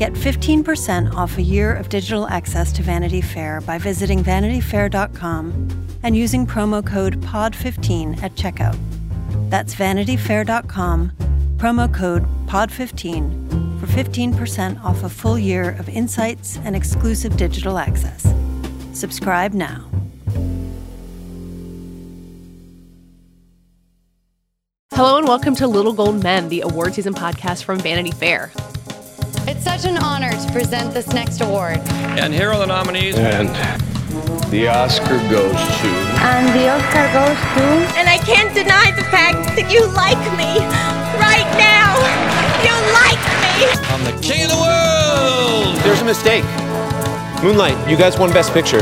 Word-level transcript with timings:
Get 0.00 0.14
15% 0.14 1.12
off 1.12 1.36
a 1.36 1.42
year 1.42 1.74
of 1.74 1.90
digital 1.90 2.26
access 2.28 2.72
to 2.72 2.82
Vanity 2.82 3.20
Fair 3.20 3.60
by 3.60 3.76
visiting 3.76 4.24
vanityfair.com 4.24 5.68
and 6.02 6.16
using 6.16 6.46
promo 6.46 6.82
code 6.82 7.20
POD15 7.20 8.22
at 8.22 8.34
checkout. 8.34 8.78
That's 9.50 9.74
vanityfair.com, 9.74 11.12
promo 11.58 11.94
code 11.94 12.24
POD15 12.46 13.78
for 13.78 13.86
15% 13.88 14.82
off 14.82 15.04
a 15.04 15.10
full 15.10 15.38
year 15.38 15.72
of 15.72 15.86
insights 15.90 16.56
and 16.64 16.74
exclusive 16.74 17.36
digital 17.36 17.76
access. 17.76 18.26
Subscribe 18.94 19.52
now. 19.52 19.84
Hello 24.94 25.18
and 25.18 25.28
welcome 25.28 25.54
to 25.56 25.66
Little 25.66 25.92
Gold 25.92 26.22
Men, 26.22 26.48
the 26.48 26.62
award 26.62 26.94
season 26.94 27.12
podcast 27.12 27.64
from 27.64 27.78
Vanity 27.80 28.12
Fair. 28.12 28.50
It's 29.48 29.64
such 29.64 29.84
an 29.84 29.96
honor 29.98 30.30
to 30.30 30.52
present 30.52 30.92
this 30.94 31.08
next 31.08 31.40
award. 31.40 31.78
And 32.18 32.32
here 32.32 32.50
are 32.50 32.58
the 32.58 32.66
nominees. 32.66 33.16
And 33.16 33.48
the 34.50 34.68
Oscar 34.68 35.18
goes 35.30 35.52
to. 35.52 35.90
And 36.20 36.48
the 36.54 36.68
Oscar 36.68 37.06
goes 37.12 37.38
to. 37.54 37.64
And 37.98 38.08
I 38.08 38.18
can't 38.18 38.54
deny 38.54 38.90
the 38.92 39.04
fact 39.04 39.56
that 39.56 39.70
you 39.70 39.86
like 39.94 40.20
me. 40.36 40.60
Right 41.18 41.48
now. 41.58 41.96
You 42.64 42.74
like 42.92 43.22
me. 43.40 43.66
I'm 43.92 44.04
the 44.04 44.16
king 44.26 44.44
of 44.44 44.50
the 44.50 44.60
world. 44.60 45.76
There's 45.84 46.02
a 46.02 46.04
mistake. 46.04 46.44
Moonlight, 47.42 47.88
you 47.88 47.96
guys 47.96 48.18
won 48.18 48.32
Best 48.32 48.52
Picture. 48.52 48.80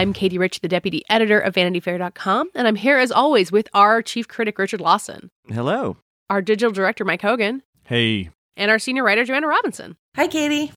I'm 0.00 0.14
Katie 0.14 0.38
Rich, 0.38 0.60
the 0.60 0.68
deputy 0.68 1.02
editor 1.10 1.38
of 1.38 1.52
VanityFair.com, 1.52 2.48
and 2.54 2.66
I'm 2.66 2.76
here 2.76 2.96
as 2.96 3.12
always 3.12 3.52
with 3.52 3.68
our 3.74 4.00
chief 4.00 4.26
critic, 4.28 4.58
Richard 4.58 4.80
Lawson, 4.80 5.30
Hello. 5.46 5.98
our 6.30 6.40
digital 6.40 6.72
director, 6.72 7.04
Mike 7.04 7.20
Hogan, 7.20 7.62
Hey. 7.84 8.30
and 8.56 8.70
our 8.70 8.78
senior 8.78 9.04
writer, 9.04 9.24
Joanna 9.26 9.46
Robinson. 9.46 9.98
Hi, 10.16 10.26
Katie. 10.26 10.72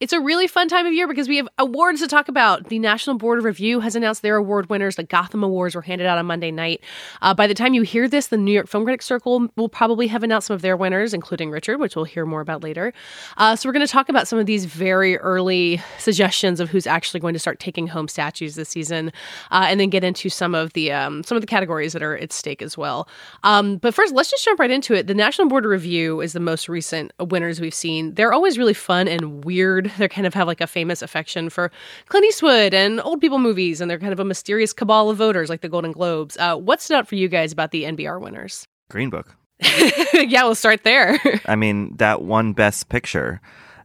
It's 0.00 0.12
a 0.12 0.20
really 0.20 0.46
fun 0.46 0.68
time 0.68 0.86
of 0.86 0.92
year 0.92 1.08
because 1.08 1.26
we 1.26 1.38
have 1.38 1.48
awards 1.58 2.00
to 2.02 2.06
talk 2.06 2.28
about. 2.28 2.68
The 2.68 2.78
National 2.78 3.16
Board 3.16 3.38
of 3.38 3.44
Review 3.44 3.80
has 3.80 3.96
announced 3.96 4.22
their 4.22 4.36
award 4.36 4.70
winners. 4.70 4.94
The 4.94 5.02
Gotham 5.02 5.42
Awards 5.42 5.74
were 5.74 5.82
handed 5.82 6.06
out 6.06 6.18
on 6.18 6.26
Monday 6.26 6.52
night. 6.52 6.82
Uh, 7.20 7.34
by 7.34 7.48
the 7.48 7.54
time 7.54 7.74
you 7.74 7.82
hear 7.82 8.06
this, 8.06 8.28
the 8.28 8.36
New 8.36 8.52
York 8.52 8.68
Film 8.68 8.84
Critics 8.84 9.06
Circle 9.06 9.48
will 9.56 9.68
probably 9.68 10.06
have 10.06 10.22
announced 10.22 10.46
some 10.46 10.54
of 10.54 10.62
their 10.62 10.76
winners, 10.76 11.12
including 11.14 11.50
Richard, 11.50 11.78
which 11.78 11.96
we'll 11.96 12.04
hear 12.04 12.24
more 12.24 12.40
about 12.40 12.62
later. 12.62 12.92
Uh, 13.38 13.56
so 13.56 13.68
we're 13.68 13.72
going 13.72 13.84
to 13.84 13.90
talk 13.90 14.08
about 14.08 14.28
some 14.28 14.38
of 14.38 14.46
these 14.46 14.66
very 14.66 15.16
early 15.18 15.82
suggestions 15.98 16.60
of 16.60 16.70
who's 16.70 16.86
actually 16.86 17.18
going 17.18 17.34
to 17.34 17.40
start 17.40 17.58
taking 17.58 17.88
home 17.88 18.06
statues 18.06 18.54
this 18.54 18.68
season, 18.68 19.12
uh, 19.50 19.66
and 19.68 19.80
then 19.80 19.90
get 19.90 20.04
into 20.04 20.28
some 20.28 20.54
of 20.54 20.74
the 20.74 20.92
um, 20.92 21.24
some 21.24 21.34
of 21.34 21.40
the 21.42 21.48
categories 21.48 21.92
that 21.92 22.04
are 22.04 22.16
at 22.16 22.32
stake 22.32 22.62
as 22.62 22.78
well. 22.78 23.08
Um, 23.42 23.78
but 23.78 23.94
first, 23.94 24.14
let's 24.14 24.30
just 24.30 24.44
jump 24.44 24.60
right 24.60 24.70
into 24.70 24.94
it. 24.94 25.08
The 25.08 25.14
National 25.14 25.48
Board 25.48 25.64
of 25.64 25.72
Review 25.72 26.20
is 26.20 26.34
the 26.34 26.40
most 26.40 26.68
recent 26.68 27.10
winners 27.18 27.60
we've 27.60 27.74
seen. 27.74 28.14
They're 28.14 28.32
always 28.32 28.58
really 28.58 28.74
fun 28.74 29.08
and 29.08 29.44
weird. 29.44 29.87
They 29.98 30.08
kind 30.08 30.26
of 30.26 30.34
have 30.34 30.46
like 30.46 30.60
a 30.60 30.66
famous 30.66 31.02
affection 31.02 31.50
for 31.50 31.70
Clint 32.06 32.26
Eastwood 32.26 32.74
and 32.74 33.00
old 33.00 33.20
people 33.20 33.38
movies, 33.38 33.80
and 33.80 33.90
they're 33.90 33.98
kind 33.98 34.12
of 34.12 34.20
a 34.20 34.24
mysterious 34.24 34.72
cabal 34.72 35.10
of 35.10 35.16
voters 35.16 35.48
like 35.48 35.60
the 35.60 35.68
Golden 35.68 35.92
Globes. 35.92 36.36
Uh, 36.36 36.56
what 36.56 36.80
stood 36.80 36.96
out 36.96 37.08
for 37.08 37.14
you 37.14 37.28
guys 37.28 37.52
about 37.52 37.70
the 37.70 37.84
NBR 37.84 38.20
winners? 38.20 38.66
Green 38.90 39.10
Book. 39.10 39.34
yeah, 40.14 40.44
we'll 40.44 40.54
start 40.54 40.84
there. 40.84 41.18
I 41.46 41.56
mean, 41.56 41.96
that 41.96 42.22
one 42.22 42.52
best 42.52 42.88
picture. 42.88 43.40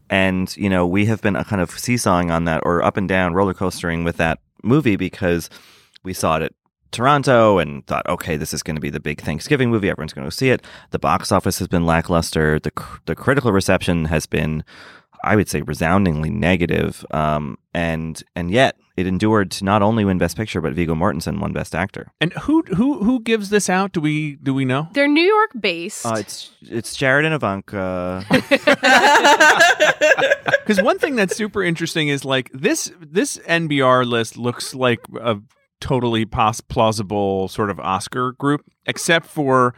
And, 0.09 0.55
you 0.57 0.69
know, 0.69 0.85
we 0.85 1.05
have 1.05 1.21
been 1.21 1.35
a 1.35 1.43
kind 1.43 1.61
of 1.61 1.71
seesawing 1.71 2.29
on 2.29 2.45
that 2.45 2.61
or 2.63 2.83
up 2.83 2.97
and 2.97 3.09
down 3.09 3.33
roller 3.33 3.53
coastering 3.53 4.03
with 4.03 4.17
that 4.17 4.39
movie 4.61 4.95
because 4.95 5.49
we 6.03 6.13
saw 6.13 6.37
it 6.37 6.43
at 6.43 6.53
Toronto 6.91 7.57
and 7.57 7.85
thought, 7.87 8.07
okay, 8.07 8.37
this 8.37 8.53
is 8.53 8.61
going 8.61 8.75
to 8.75 8.81
be 8.81 8.91
the 8.91 8.99
big 8.99 9.21
Thanksgiving 9.21 9.71
movie. 9.71 9.89
Everyone's 9.89 10.13
going 10.13 10.29
to 10.29 10.35
see 10.35 10.49
it. 10.49 10.63
The 10.91 10.99
box 10.99 11.31
office 11.31 11.57
has 11.59 11.67
been 11.67 11.85
lackluster. 11.85 12.59
The, 12.59 12.71
cr- 12.71 12.99
the 13.05 13.15
critical 13.15 13.51
reception 13.51 14.05
has 14.05 14.25
been 14.25 14.63
I 15.23 15.35
would 15.35 15.49
say 15.49 15.61
resoundingly 15.61 16.29
negative. 16.29 17.05
Um, 17.11 17.57
and 17.73 18.21
and 18.35 18.51
yet 18.51 18.75
it 18.97 19.07
endured 19.07 19.49
to 19.51 19.65
not 19.65 19.81
only 19.81 20.05
win 20.05 20.17
Best 20.17 20.37
Picture, 20.37 20.61
but 20.61 20.73
Viggo 20.73 20.93
Mortensen 20.93 21.39
won 21.39 21.53
Best 21.53 21.73
Actor. 21.73 22.11
And 22.21 22.33
who 22.33 22.63
who 22.75 23.03
who 23.03 23.21
gives 23.21 23.49
this 23.49 23.69
out? 23.69 23.93
Do 23.93 24.01
we 24.01 24.35
do 24.35 24.53
we 24.53 24.65
know? 24.65 24.89
They're 24.93 25.07
New 25.07 25.23
York 25.23 25.51
based. 25.59 26.05
Uh, 26.05 26.15
it's 26.17 26.51
it's 26.61 26.95
Jared 26.95 27.25
and 27.25 27.33
Ivanka. 27.33 28.25
Because 30.65 30.81
one 30.81 30.97
thing 30.97 31.17
that's 31.17 31.35
super 31.35 31.61
interesting 31.61 32.07
is 32.07 32.23
like 32.23 32.49
this 32.53 32.89
this 33.01 33.37
NBR 33.39 34.05
list 34.05 34.37
looks 34.37 34.73
like 34.73 35.01
a 35.21 35.37
totally 35.81 36.25
pos- 36.25 36.61
plausible 36.61 37.49
sort 37.49 37.69
of 37.69 37.81
Oscar 37.81 38.31
group, 38.31 38.61
except 38.85 39.25
for 39.25 39.75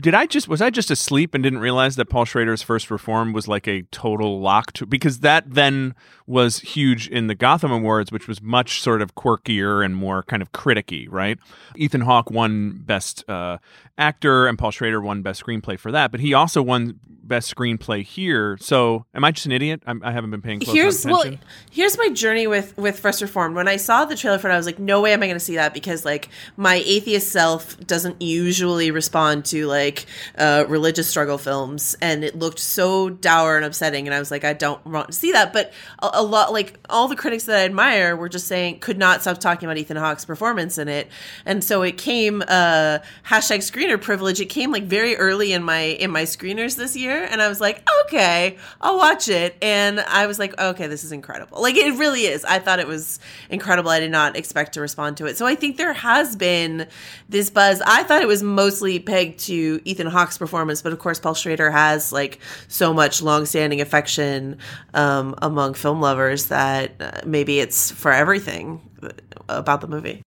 did 0.00 0.14
I 0.14 0.26
just 0.26 0.48
was 0.48 0.60
I 0.60 0.70
just 0.70 0.90
asleep 0.90 1.34
and 1.34 1.42
didn't 1.42 1.60
realize 1.60 1.96
that 1.96 2.06
Paul 2.06 2.24
Schrader's 2.24 2.62
first 2.62 2.90
reform 2.90 3.32
was 3.32 3.48
like 3.48 3.66
a 3.66 3.82
total 3.90 4.40
lock 4.40 4.72
to 4.74 4.86
because 4.86 5.20
that 5.20 5.44
then 5.46 5.94
was 6.26 6.60
huge 6.60 7.08
in 7.08 7.26
the 7.26 7.34
Gotham 7.34 7.70
Awards, 7.70 8.10
which 8.10 8.26
was 8.26 8.40
much 8.40 8.80
sort 8.80 9.02
of 9.02 9.14
quirkier 9.14 9.84
and 9.84 9.94
more 9.94 10.22
kind 10.22 10.42
of 10.42 10.52
criticky, 10.52 11.06
right? 11.10 11.38
Ethan 11.76 12.02
Hawke 12.02 12.30
won 12.30 12.82
Best 12.84 13.28
uh, 13.28 13.58
Actor 13.98 14.46
and 14.46 14.58
Paul 14.58 14.70
Schrader 14.70 15.00
won 15.00 15.22
Best 15.22 15.44
Screenplay 15.44 15.78
for 15.78 15.92
that, 15.92 16.10
but 16.10 16.20
he 16.20 16.32
also 16.32 16.62
won 16.62 16.98
Best 17.24 17.54
Screenplay 17.54 18.04
here. 18.04 18.56
So, 18.60 19.06
am 19.14 19.24
I 19.24 19.30
just 19.30 19.46
an 19.46 19.52
idiot? 19.52 19.82
I'm, 19.86 20.02
I 20.04 20.12
have 20.12 20.24
not 20.24 20.30
been 20.30 20.42
paying 20.42 20.60
close 20.60 20.74
here's, 20.74 21.04
attention. 21.04 21.30
Well, 21.32 21.40
here's 21.70 21.96
my 21.98 22.10
journey 22.10 22.46
with 22.46 22.76
with 22.76 22.98
First 22.98 23.22
Reformed. 23.22 23.56
When 23.56 23.68
I 23.68 23.76
saw 23.76 24.04
the 24.04 24.16
trailer 24.16 24.38
for 24.38 24.50
it, 24.50 24.52
I 24.52 24.56
was 24.56 24.66
like, 24.66 24.78
no 24.78 25.00
way 25.00 25.12
am 25.12 25.22
I 25.22 25.26
going 25.26 25.36
to 25.38 25.44
see 25.44 25.56
that 25.56 25.74
because 25.74 26.04
like 26.04 26.28
my 26.56 26.82
atheist 26.84 27.30
self 27.30 27.78
doesn't 27.86 28.20
usually 28.20 28.90
respond 28.90 29.44
to 29.46 29.63
like 29.64 30.06
uh, 30.36 30.64
religious 30.68 31.08
struggle 31.08 31.38
films, 31.38 31.96
and 32.00 32.24
it 32.24 32.38
looked 32.38 32.58
so 32.58 33.10
dour 33.10 33.56
and 33.56 33.64
upsetting, 33.64 34.06
and 34.06 34.14
I 34.14 34.18
was 34.18 34.30
like, 34.30 34.44
I 34.44 34.52
don't 34.52 34.84
want 34.86 35.08
to 35.08 35.12
see 35.12 35.32
that. 35.32 35.52
But 35.52 35.72
a, 36.02 36.10
a 36.14 36.22
lot, 36.22 36.52
like 36.52 36.78
all 36.88 37.08
the 37.08 37.16
critics 37.16 37.44
that 37.44 37.56
I 37.56 37.64
admire, 37.64 38.16
were 38.16 38.28
just 38.28 38.46
saying 38.46 38.80
could 38.80 38.98
not 38.98 39.22
stop 39.22 39.38
talking 39.38 39.66
about 39.66 39.78
Ethan 39.78 39.96
Hawke's 39.96 40.24
performance 40.24 40.78
in 40.78 40.88
it, 40.88 41.08
and 41.44 41.62
so 41.62 41.82
it 41.82 41.98
came 41.98 42.42
uh, 42.42 42.98
hashtag 43.26 43.58
screener 43.58 44.00
privilege. 44.00 44.40
It 44.40 44.46
came 44.46 44.72
like 44.72 44.84
very 44.84 45.16
early 45.16 45.52
in 45.52 45.62
my 45.62 45.80
in 45.80 46.10
my 46.10 46.22
screeners 46.22 46.76
this 46.76 46.96
year, 46.96 47.24
and 47.24 47.40
I 47.40 47.48
was 47.48 47.60
like, 47.60 47.82
okay, 48.04 48.56
I'll 48.80 48.98
watch 48.98 49.28
it, 49.28 49.56
and 49.62 50.00
I 50.00 50.26
was 50.26 50.38
like, 50.38 50.58
okay, 50.60 50.86
this 50.86 51.04
is 51.04 51.12
incredible. 51.12 51.62
Like 51.62 51.76
it 51.76 51.98
really 51.98 52.22
is. 52.22 52.44
I 52.44 52.58
thought 52.58 52.78
it 52.78 52.86
was 52.86 53.18
incredible. 53.50 53.90
I 53.90 54.00
did 54.00 54.10
not 54.10 54.36
expect 54.36 54.74
to 54.74 54.80
respond 54.80 55.16
to 55.18 55.26
it, 55.26 55.36
so 55.36 55.46
I 55.46 55.54
think 55.54 55.76
there 55.76 55.92
has 55.92 56.36
been 56.36 56.86
this 57.28 57.50
buzz. 57.50 57.82
I 57.86 58.02
thought 58.02 58.22
it 58.22 58.28
was 58.28 58.42
mostly 58.42 58.98
pegged 58.98 59.40
to 59.40 59.53
Ethan 59.84 60.06
Hawke's 60.06 60.38
performance, 60.38 60.82
but 60.82 60.92
of 60.92 60.98
course, 60.98 61.20
Paul 61.20 61.34
Schrader 61.34 61.70
has 61.70 62.12
like 62.12 62.40
so 62.68 62.92
much 62.92 63.22
longstanding 63.22 63.80
affection 63.80 64.58
um, 64.94 65.34
among 65.38 65.74
film 65.74 66.00
lovers 66.00 66.46
that 66.46 66.92
uh, 67.00 67.20
maybe 67.24 67.60
it's 67.60 67.90
for 67.90 68.12
everything 68.12 68.80
about 69.48 69.80
the 69.80 69.88
movie. 69.88 70.23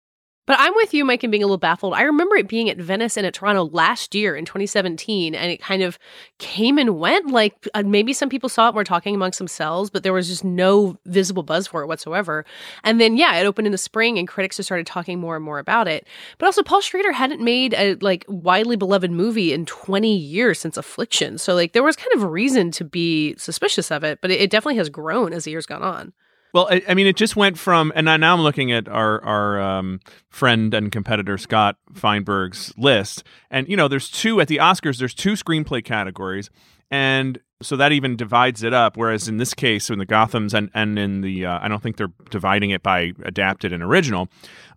But 0.45 0.57
I'm 0.59 0.75
with 0.75 0.93
you, 0.93 1.03
Mike, 1.05 1.23
in 1.23 1.31
being 1.31 1.41
a 1.41 1.47
little 1.47 1.57
baffled. 1.57 1.95
I 1.95 2.03
remember 2.03 2.35
it 2.35 2.47
being 2.47 2.69
at 2.69 2.77
Venice 2.77 3.17
and 3.17 3.25
at 3.25 3.33
Toronto 3.33 3.63
last 3.65 4.13
year 4.13 4.35
in 4.35 4.45
2017, 4.45 5.33
and 5.33 5.51
it 5.51 5.59
kind 5.59 5.81
of 5.81 5.97
came 6.37 6.77
and 6.77 6.99
went. 6.99 7.31
Like 7.31 7.67
uh, 7.73 7.83
maybe 7.83 8.13
some 8.13 8.29
people 8.29 8.47
saw 8.47 8.65
it 8.65 8.69
and 8.69 8.75
were 8.75 8.83
talking 8.83 9.15
amongst 9.15 9.39
themselves, 9.39 9.89
but 9.89 10.03
there 10.03 10.13
was 10.13 10.27
just 10.27 10.43
no 10.43 10.97
visible 11.05 11.41
buzz 11.41 11.65
for 11.65 11.81
it 11.81 11.87
whatsoever. 11.87 12.45
And 12.83 13.01
then, 13.01 13.17
yeah, 13.17 13.35
it 13.37 13.45
opened 13.45 13.65
in 13.65 13.71
the 13.71 13.77
spring, 13.77 14.19
and 14.19 14.27
critics 14.27 14.57
just 14.57 14.67
started 14.67 14.85
talking 14.85 15.19
more 15.19 15.35
and 15.35 15.43
more 15.43 15.57
about 15.57 15.87
it. 15.87 16.07
But 16.37 16.45
also, 16.45 16.61
Paul 16.61 16.81
Schrader 16.81 17.11
hadn't 17.11 17.41
made 17.41 17.73
a 17.73 17.95
like 18.01 18.23
widely 18.27 18.75
beloved 18.75 19.09
movie 19.09 19.51
in 19.51 19.65
20 19.65 20.15
years 20.15 20.59
since 20.59 20.77
Affliction, 20.77 21.39
so 21.39 21.55
like 21.55 21.73
there 21.73 21.83
was 21.83 21.95
kind 21.95 22.11
of 22.13 22.21
a 22.21 22.27
reason 22.27 22.69
to 22.71 22.83
be 22.83 23.35
suspicious 23.37 23.91
of 23.91 24.03
it. 24.03 24.19
But 24.21 24.29
it, 24.29 24.41
it 24.41 24.49
definitely 24.51 24.77
has 24.77 24.89
grown 24.89 25.33
as 25.33 25.45
the 25.45 25.51
years 25.51 25.65
gone 25.65 25.81
on. 25.81 26.13
Well, 26.55 26.69
I, 26.71 26.81
I, 26.87 26.93
mean, 26.93 27.05
it 27.05 27.17
just 27.17 27.35
went 27.35 27.59
from, 27.59 27.91
and 27.95 28.05
now 28.05 28.33
I'm 28.33 28.39
looking 28.39 28.71
at 28.71 28.87
our 28.87 29.21
our 29.25 29.59
um, 29.59 29.99
friend 30.29 30.73
and 30.73 30.89
competitor 30.89 31.37
Scott 31.37 31.75
Feinberg's 31.91 32.73
list, 32.77 33.25
and 33.51 33.67
you 33.67 33.75
know, 33.75 33.89
there's 33.89 34.09
two 34.09 34.39
at 34.39 34.47
the 34.47 34.55
Oscars. 34.55 34.97
There's 34.97 35.13
two 35.13 35.33
screenplay 35.33 35.83
categories, 35.83 36.49
and 36.89 37.41
So 37.61 37.77
that 37.77 37.93
even 37.93 38.17
divides 38.17 38.63
it 38.63 38.73
up. 38.73 38.97
Whereas 38.97 39.29
in 39.29 39.37
this 39.37 39.53
case, 39.53 39.89
in 39.89 39.97
the 39.97 40.05
Gotham's 40.05 40.53
and, 40.53 40.69
and 40.73 40.99
in 40.99 41.21
the, 41.21 41.45
uh, 41.45 41.59
I 41.61 41.69
don't 41.69 41.81
think 41.81 41.95
they're 41.95 42.11
dividing 42.29 42.71
it 42.71 42.83
by 42.83 43.13
adapted 43.23 43.71
and 43.71 43.81
original. 43.81 44.27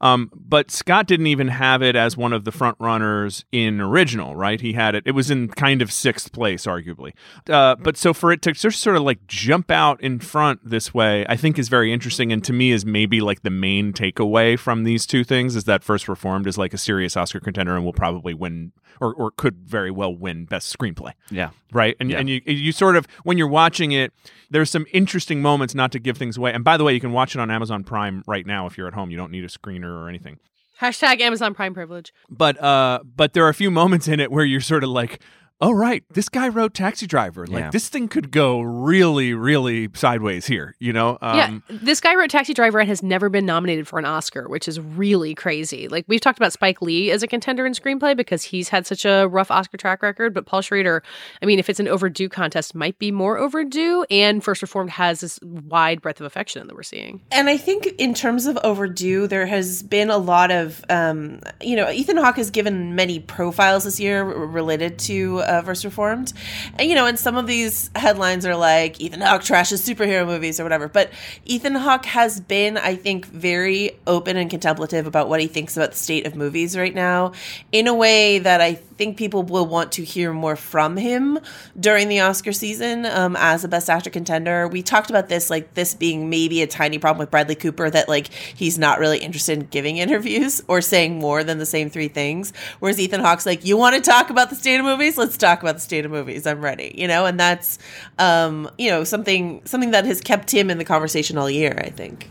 Um, 0.00 0.30
but 0.32 0.70
Scott 0.70 1.08
didn't 1.08 1.26
even 1.26 1.48
have 1.48 1.82
it 1.82 1.96
as 1.96 2.16
one 2.16 2.32
of 2.32 2.44
the 2.44 2.52
front 2.52 2.76
runners 2.78 3.44
in 3.50 3.80
original, 3.80 4.36
right? 4.36 4.60
He 4.60 4.74
had 4.74 4.94
it, 4.94 5.02
it 5.06 5.10
was 5.10 5.28
in 5.28 5.48
kind 5.48 5.82
of 5.82 5.92
sixth 5.92 6.32
place, 6.32 6.66
arguably. 6.66 7.14
Uh, 7.50 7.74
but 7.74 7.96
so 7.96 8.14
for 8.14 8.30
it 8.30 8.42
to 8.42 8.52
just 8.52 8.78
sort 8.78 8.96
of 8.96 9.02
like 9.02 9.26
jump 9.26 9.72
out 9.72 10.00
in 10.00 10.20
front 10.20 10.60
this 10.62 10.94
way, 10.94 11.26
I 11.28 11.36
think 11.36 11.58
is 11.58 11.68
very 11.68 11.92
interesting. 11.92 12.30
And 12.32 12.44
to 12.44 12.52
me, 12.52 12.70
is 12.70 12.86
maybe 12.86 13.20
like 13.20 13.42
the 13.42 13.50
main 13.50 13.92
takeaway 13.92 14.56
from 14.56 14.84
these 14.84 15.04
two 15.04 15.24
things 15.24 15.56
is 15.56 15.64
that 15.64 15.82
First 15.82 16.08
Reformed 16.08 16.46
is 16.46 16.56
like 16.56 16.72
a 16.72 16.78
serious 16.78 17.16
Oscar 17.16 17.40
contender 17.40 17.74
and 17.74 17.84
will 17.84 17.92
probably 17.92 18.34
win 18.34 18.70
or, 19.00 19.14
or 19.14 19.30
could 19.30 19.58
very 19.64 19.90
well 19.90 20.14
win 20.14 20.44
best 20.44 20.76
screenplay. 20.76 21.12
Yeah. 21.30 21.50
Right. 21.72 21.96
And, 22.00 22.10
Yeah. 22.10 22.18
and 22.18 22.28
you, 22.28 22.40
you 22.46 22.67
sort 22.72 22.96
of, 22.96 23.06
when 23.24 23.38
you're 23.38 23.48
watching 23.48 23.92
it, 23.92 24.12
there's 24.50 24.70
some 24.70 24.86
interesting 24.92 25.42
moments, 25.42 25.74
not 25.74 25.92
to 25.92 25.98
give 25.98 26.16
things 26.16 26.36
away. 26.36 26.52
And 26.52 26.64
by 26.64 26.76
the 26.76 26.84
way, 26.84 26.94
you 26.94 27.00
can 27.00 27.12
watch 27.12 27.34
it 27.34 27.40
on 27.40 27.50
Amazon 27.50 27.84
Prime 27.84 28.22
right 28.26 28.46
now 28.46 28.66
if 28.66 28.78
you're 28.78 28.88
at 28.88 28.94
home. 28.94 29.10
You 29.10 29.16
don't 29.16 29.30
need 29.30 29.44
a 29.44 29.48
screener 29.48 29.90
or 29.90 30.08
anything. 30.08 30.38
Hashtag 30.80 31.20
Amazon 31.20 31.54
Prime 31.54 31.74
privilege. 31.74 32.12
But 32.30 32.62
uh, 32.62 33.00
but 33.04 33.32
there 33.32 33.44
are 33.44 33.48
a 33.48 33.54
few 33.54 33.70
moments 33.70 34.08
in 34.08 34.20
it 34.20 34.30
where 34.30 34.44
you're 34.44 34.60
sort 34.60 34.84
of 34.84 34.90
like, 34.90 35.20
oh 35.60 35.72
right, 35.72 36.04
this 36.10 36.28
guy 36.28 36.48
wrote 36.48 36.74
Taxi 36.74 37.06
Driver. 37.06 37.46
Like 37.46 37.60
Yeah. 37.64 37.70
this 37.70 37.88
thing 37.88 38.08
could 38.08 38.30
go 38.30 38.60
really, 38.60 39.34
really 39.34 39.88
sideways 39.94 40.46
here. 40.46 40.74
You 40.78 40.92
know? 40.92 41.18
Um, 41.20 41.36
yeah, 41.36 41.58
this 41.68 42.00
guy 42.00 42.14
wrote 42.14 42.30
Taxi 42.30 42.54
Driver 42.54 42.78
and 42.78 42.88
has 42.88 43.02
never 43.02 43.28
been 43.28 43.44
nominated 43.44 43.88
for 43.88 43.98
an 43.98 44.04
Oscar, 44.04 44.48
which 44.48 44.68
is 44.68 44.78
really 44.78 45.34
crazy. 45.34 45.88
Like 45.88 46.04
we've 46.06 46.20
talked 46.20 46.38
about 46.38 46.52
Spike 46.52 46.80
Lee 46.80 47.10
as 47.10 47.22
a 47.22 47.26
contender 47.26 47.66
in 47.66 47.72
screenplay 47.72 48.16
because 48.16 48.44
he's 48.44 48.68
had 48.68 48.86
such 48.86 49.04
a 49.04 49.26
rough 49.26 49.50
Oscar 49.50 49.76
track 49.76 50.02
record, 50.02 50.32
but 50.32 50.46
Paul 50.46 50.62
Schrader, 50.62 51.02
I 51.42 51.46
mean, 51.46 51.58
if 51.58 51.68
it's 51.68 51.80
an 51.80 51.88
overdue 51.88 52.28
contest, 52.28 52.74
might 52.74 52.98
be 52.98 53.10
more 53.10 53.38
overdue. 53.38 54.04
And 54.10 54.42
First 54.44 54.62
Reformed 54.62 54.90
has 54.90 55.20
this 55.20 55.40
wide 55.42 56.00
breadth 56.00 56.20
of 56.20 56.26
affection 56.26 56.66
that 56.66 56.76
we're 56.76 56.82
seeing. 56.82 57.20
And 57.32 57.48
I 57.48 57.56
think 57.56 57.86
in 57.98 58.14
terms 58.14 58.46
of 58.46 58.56
overdue, 58.62 59.26
there 59.26 59.46
has 59.46 59.82
been 59.82 60.10
a 60.10 60.18
lot 60.18 60.50
of, 60.50 60.84
um, 60.88 61.40
you 61.60 61.74
know, 61.76 61.90
Ethan 61.90 62.16
Hawke 62.16 62.36
has 62.36 62.50
given 62.50 62.94
many 62.94 63.18
profiles 63.18 63.84
this 63.84 63.98
year 63.98 64.24
related 64.24 64.98
to 65.00 65.40
uh, 65.48 65.62
First 65.62 65.84
Reformed. 65.84 66.32
And, 66.76 66.88
you 66.88 66.94
know, 66.94 67.06
and 67.06 67.18
some 67.18 67.36
of 67.36 67.46
these 67.46 67.90
headlines 67.96 68.46
are 68.46 68.56
like, 68.56 69.00
Ethan 69.00 69.20
Hawke 69.20 69.42
trashes 69.42 69.82
superhero 69.88 70.26
movies 70.26 70.60
or 70.60 70.62
whatever. 70.62 70.88
But 70.88 71.10
Ethan 71.44 71.74
Hawke 71.74 72.04
has 72.06 72.40
been, 72.40 72.76
I 72.76 72.94
think, 72.94 73.26
very 73.26 73.98
open 74.06 74.36
and 74.36 74.50
contemplative 74.50 75.06
about 75.06 75.28
what 75.28 75.40
he 75.40 75.46
thinks 75.46 75.76
about 75.76 75.92
the 75.92 75.96
state 75.96 76.26
of 76.26 76.36
movies 76.36 76.76
right 76.76 76.94
now 76.94 77.32
in 77.72 77.86
a 77.86 77.94
way 77.94 78.38
that 78.38 78.60
I 78.60 78.74
think 78.74 79.16
people 79.16 79.42
will 79.44 79.66
want 79.66 79.92
to 79.92 80.04
hear 80.04 80.32
more 80.32 80.56
from 80.56 80.96
him 80.96 81.38
during 81.78 82.08
the 82.08 82.20
Oscar 82.20 82.52
season 82.52 83.06
um, 83.06 83.36
as 83.38 83.64
a 83.64 83.68
Best 83.68 83.88
Actor 83.88 84.10
contender. 84.10 84.68
We 84.68 84.82
talked 84.82 85.08
about 85.08 85.28
this, 85.28 85.48
like 85.48 85.74
this 85.74 85.94
being 85.94 86.28
maybe 86.28 86.62
a 86.62 86.66
tiny 86.66 86.98
problem 86.98 87.20
with 87.20 87.30
Bradley 87.30 87.54
Cooper 87.54 87.88
that 87.90 88.08
like 88.08 88.32
he's 88.32 88.76
not 88.76 88.98
really 88.98 89.18
interested 89.18 89.58
in 89.58 89.66
giving 89.66 89.96
interviews 89.98 90.60
or 90.68 90.80
saying 90.80 91.18
more 91.18 91.44
than 91.44 91.58
the 91.58 91.66
same 91.66 91.88
three 91.88 92.08
things. 92.08 92.52
Whereas 92.80 92.98
Ethan 92.98 93.20
Hawke's 93.20 93.46
like, 93.46 93.64
you 93.64 93.76
want 93.76 93.94
to 93.94 94.00
talk 94.02 94.30
about 94.30 94.50
the 94.50 94.56
state 94.56 94.78
of 94.78 94.84
movies? 94.84 95.16
Let's 95.16 95.37
talk 95.38 95.62
about 95.62 95.76
the 95.76 95.80
state 95.80 96.04
of 96.04 96.10
movies. 96.10 96.46
I'm 96.46 96.60
ready, 96.60 96.94
you 96.96 97.08
know, 97.08 97.24
and 97.26 97.38
that's 97.38 97.78
um, 98.18 98.70
you 98.78 98.90
know 98.90 99.04
something 99.04 99.62
something 99.64 99.90
that 99.92 100.04
has 100.04 100.20
kept 100.20 100.50
him 100.50 100.70
in 100.70 100.78
the 100.78 100.84
conversation 100.84 101.38
all 101.38 101.48
year. 101.50 101.80
I 101.84 101.90
think. 101.90 102.28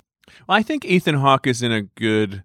Well, 0.47 0.57
I 0.57 0.63
think 0.63 0.85
Ethan 0.85 1.15
Hawke 1.15 1.47
is 1.47 1.61
in 1.61 1.71
a 1.71 1.81
good 1.81 2.43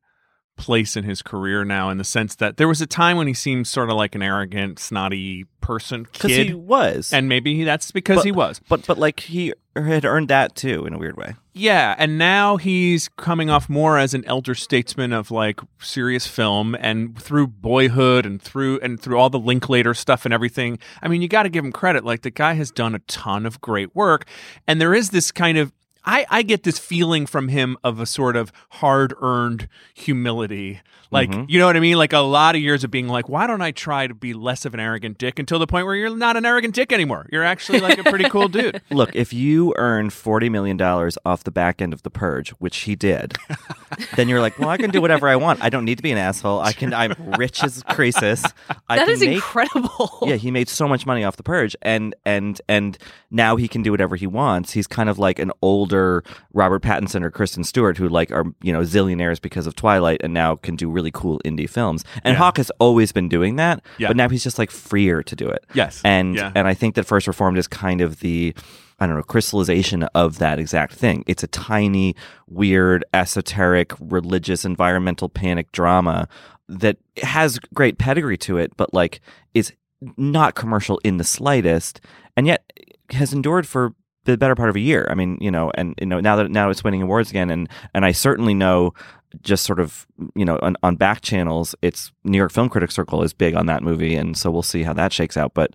place 0.58 0.96
in 0.96 1.04
his 1.04 1.22
career 1.22 1.64
now 1.64 1.88
in 1.88 1.96
the 1.98 2.04
sense 2.04 2.34
that 2.36 2.56
there 2.56 2.68
was 2.68 2.80
a 2.82 2.86
time 2.86 3.16
when 3.16 3.26
he 3.26 3.32
seemed 3.34 3.66
sort 3.66 3.88
of 3.90 3.96
like 3.96 4.14
an 4.14 4.22
arrogant, 4.22 4.78
snotty 4.78 5.44
person 5.60 6.02
Because 6.12 6.30
kid. 6.30 6.46
he 6.48 6.54
was. 6.54 7.12
and 7.12 7.26
maybe 7.28 7.56
he, 7.56 7.64
that's 7.64 7.90
because 7.90 8.16
But- 8.18 8.24
he 8.26 8.32
was. 8.32 8.60
But 8.68 8.86
but 8.86 8.98
like 8.98 9.20
he 9.20 9.54
had 9.74 10.04
earned 10.04 10.28
that 10.28 10.54
too 10.54 10.86
in 10.86 10.94
a 10.94 10.98
weird 10.98 11.16
way. 11.16 11.34
Yeah, 11.54 11.94
and 11.98 12.18
now 12.18 12.56
he's 12.56 13.08
coming 13.16 13.50
off 13.50 13.68
more 13.68 13.98
as 13.98 14.14
an 14.14 14.24
elder 14.26 14.54
statesman 14.54 15.12
of 15.12 15.30
like 15.30 15.60
serious 15.80 16.26
film 16.26 16.74
and 16.74 17.18
through 17.18 17.48
boyhood 17.48 18.26
and 18.26 18.40
through 18.40 18.80
and 18.80 19.00
through 19.00 19.18
all 19.18 19.30
the 19.30 19.38
Linklater 19.38 19.94
stuff 19.94 20.24
and 20.24 20.32
everything. 20.32 20.78
I 21.02 21.08
mean, 21.08 21.22
you 21.22 21.28
got 21.28 21.44
to 21.44 21.48
give 21.48 21.64
him 21.64 21.72
credit. 21.72 22.04
Like 22.04 22.22
the 22.22 22.30
guy 22.30 22.54
has 22.54 22.70
done 22.70 22.94
a 22.94 23.00
ton 23.00 23.46
of 23.46 23.60
great 23.60 23.94
work 23.94 24.26
and 24.66 24.80
there 24.80 24.94
is 24.94 25.10
this 25.10 25.30
kind 25.30 25.58
of 25.58 25.72
I, 26.04 26.26
I 26.30 26.42
get 26.42 26.62
this 26.62 26.78
feeling 26.78 27.26
from 27.26 27.48
him 27.48 27.76
of 27.84 28.00
a 28.00 28.06
sort 28.06 28.36
of 28.36 28.52
hard 28.70 29.14
earned 29.20 29.68
humility. 29.94 30.80
Like, 31.12 31.30
mm-hmm. 31.30 31.44
you 31.46 31.58
know 31.58 31.66
what 31.66 31.76
I 31.76 31.80
mean? 31.80 31.98
Like 31.98 32.14
a 32.14 32.20
lot 32.20 32.54
of 32.54 32.62
years 32.62 32.84
of 32.84 32.90
being 32.90 33.06
like, 33.06 33.28
why 33.28 33.46
don't 33.46 33.60
I 33.60 33.70
try 33.70 34.06
to 34.06 34.14
be 34.14 34.32
less 34.32 34.64
of 34.64 34.72
an 34.72 34.80
arrogant 34.80 35.18
dick 35.18 35.38
until 35.38 35.58
the 35.58 35.66
point 35.66 35.84
where 35.84 35.94
you're 35.94 36.16
not 36.16 36.38
an 36.38 36.46
arrogant 36.46 36.74
dick 36.74 36.90
anymore? 36.90 37.26
You're 37.30 37.44
actually 37.44 37.80
like 37.80 37.98
a 37.98 38.02
pretty 38.04 38.30
cool 38.30 38.48
dude. 38.48 38.80
Look, 38.90 39.14
if 39.14 39.30
you 39.30 39.74
earn 39.76 40.08
forty 40.08 40.48
million 40.48 40.78
dollars 40.78 41.18
off 41.26 41.44
the 41.44 41.50
back 41.50 41.82
end 41.82 41.92
of 41.92 42.02
the 42.02 42.08
purge, 42.08 42.50
which 42.52 42.78
he 42.78 42.96
did, 42.96 43.36
then 44.16 44.26
you're 44.26 44.40
like, 44.40 44.58
well, 44.58 44.70
I 44.70 44.78
can 44.78 44.90
do 44.90 45.02
whatever 45.02 45.28
I 45.28 45.36
want. 45.36 45.62
I 45.62 45.68
don't 45.68 45.84
need 45.84 45.98
to 45.98 46.02
be 46.02 46.12
an 46.12 46.18
asshole. 46.18 46.60
I 46.60 46.72
can. 46.72 46.94
I'm 46.94 47.14
rich 47.36 47.62
as 47.62 47.82
Croesus. 47.82 48.42
I 48.88 48.96
That 48.96 49.04
can 49.04 49.10
is 49.10 49.20
make- 49.20 49.34
incredible. 49.34 50.18
Yeah, 50.32 50.36
he 50.36 50.50
made 50.50 50.68
so 50.68 50.88
much 50.88 51.04
money 51.04 51.24
off 51.24 51.36
the 51.36 51.42
purge, 51.42 51.76
and 51.82 52.14
and 52.24 52.58
and 52.68 52.96
now 53.30 53.56
he 53.56 53.68
can 53.68 53.82
do 53.82 53.90
whatever 53.90 54.16
he 54.16 54.26
wants. 54.26 54.72
He's 54.72 54.86
kind 54.86 55.10
of 55.10 55.18
like 55.18 55.38
an 55.38 55.50
older 55.92 56.24
Robert 56.52 56.82
Pattinson 56.82 57.22
or 57.22 57.30
Kristen 57.30 57.64
Stewart, 57.64 57.96
who 57.98 58.08
like 58.08 58.30
are 58.32 58.44
you 58.62 58.72
know 58.72 58.80
zillionaires 58.80 59.40
because 59.40 59.66
of 59.66 59.74
Twilight, 59.76 60.20
and 60.22 60.32
now 60.34 60.56
can 60.56 60.76
do 60.76 60.90
really 60.90 61.10
cool 61.10 61.40
indie 61.44 61.68
films. 61.68 62.04
And 62.24 62.32
Yeah. 62.34 62.38
Hawke 62.38 62.56
has 62.56 62.70
always 62.78 63.12
been 63.12 63.28
doing 63.28 63.56
that, 63.56 63.82
Yeah. 63.98 64.08
but 64.08 64.16
now 64.16 64.28
he's 64.28 64.42
just 64.44 64.58
like 64.58 64.70
freer 64.70 65.22
to 65.22 65.36
do 65.36 65.46
it. 65.48 65.64
Yes. 65.74 66.00
and 66.04 66.36
Yeah. 66.36 66.52
and 66.54 66.66
I 66.68 66.74
think 66.74 66.94
that 66.94 67.04
First 67.04 67.26
Reformed 67.26 67.58
is 67.58 67.66
kind 67.68 68.00
of 68.00 68.20
the 68.20 68.54
I 69.00 69.06
don't 69.06 69.16
know 69.16 69.22
crystallization 69.22 70.04
of 70.14 70.38
that 70.38 70.58
exact 70.58 70.94
thing. 70.94 71.24
It's 71.26 71.42
a 71.42 71.48
tiny, 71.48 72.14
weird, 72.48 73.04
esoteric, 73.12 73.92
religious, 74.00 74.64
environmental 74.64 75.28
panic 75.28 75.72
drama 75.72 76.28
that 76.68 76.98
has 77.22 77.58
great 77.74 77.98
pedigree 77.98 78.38
to 78.38 78.58
it, 78.58 78.76
but 78.76 78.94
like 78.94 79.20
is 79.54 79.72
not 80.16 80.54
commercial 80.54 81.00
in 81.04 81.16
the 81.16 81.24
slightest, 81.24 82.00
and 82.36 82.46
yet 82.46 82.72
has 83.10 83.32
endured 83.32 83.66
for 83.66 83.92
the 84.24 84.36
better 84.36 84.54
part 84.54 84.68
of 84.68 84.76
a 84.76 84.80
year. 84.80 85.06
I 85.10 85.14
mean, 85.14 85.38
you 85.40 85.50
know, 85.50 85.70
and 85.74 85.94
you 86.00 86.06
know 86.06 86.20
now 86.20 86.36
that 86.36 86.50
now 86.50 86.70
it's 86.70 86.84
winning 86.84 87.02
awards 87.02 87.30
again, 87.30 87.50
and 87.50 87.68
and 87.94 88.04
I 88.04 88.12
certainly 88.12 88.54
know 88.54 88.94
just 89.42 89.64
sort 89.64 89.80
of 89.80 90.06
you 90.34 90.44
know 90.44 90.58
on, 90.62 90.76
on 90.82 90.96
back 90.96 91.20
channels, 91.22 91.74
it's 91.82 92.12
New 92.24 92.38
York 92.38 92.52
Film 92.52 92.68
Critics 92.68 92.94
Circle 92.94 93.22
is 93.22 93.32
big 93.32 93.54
on 93.54 93.66
that 93.66 93.82
movie, 93.82 94.14
and 94.14 94.36
so 94.36 94.50
we'll 94.50 94.62
see 94.62 94.82
how 94.82 94.92
that 94.92 95.12
shakes 95.12 95.36
out. 95.36 95.54
But 95.54 95.72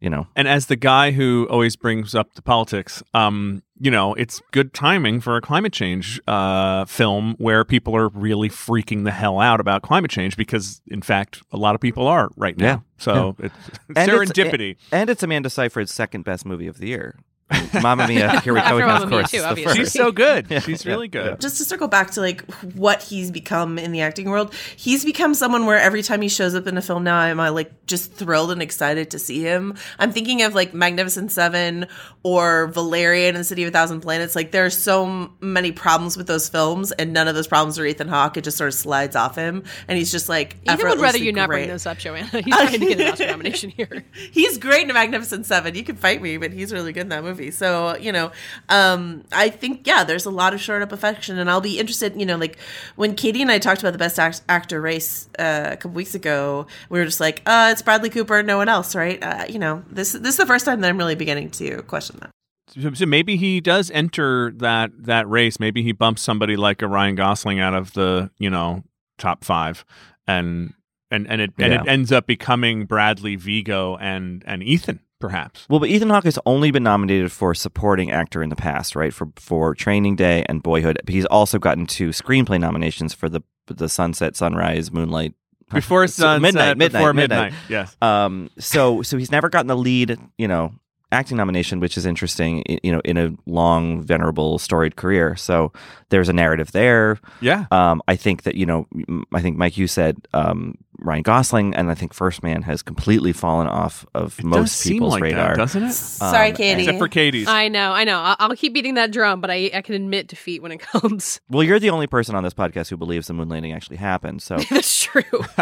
you 0.00 0.08
know, 0.08 0.28
And 0.36 0.46
as 0.46 0.66
the 0.66 0.76
guy 0.76 1.10
who 1.10 1.48
always 1.50 1.74
brings 1.74 2.14
up 2.14 2.34
the 2.34 2.42
politics, 2.42 3.02
um, 3.14 3.64
you 3.80 3.90
know, 3.90 4.14
it's 4.14 4.40
good 4.52 4.72
timing 4.72 5.20
for 5.20 5.36
a 5.36 5.40
climate 5.40 5.72
change 5.72 6.20
uh, 6.28 6.84
film 6.84 7.34
where 7.38 7.64
people 7.64 7.96
are 7.96 8.08
really 8.10 8.48
freaking 8.48 9.02
the 9.02 9.10
hell 9.10 9.40
out 9.40 9.58
about 9.58 9.82
climate 9.82 10.12
change 10.12 10.36
because, 10.36 10.80
in 10.86 11.02
fact, 11.02 11.42
a 11.50 11.56
lot 11.56 11.74
of 11.74 11.80
people 11.80 12.06
are 12.06 12.28
right 12.36 12.56
now. 12.56 12.64
Yeah. 12.64 12.78
So 12.98 13.34
it's 13.40 13.54
And 13.96 14.08
it's- 14.08 14.30
serendipity. 14.30 14.76
and 14.92 15.10
it's 15.10 15.24
Amanda 15.24 15.50
Seyfried's 15.50 15.92
second 15.92 16.22
best 16.24 16.46
movie 16.46 16.68
of 16.68 16.78
the 16.78 16.86
year. 16.86 17.16
Mamma 17.82 18.06
Mia, 18.06 18.40
here 18.40 18.52
we 18.52 18.60
After 18.60 18.78
go. 18.80 18.86
Mamma 18.86 19.04
Of 19.04 19.10
course, 19.10 19.30
too, 19.30 19.40
obviously. 19.40 19.76
She's 19.76 19.92
so 19.92 20.12
good. 20.12 20.46
Yeah, 20.50 20.60
She's 20.60 20.84
yeah, 20.84 20.92
really 20.92 21.08
good. 21.08 21.26
yeah. 21.26 21.36
just 21.36 21.58
to 21.58 21.64
circle 21.64 21.88
back 21.88 22.10
to 22.12 22.20
like 22.20 22.42
what 22.74 23.02
he's 23.02 23.30
become 23.30 23.78
in 23.78 23.92
the 23.92 24.00
acting 24.00 24.28
world, 24.30 24.54
he's 24.76 25.04
become 25.04 25.34
someone 25.34 25.66
where 25.66 25.78
every 25.78 26.02
time 26.02 26.20
he 26.22 26.28
shows 26.28 26.54
up 26.54 26.66
in 26.66 26.76
a 26.76 26.82
film 26.82 27.04
now, 27.04 27.16
I'm 27.18 27.38
uh, 27.40 27.50
like 27.52 27.86
just 27.86 28.12
thrilled 28.12 28.50
and 28.50 28.60
excited 28.62 29.10
to 29.10 29.18
see 29.18 29.40
him. 29.40 29.76
I'm 29.98 30.12
thinking 30.12 30.42
of 30.42 30.54
like 30.54 30.74
Magnificent 30.74 31.32
Seven 31.32 31.86
or 32.22 32.68
Valerian 32.68 33.34
and 33.34 33.38
the 33.38 33.44
City 33.44 33.62
of 33.62 33.68
a 33.68 33.72
Thousand 33.72 34.00
Planets. 34.00 34.36
Like 34.36 34.50
there 34.50 34.64
are 34.66 34.70
so 34.70 35.30
many 35.40 35.72
problems 35.72 36.16
with 36.16 36.26
those 36.26 36.48
films, 36.48 36.92
and 36.92 37.12
none 37.12 37.28
of 37.28 37.34
those 37.34 37.46
problems 37.46 37.78
are 37.78 37.86
Ethan 37.86 38.08
Hawke. 38.08 38.36
It 38.36 38.44
just 38.44 38.56
sort 38.58 38.68
of 38.68 38.74
slides 38.74 39.16
off 39.16 39.36
him, 39.36 39.64
and 39.86 39.96
he's 39.98 40.10
just 40.12 40.28
like 40.28 40.56
Ethan 40.64 40.76
would 40.76 40.84
rather 40.84 40.92
effortlessly 40.94 41.26
you 41.26 41.32
not 41.32 41.48
bring 41.48 41.64
great. 41.64 41.70
those 41.70 41.86
up, 41.86 41.98
Joanna. 41.98 42.26
He's 42.42 42.54
trying 42.54 42.72
to 42.72 42.78
get 42.78 43.00
an 43.00 43.12
Oscar 43.12 43.26
nomination 43.26 43.70
here. 43.70 44.04
He's 44.32 44.58
great 44.58 44.88
in 44.88 44.94
Magnificent 44.94 45.46
Seven. 45.46 45.74
You 45.74 45.84
can 45.84 45.96
fight 45.96 46.20
me, 46.22 46.36
but 46.36 46.52
he's 46.52 46.72
really 46.72 46.92
good 46.92 47.02
in 47.02 47.08
that 47.10 47.22
movie. 47.22 47.37
So 47.50 47.96
you 47.96 48.12
know, 48.12 48.32
um, 48.68 49.24
I 49.32 49.48
think 49.48 49.86
yeah, 49.86 50.04
there's 50.04 50.26
a 50.26 50.30
lot 50.30 50.52
of 50.52 50.60
short 50.60 50.82
up 50.82 50.92
affection, 50.92 51.38
and 51.38 51.50
I'll 51.50 51.60
be 51.60 51.78
interested. 51.78 52.18
You 52.18 52.26
know, 52.26 52.36
like 52.36 52.58
when 52.96 53.14
Katie 53.14 53.42
and 53.42 53.50
I 53.50 53.58
talked 53.58 53.80
about 53.80 53.92
the 53.92 53.98
best 53.98 54.18
act- 54.18 54.42
actor 54.48 54.80
race 54.80 55.28
uh, 55.38 55.70
a 55.72 55.76
couple 55.76 55.92
weeks 55.92 56.14
ago, 56.14 56.66
we 56.90 56.98
were 56.98 57.04
just 57.04 57.20
like, 57.20 57.42
uh, 57.46 57.68
it's 57.72 57.82
Bradley 57.82 58.10
Cooper, 58.10 58.42
no 58.42 58.56
one 58.56 58.68
else, 58.68 58.94
right? 58.94 59.22
Uh, 59.22 59.44
you 59.48 59.58
know, 59.58 59.84
this 59.90 60.12
this 60.12 60.30
is 60.30 60.36
the 60.36 60.46
first 60.46 60.64
time 60.64 60.80
that 60.80 60.88
I'm 60.88 60.98
really 60.98 61.14
beginning 61.14 61.50
to 61.52 61.82
question 61.82 62.18
that. 62.20 62.30
So, 62.68 62.92
so 62.92 63.06
maybe 63.06 63.36
he 63.36 63.60
does 63.60 63.90
enter 63.90 64.52
that 64.56 64.90
that 65.04 65.28
race. 65.28 65.58
Maybe 65.58 65.82
he 65.82 65.92
bumps 65.92 66.22
somebody 66.22 66.56
like 66.56 66.82
a 66.82 66.88
Ryan 66.88 67.14
Gosling 67.14 67.60
out 67.60 67.74
of 67.74 67.92
the 67.94 68.30
you 68.38 68.50
know 68.50 68.84
top 69.16 69.44
five, 69.44 69.84
and 70.26 70.74
and 71.10 71.26
and 71.28 71.40
it 71.40 71.52
and 71.58 71.72
it 71.72 71.86
ends 71.86 72.12
up 72.12 72.26
becoming 72.26 72.84
Bradley, 72.84 73.36
Viggo, 73.36 73.96
and 73.96 74.42
and 74.46 74.62
Ethan 74.62 75.00
perhaps. 75.18 75.66
Well, 75.68 75.80
but 75.80 75.88
Ethan 75.88 76.10
Hawke 76.10 76.24
has 76.24 76.38
only 76.46 76.70
been 76.70 76.82
nominated 76.82 77.32
for 77.32 77.54
supporting 77.54 78.10
actor 78.10 78.42
in 78.42 78.50
the 78.50 78.56
past, 78.56 78.96
right? 78.96 79.12
For 79.12 79.28
for 79.36 79.74
Training 79.74 80.16
Day 80.16 80.44
and 80.48 80.62
Boyhood. 80.62 81.00
But 81.04 81.14
he's 81.14 81.26
also 81.26 81.58
gotten 81.58 81.86
two 81.86 82.10
screenplay 82.10 82.60
nominations 82.60 83.14
for 83.14 83.28
the 83.28 83.42
the 83.66 83.88
Sunset, 83.88 84.36
Sunrise, 84.36 84.90
Moonlight. 84.92 85.34
Before 85.70 86.06
sunset, 86.06 86.40
midnight, 86.40 86.78
midnight, 86.78 86.98
before 86.98 87.12
midnight. 87.12 87.52
midnight. 87.52 87.60
Yes. 87.68 87.94
Um, 88.00 88.48
so 88.58 89.02
so 89.02 89.18
he's 89.18 89.30
never 89.30 89.50
gotten 89.50 89.66
the 89.66 89.76
lead, 89.76 90.16
you 90.38 90.48
know, 90.48 90.72
acting 91.12 91.36
nomination, 91.36 91.78
which 91.78 91.98
is 91.98 92.06
interesting. 92.06 92.64
You 92.82 92.90
know, 92.90 93.00
in 93.04 93.18
a 93.18 93.34
long, 93.44 94.02
venerable, 94.02 94.58
storied 94.58 94.96
career. 94.96 95.36
So 95.36 95.72
there's 96.08 96.30
a 96.30 96.32
narrative 96.32 96.72
there. 96.72 97.18
Yeah. 97.42 97.66
Um, 97.70 98.00
I 98.08 98.16
think 98.16 98.44
that 98.44 98.54
you 98.54 98.64
know, 98.64 98.86
I 99.34 99.42
think 99.42 99.58
Mike, 99.58 99.76
you 99.76 99.86
said 99.86 100.16
um, 100.32 100.78
Ryan 101.00 101.22
Gosling, 101.22 101.74
and 101.74 101.90
I 101.90 101.94
think 101.94 102.12
First 102.12 102.42
Man 102.42 102.62
has 102.62 102.82
completely 102.82 103.32
fallen 103.32 103.66
off 103.68 104.04
of 104.14 104.38
It 104.38 104.44
most 104.44 104.58
does 104.60 104.72
seem 104.72 104.92
people's 104.94 105.12
like 105.12 105.22
radar, 105.22 105.48
that, 105.50 105.56
doesn't 105.56 105.84
it? 105.84 105.92
Sorry, 105.92 106.50
Um, 106.50 106.56
Katie. 106.56 106.82
Except 106.82 106.98
for 106.98 107.08
Katie's. 107.08 107.46
I 107.46 107.68
know, 107.68 107.92
I 107.92 108.04
know. 108.04 108.18
I'll, 108.18 108.36
I'll 108.38 108.56
keep 108.56 108.74
beating 108.74 108.94
that 108.94 109.12
drum, 109.12 109.40
but 109.40 109.50
I, 109.50 109.70
I 109.72 109.82
can 109.82 109.94
admit 109.94 110.26
defeat 110.28 110.60
when 110.62 110.72
it 110.72 110.78
comes. 110.80 111.40
Well, 111.48 111.62
you're 111.62 111.78
the 111.78 111.90
only 111.90 112.06
person 112.08 112.34
on 112.34 112.42
this 112.42 112.54
podcast 112.54 112.90
who 112.90 112.96
believes 112.96 113.28
the 113.28 113.34
moon 113.34 113.48
landing 113.48 113.72
actually 113.72 113.96
happened. 113.98 114.42
So 114.42 114.56
That's 114.70 115.02
true. 115.02 115.22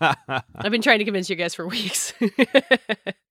I've 0.00 0.70
been 0.70 0.82
trying 0.82 0.98
to 0.98 1.04
convince 1.04 1.30
you 1.30 1.36
guys 1.36 1.54
for 1.54 1.66
weeks. 1.66 2.12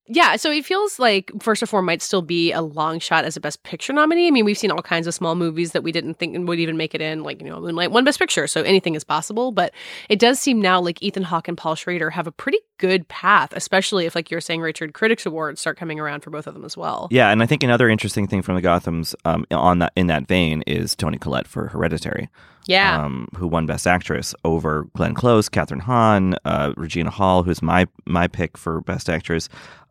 Yeah, 0.07 0.35
so 0.35 0.51
it 0.51 0.65
feels 0.65 0.99
like 0.99 1.31
First 1.41 1.61
Reform 1.61 1.85
might 1.85 2.01
still 2.01 2.21
be 2.21 2.51
a 2.51 2.61
long 2.61 2.99
shot 2.99 3.23
as 3.23 3.37
a 3.37 3.39
Best 3.39 3.63
Picture 3.63 3.93
nominee. 3.93 4.27
I 4.27 4.31
mean, 4.31 4.45
we've 4.45 4.57
seen 4.57 4.71
all 4.71 4.81
kinds 4.81 5.07
of 5.07 5.13
small 5.13 5.35
movies 5.35 5.71
that 5.71 5.83
we 5.83 5.91
didn't 5.91 6.15
think 6.15 6.47
would 6.47 6.59
even 6.59 6.75
make 6.75 6.95
it 6.95 7.01
in, 7.01 7.23
like, 7.23 7.41
you 7.41 7.49
know, 7.49 7.61
Moonlight 7.61 7.91
won 7.91 8.03
Best 8.03 8.19
Picture, 8.19 8.47
so 8.47 8.61
anything 8.63 8.95
is 8.95 9.03
possible. 9.03 9.51
But 9.51 9.73
it 10.09 10.19
does 10.19 10.39
seem 10.39 10.59
now 10.59 10.81
like 10.81 11.01
Ethan 11.01 11.23
Hawke 11.23 11.47
and 11.47 11.57
Paul 11.57 11.75
Schrader 11.75 12.09
have 12.09 12.27
a 12.27 12.31
pretty 12.31 12.59
good 12.81 13.07
path, 13.07 13.53
especially 13.53 14.05
if, 14.05 14.15
like 14.15 14.29
you're 14.31 14.41
saying, 14.41 14.59
Richard, 14.59 14.93
Critics 14.93 15.25
Awards 15.25 15.61
start 15.61 15.77
coming 15.77 15.99
around 15.99 16.21
for 16.21 16.31
both 16.31 16.47
of 16.47 16.53
them 16.53 16.65
as 16.65 16.75
well. 16.75 17.07
yeah, 17.11 17.29
and 17.29 17.41
I 17.41 17.45
think 17.45 17.63
another 17.63 17.87
interesting 17.87 18.27
thing 18.27 18.41
from 18.41 18.55
the 18.55 18.61
Gotham's 18.61 19.15
um, 19.23 19.45
on 19.51 19.79
that 19.79 19.93
in 19.95 20.07
that 20.07 20.27
vein 20.27 20.63
is 20.67 20.95
Toni 20.95 21.17
Collette 21.17 21.47
for 21.47 21.67
Hereditary. 21.67 22.27
Yeah. 22.67 23.03
um, 23.03 23.27
who 23.37 23.47
won 23.47 23.65
Best 23.65 23.87
Actress 23.87 24.35
over 24.45 24.83
Glenn 24.95 25.15
Close, 25.15 25.49
Kathryn 25.49 25.81
Hahn, 25.81 26.35
uh, 26.45 26.73
Regina 26.77 27.09
Hall, 27.09 27.41
who's 27.43 27.61
my 27.61 27.87
my 28.05 28.27
pick 28.27 28.55
for 28.57 28.81
Best 28.81 29.09
Actress, 29.09 29.49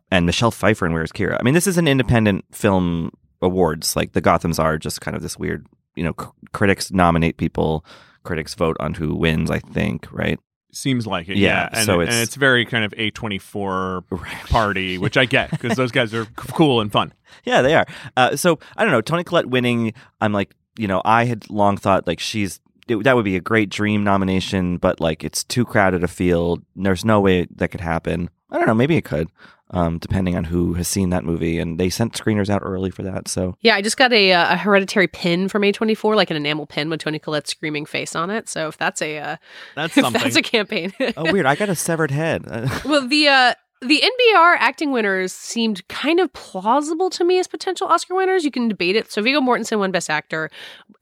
and 0.09 0.25
Michelle 0.25 0.51
Pfeiffer 0.51 0.85
in 0.85 0.93
Where's 0.93 1.11
Kyra. 1.11 1.37
I 1.39 1.43
mean, 1.43 1.53
this 1.53 1.67
is 1.67 1.77
an 1.77 1.87
independent 1.87 2.45
film 2.51 3.11
awards. 3.41 3.95
Like 3.95 4.13
the 4.13 4.21
Gotham's 4.21 4.57
are 4.59 4.77
just 4.77 5.01
kind 5.01 5.17
of 5.17 5.21
this 5.23 5.37
weird, 5.37 5.65
you 5.95 6.03
know, 6.03 6.13
c- 6.19 6.27
critics 6.53 6.91
nominate 6.91 7.35
people, 7.37 7.83
critics 8.23 8.55
vote 8.55 8.77
on 8.79 8.93
who 8.93 9.15
wins. 9.15 9.51
I 9.51 9.59
think, 9.59 10.07
right? 10.11 10.39
Seems 10.73 11.05
like 11.05 11.27
it, 11.29 11.37
Yeah, 11.37 11.47
yeah. 11.47 11.69
And, 11.73 11.85
so 11.85 11.99
and 11.99 12.03
it's- 12.09 12.23
it's 12.23 12.35
very 12.35 12.65
kind 12.65 12.85
of 12.85 12.91
A24 12.93 14.49
party, 14.49 14.97
which 14.97 15.17
I 15.17 15.25
get 15.25 15.51
because 15.51 15.75
those 15.75 15.91
guys 15.91 16.13
are 16.13 16.25
cool 16.35 16.81
and 16.81 16.91
fun. 16.91 17.13
Yeah, 17.43 17.61
they 17.61 17.75
are. 17.75 17.85
Uh, 18.17 18.35
so 18.35 18.59
I 18.77 18.83
don't 18.83 18.91
know. 18.91 19.01
Toni 19.01 19.23
Collette 19.23 19.47
winning. 19.47 19.93
I'm 20.21 20.33
like, 20.33 20.55
you 20.77 20.87
know, 20.87 21.01
I 21.05 21.25
had 21.25 21.49
long 21.49 21.77
thought 21.77 22.07
like 22.07 22.19
she's 22.19 22.59
it, 22.87 23.03
that 23.03 23.15
would 23.15 23.25
be 23.25 23.35
a 23.35 23.41
great 23.41 23.69
dream 23.69 24.03
nomination, 24.03 24.77
but 24.77 24.99
like 24.99 25.23
it's 25.23 25.43
too 25.43 25.65
crowded 25.65 26.03
a 26.03 26.07
field. 26.07 26.63
There's 26.75 27.05
no 27.05 27.19
way 27.19 27.47
that 27.55 27.69
could 27.69 27.81
happen. 27.81 28.29
I 28.49 28.57
don't 28.57 28.67
know. 28.67 28.73
Maybe 28.73 28.97
it 28.97 29.05
could, 29.05 29.29
um, 29.71 29.97
depending 29.97 30.35
on 30.35 30.43
who 30.45 30.73
has 30.75 30.87
seen 30.87 31.09
that 31.09 31.23
movie. 31.23 31.57
And 31.59 31.79
they 31.79 31.89
sent 31.89 32.13
screeners 32.13 32.49
out 32.49 32.61
early 32.63 32.91
for 32.91 33.03
that. 33.03 33.27
So 33.27 33.55
Yeah, 33.61 33.75
I 33.75 33.81
just 33.81 33.97
got 33.97 34.13
a, 34.13 34.33
uh, 34.33 34.53
a 34.53 34.57
hereditary 34.57 35.07
pin 35.07 35.47
from 35.49 35.63
A24, 35.63 36.15
like 36.15 36.29
an 36.29 36.37
enamel 36.37 36.65
pin 36.65 36.89
with 36.89 36.99
Toni 37.01 37.19
Collette's 37.19 37.49
screaming 37.51 37.85
face 37.85 38.15
on 38.15 38.29
it. 38.29 38.49
So 38.49 38.67
if 38.67 38.77
that's 38.77 39.01
a 39.01 39.17
uh, 39.17 39.35
That's 39.75 39.93
something. 39.95 40.21
that's 40.21 40.35
a 40.35 40.41
campaign. 40.41 40.93
oh, 41.17 41.31
weird. 41.31 41.45
I 41.45 41.55
got 41.55 41.69
a 41.69 41.75
severed 41.75 42.11
head. 42.11 42.45
well, 42.85 43.07
the 43.07 43.27
uh, 43.27 43.53
the 43.81 43.99
NBR 43.99 44.57
acting 44.59 44.91
winners 44.91 45.33
seemed 45.33 45.87
kind 45.87 46.19
of 46.19 46.31
plausible 46.33 47.09
to 47.09 47.23
me 47.23 47.39
as 47.39 47.47
potential 47.47 47.87
Oscar 47.87 48.13
winners. 48.13 48.45
You 48.45 48.51
can 48.51 48.67
debate 48.67 48.95
it. 48.95 49.11
So 49.11 49.23
Viggo 49.23 49.41
Mortensen 49.41 49.79
won 49.79 49.89
Best 49.89 50.07
Actor, 50.07 50.51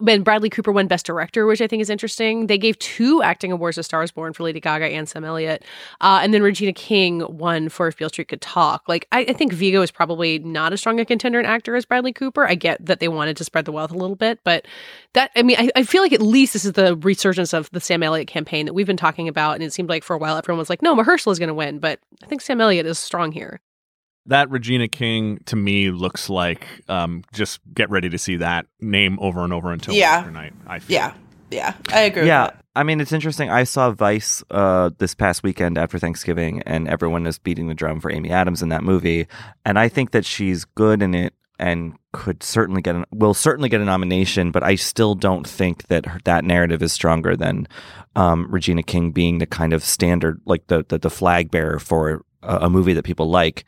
and 0.07 0.23
Bradley 0.23 0.49
Cooper 0.49 0.71
won 0.71 0.87
Best 0.87 1.05
Director, 1.05 1.45
which 1.45 1.59
I 1.59 1.67
think 1.67 1.81
is 1.81 1.89
interesting. 1.89 2.47
They 2.47 2.57
gave 2.57 2.79
two 2.79 3.21
acting 3.21 3.51
awards 3.51 3.75
to 3.75 3.83
Stars 3.83 4.11
Born 4.11 4.31
for 4.31 4.43
Lady 4.43 4.61
Gaga 4.61 4.85
and 4.85 5.09
Sam 5.09 5.25
Elliott, 5.25 5.65
uh, 5.99 6.21
and 6.23 6.33
then 6.33 6.41
Regina 6.41 6.71
King 6.71 7.21
won 7.37 7.67
for 7.67 7.89
If 7.89 7.97
Beale 7.97 8.07
Street 8.07 8.29
Could 8.29 8.39
Talk. 8.39 8.87
Like 8.87 9.07
I, 9.11 9.25
I 9.27 9.33
think 9.33 9.51
Viggo 9.51 9.81
is 9.81 9.91
probably 9.91 10.39
not 10.39 10.71
as 10.71 10.79
strong 10.79 11.01
a 11.01 11.05
contender 11.05 11.37
and 11.37 11.47
actor 11.47 11.75
as 11.75 11.83
Bradley 11.83 12.13
Cooper. 12.13 12.47
I 12.47 12.55
get 12.55 12.85
that 12.85 13.01
they 13.01 13.09
wanted 13.09 13.35
to 13.37 13.43
spread 13.43 13.65
the 13.65 13.73
wealth 13.73 13.91
a 13.91 13.97
little 13.97 14.15
bit, 14.15 14.39
but 14.45 14.65
that 15.13 15.31
I 15.35 15.43
mean, 15.43 15.57
I, 15.59 15.69
I 15.75 15.83
feel 15.83 16.01
like 16.01 16.13
at 16.13 16.21
least 16.21 16.53
this 16.53 16.63
is 16.63 16.73
the 16.73 16.95
resurgence 16.95 17.53
of 17.53 17.69
the 17.71 17.81
Sam 17.81 18.03
Elliott 18.03 18.29
campaign 18.29 18.67
that 18.67 18.73
we've 18.73 18.87
been 18.87 18.95
talking 18.95 19.27
about, 19.27 19.55
and 19.55 19.63
it 19.63 19.73
seemed 19.73 19.89
like 19.89 20.05
for 20.05 20.13
a 20.13 20.17
while 20.17 20.37
everyone 20.37 20.59
was 20.59 20.69
like, 20.69 20.81
"No, 20.81 20.95
Mahershala 20.95 21.33
is 21.33 21.39
going 21.39 21.49
to 21.49 21.53
win," 21.53 21.79
but 21.79 21.99
I 22.23 22.27
think 22.27 22.39
Sam 22.39 22.61
Elliott 22.61 22.68
is 22.77 22.99
strong 22.99 23.31
here. 23.31 23.61
That 24.25 24.49
Regina 24.51 24.87
King 24.87 25.39
to 25.45 25.55
me 25.55 25.89
looks 25.89 26.29
like 26.29 26.67
um, 26.87 27.23
just 27.33 27.59
get 27.73 27.89
ready 27.89 28.09
to 28.09 28.17
see 28.17 28.37
that 28.37 28.67
name 28.79 29.17
over 29.21 29.43
and 29.43 29.51
over 29.53 29.71
until 29.71 29.95
Yeah. 29.95 30.19
Oscar 30.19 30.31
night. 30.31 30.53
I 30.67 30.79
feel. 30.79 30.93
Yeah, 30.95 31.13
yeah, 31.49 31.73
I 31.91 32.01
agree. 32.01 32.27
yeah. 32.27 32.43
with 32.45 32.51
that. 32.53 32.65
I 32.75 32.83
mean, 32.83 33.01
it's 33.01 33.11
interesting. 33.11 33.49
I 33.49 33.63
saw 33.63 33.91
Vice 33.91 34.43
uh, 34.51 34.91
this 34.99 35.15
past 35.15 35.41
weekend 35.41 35.77
after 35.77 35.97
Thanksgiving, 35.97 36.61
and 36.63 36.87
everyone 36.87 37.25
is 37.25 37.39
beating 37.39 37.67
the 37.67 37.73
drum 37.73 37.99
for 37.99 38.11
Amy 38.11 38.29
Adams 38.29 38.61
in 38.61 38.69
that 38.69 38.83
movie. 38.83 39.27
And 39.65 39.79
I 39.79 39.89
think 39.89 40.11
that 40.11 40.25
she's 40.25 40.63
good 40.63 41.01
in 41.01 41.15
it 41.15 41.33
and 41.57 41.93
could 42.13 42.41
certainly 42.43 42.81
get 42.81 42.95
an, 42.95 43.05
will 43.11 43.33
certainly 43.33 43.67
get 43.67 43.81
a 43.81 43.85
nomination. 43.85 44.51
But 44.51 44.63
I 44.63 44.75
still 44.75 45.15
don't 45.15 45.45
think 45.47 45.87
that 45.87 46.05
her, 46.05 46.19
that 46.25 46.45
narrative 46.45 46.81
is 46.83 46.93
stronger 46.93 47.35
than 47.35 47.67
um, 48.15 48.47
Regina 48.49 48.83
King 48.83 49.11
being 49.11 49.39
the 49.39 49.45
kind 49.47 49.73
of 49.73 49.83
standard, 49.83 50.39
like 50.45 50.67
the 50.67 50.85
the, 50.87 50.99
the 50.99 51.09
flag 51.09 51.49
bearer 51.51 51.79
for 51.79 52.21
a, 52.41 52.57
a 52.61 52.69
movie 52.69 52.93
that 52.93 53.03
people 53.03 53.29
like, 53.29 53.65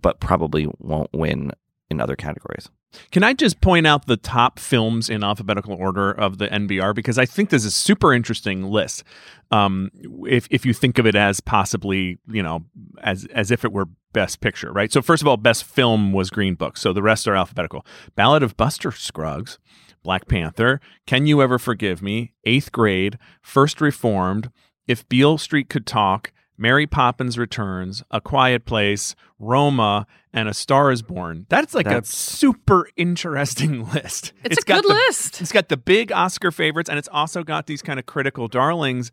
but 0.00 0.20
probably 0.20 0.68
won't 0.78 1.10
win 1.12 1.52
in 1.90 2.00
other 2.00 2.16
categories. 2.16 2.68
Can 3.10 3.22
I 3.22 3.32
just 3.32 3.60
point 3.60 3.86
out 3.86 4.06
the 4.06 4.16
top 4.16 4.58
films 4.58 5.10
in 5.10 5.22
alphabetical 5.22 5.74
order 5.74 6.10
of 6.10 6.38
the 6.38 6.48
NBR 6.48 6.94
because 6.94 7.18
I 7.18 7.26
think 7.26 7.50
this 7.50 7.64
is 7.64 7.72
a 7.72 7.76
super 7.76 8.12
interesting 8.12 8.64
list. 8.64 9.04
Um, 9.50 9.90
if 10.26 10.46
if 10.50 10.64
you 10.64 10.72
think 10.72 10.98
of 10.98 11.06
it 11.06 11.14
as 11.14 11.40
possibly, 11.40 12.18
you 12.28 12.42
know, 12.42 12.64
as 13.02 13.26
as 13.26 13.50
if 13.50 13.64
it 13.64 13.72
were 13.72 13.88
Best 14.12 14.40
Picture, 14.40 14.72
right? 14.72 14.90
So 14.90 15.02
first 15.02 15.22
of 15.22 15.28
all, 15.28 15.36
Best 15.36 15.64
Film 15.64 16.12
was 16.12 16.30
Green 16.30 16.54
Book, 16.54 16.76
so 16.76 16.92
the 16.92 17.02
rest 17.02 17.28
are 17.28 17.36
alphabetical. 17.36 17.84
Ballad 18.14 18.42
of 18.42 18.56
Buster 18.56 18.90
Scruggs, 18.90 19.58
Black 20.02 20.26
Panther, 20.26 20.80
Can 21.06 21.26
You 21.26 21.42
Ever 21.42 21.58
Forgive 21.58 22.02
Me, 22.02 22.32
Eighth 22.44 22.72
Grade, 22.72 23.18
First 23.42 23.80
Reformed, 23.80 24.50
If 24.86 25.06
Beale 25.08 25.36
Street 25.36 25.68
Could 25.68 25.86
Talk, 25.86 26.32
Mary 26.58 26.86
Poppins 26.86 27.36
Returns, 27.38 28.02
A 28.10 28.20
Quiet 28.20 28.64
Place, 28.64 29.14
Roma, 29.38 30.06
and 30.32 30.48
A 30.48 30.54
Star 30.54 30.90
Is 30.90 31.02
Born. 31.02 31.46
That's 31.48 31.74
like 31.74 31.84
That's- 31.86 32.12
a 32.12 32.16
super 32.16 32.88
interesting 32.96 33.88
list. 33.92 34.32
It's 34.44 34.58
a 34.58 34.62
got 34.62 34.82
good 34.82 34.90
the- 34.90 34.94
list. 35.08 35.40
It's 35.40 35.52
got 35.52 35.68
the 35.68 35.76
big 35.76 36.10
Oscar 36.12 36.50
favorites, 36.50 36.88
and 36.88 36.98
it's 36.98 37.08
also 37.12 37.42
got 37.44 37.66
these 37.66 37.82
kind 37.82 37.98
of 37.98 38.06
critical 38.06 38.48
darlings 38.48 39.10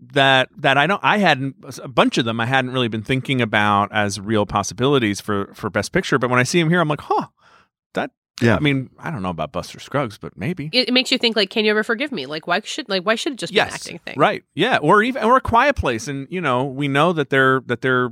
that 0.00 0.48
that 0.56 0.76
I 0.76 0.86
don't 0.88 1.00
I 1.04 1.18
hadn't 1.18 1.54
a 1.82 1.86
bunch 1.88 2.18
of 2.18 2.24
them 2.24 2.40
I 2.40 2.46
hadn't 2.46 2.72
really 2.72 2.88
been 2.88 3.04
thinking 3.04 3.40
about 3.40 3.90
as 3.92 4.20
real 4.20 4.44
possibilities 4.44 5.20
for 5.20 5.50
for 5.54 5.70
Best 5.70 5.92
Picture. 5.92 6.18
But 6.18 6.30
when 6.30 6.40
I 6.40 6.42
see 6.42 6.58
them 6.60 6.68
here, 6.68 6.80
I'm 6.80 6.88
like, 6.88 7.00
huh, 7.00 7.26
that. 7.26 7.30
Yeah. 8.42 8.56
I 8.56 8.58
mean, 8.58 8.90
I 8.98 9.10
don't 9.10 9.22
know 9.22 9.30
about 9.30 9.52
Buster 9.52 9.78
Scruggs, 9.78 10.18
but 10.18 10.36
maybe. 10.36 10.68
It, 10.72 10.88
it 10.88 10.92
makes 10.92 11.12
you 11.12 11.18
think 11.18 11.36
like, 11.36 11.50
can 11.50 11.64
you 11.64 11.70
ever 11.70 11.84
forgive 11.84 12.10
me? 12.10 12.26
Like, 12.26 12.46
why 12.46 12.60
should 12.64 12.88
like 12.88 13.04
why 13.04 13.14
should 13.14 13.34
it 13.34 13.38
just 13.38 13.52
be 13.52 13.60
an 13.60 13.68
acting 13.68 13.98
thing? 14.00 14.14
Right. 14.18 14.42
Yeah. 14.54 14.78
Or 14.78 15.02
even 15.02 15.22
or 15.22 15.36
a 15.36 15.40
quiet 15.40 15.76
place. 15.76 16.08
And 16.08 16.26
you 16.30 16.40
know, 16.40 16.64
we 16.64 16.88
know 16.88 17.12
that 17.12 17.30
they're 17.30 17.60
that 17.66 17.80
they're 17.80 18.10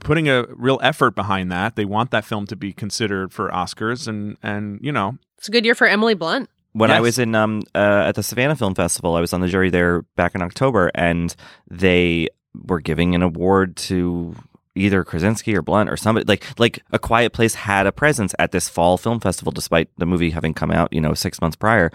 putting 0.00 0.28
a 0.28 0.46
real 0.54 0.80
effort 0.82 1.14
behind 1.14 1.52
that. 1.52 1.76
They 1.76 1.84
want 1.84 2.10
that 2.12 2.24
film 2.24 2.46
to 2.46 2.56
be 2.56 2.72
considered 2.72 3.32
for 3.32 3.50
Oscars 3.50 4.08
and 4.08 4.36
and 4.42 4.78
you 4.82 4.92
know 4.92 5.18
It's 5.36 5.48
a 5.48 5.50
good 5.50 5.64
year 5.66 5.74
for 5.74 5.86
Emily 5.86 6.14
Blunt. 6.14 6.48
when 6.72 6.90
I 6.90 7.00
was 7.00 7.18
in 7.18 7.34
um 7.34 7.62
uh, 7.74 8.04
at 8.06 8.14
the 8.14 8.22
Savannah 8.22 8.56
Film 8.56 8.74
Festival, 8.74 9.16
I 9.16 9.20
was 9.20 9.32
on 9.34 9.40
the 9.42 9.48
jury 9.48 9.68
there 9.70 10.02
back 10.16 10.34
in 10.34 10.40
October, 10.42 10.90
and 10.94 11.34
they 11.70 12.28
were 12.66 12.80
giving 12.80 13.14
an 13.14 13.22
award 13.22 13.76
to 13.76 14.34
either 14.78 15.04
Krasinski 15.04 15.54
or 15.56 15.62
Blunt 15.62 15.90
or 15.90 15.96
somebody 15.96 16.24
like 16.26 16.44
like 16.58 16.80
A 16.92 16.98
Quiet 16.98 17.32
Place 17.32 17.54
had 17.54 17.86
a 17.86 17.92
presence 17.92 18.34
at 18.38 18.52
this 18.52 18.68
fall 18.68 18.96
film 18.98 19.20
festival, 19.20 19.52
despite 19.52 19.88
the 19.98 20.06
movie 20.06 20.30
having 20.30 20.54
come 20.54 20.70
out 20.70 20.92
you 20.92 21.00
know 21.00 21.14
six 21.14 21.40
months 21.40 21.56
prior. 21.56 21.90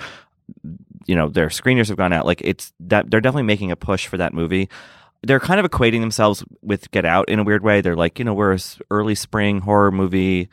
You 1.05 1.15
know 1.15 1.29
their 1.29 1.47
screeners 1.47 1.87
have 1.87 1.97
gone 1.97 2.13
out. 2.13 2.25
Like 2.25 2.41
it's 2.43 2.73
that 2.81 3.09
they're 3.09 3.21
definitely 3.21 3.43
making 3.43 3.71
a 3.71 3.75
push 3.75 4.07
for 4.07 4.17
that 4.17 4.33
movie. 4.33 4.69
They're 5.25 5.39
kind 5.39 5.59
of 5.59 5.69
equating 5.69 6.01
themselves 6.01 6.43
with 6.61 6.91
Get 6.91 7.05
Out 7.05 7.29
in 7.29 7.39
a 7.39 7.43
weird 7.43 7.63
way. 7.63 7.79
They're 7.79 7.95
like, 7.95 8.19
you 8.19 8.25
know, 8.25 8.33
we're 8.33 8.51
a 8.51 8.55
s- 8.55 8.77
early 8.91 9.15
spring 9.15 9.61
horror 9.61 9.89
movie 9.89 10.49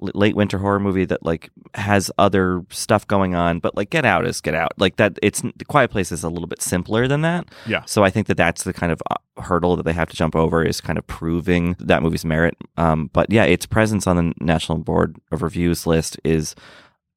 late 0.00 0.36
winter 0.36 0.58
horror 0.58 0.80
movie 0.80 1.04
that 1.04 1.24
like 1.24 1.50
has 1.74 2.10
other 2.18 2.62
stuff 2.70 3.06
going 3.06 3.34
on 3.34 3.58
but 3.58 3.76
like 3.76 3.90
get 3.90 4.04
out 4.04 4.26
is 4.26 4.40
get 4.40 4.54
out. 4.54 4.72
Like 4.78 4.96
that 4.96 5.18
it's 5.22 5.40
the 5.40 5.64
quiet 5.66 5.90
place 5.90 6.12
is 6.12 6.24
a 6.24 6.28
little 6.28 6.46
bit 6.46 6.62
simpler 6.62 7.08
than 7.08 7.22
that. 7.22 7.46
Yeah. 7.66 7.84
so 7.84 8.04
i 8.04 8.10
think 8.10 8.26
that 8.28 8.36
that's 8.36 8.64
the 8.64 8.72
kind 8.72 8.92
of 8.92 9.02
uh, 9.10 9.42
hurdle 9.42 9.76
that 9.76 9.84
they 9.84 9.92
have 9.92 10.08
to 10.10 10.16
jump 10.16 10.34
over 10.34 10.64
is 10.64 10.80
kind 10.80 10.98
of 10.98 11.06
proving 11.06 11.76
that 11.78 12.02
movie's 12.02 12.24
merit. 12.24 12.56
Um, 12.76 13.10
but 13.12 13.30
yeah 13.30 13.44
its 13.44 13.66
presence 13.66 14.06
on 14.06 14.16
the 14.16 14.34
national 14.40 14.78
board 14.78 15.16
of 15.30 15.42
reviews 15.42 15.86
list 15.86 16.18
is 16.24 16.54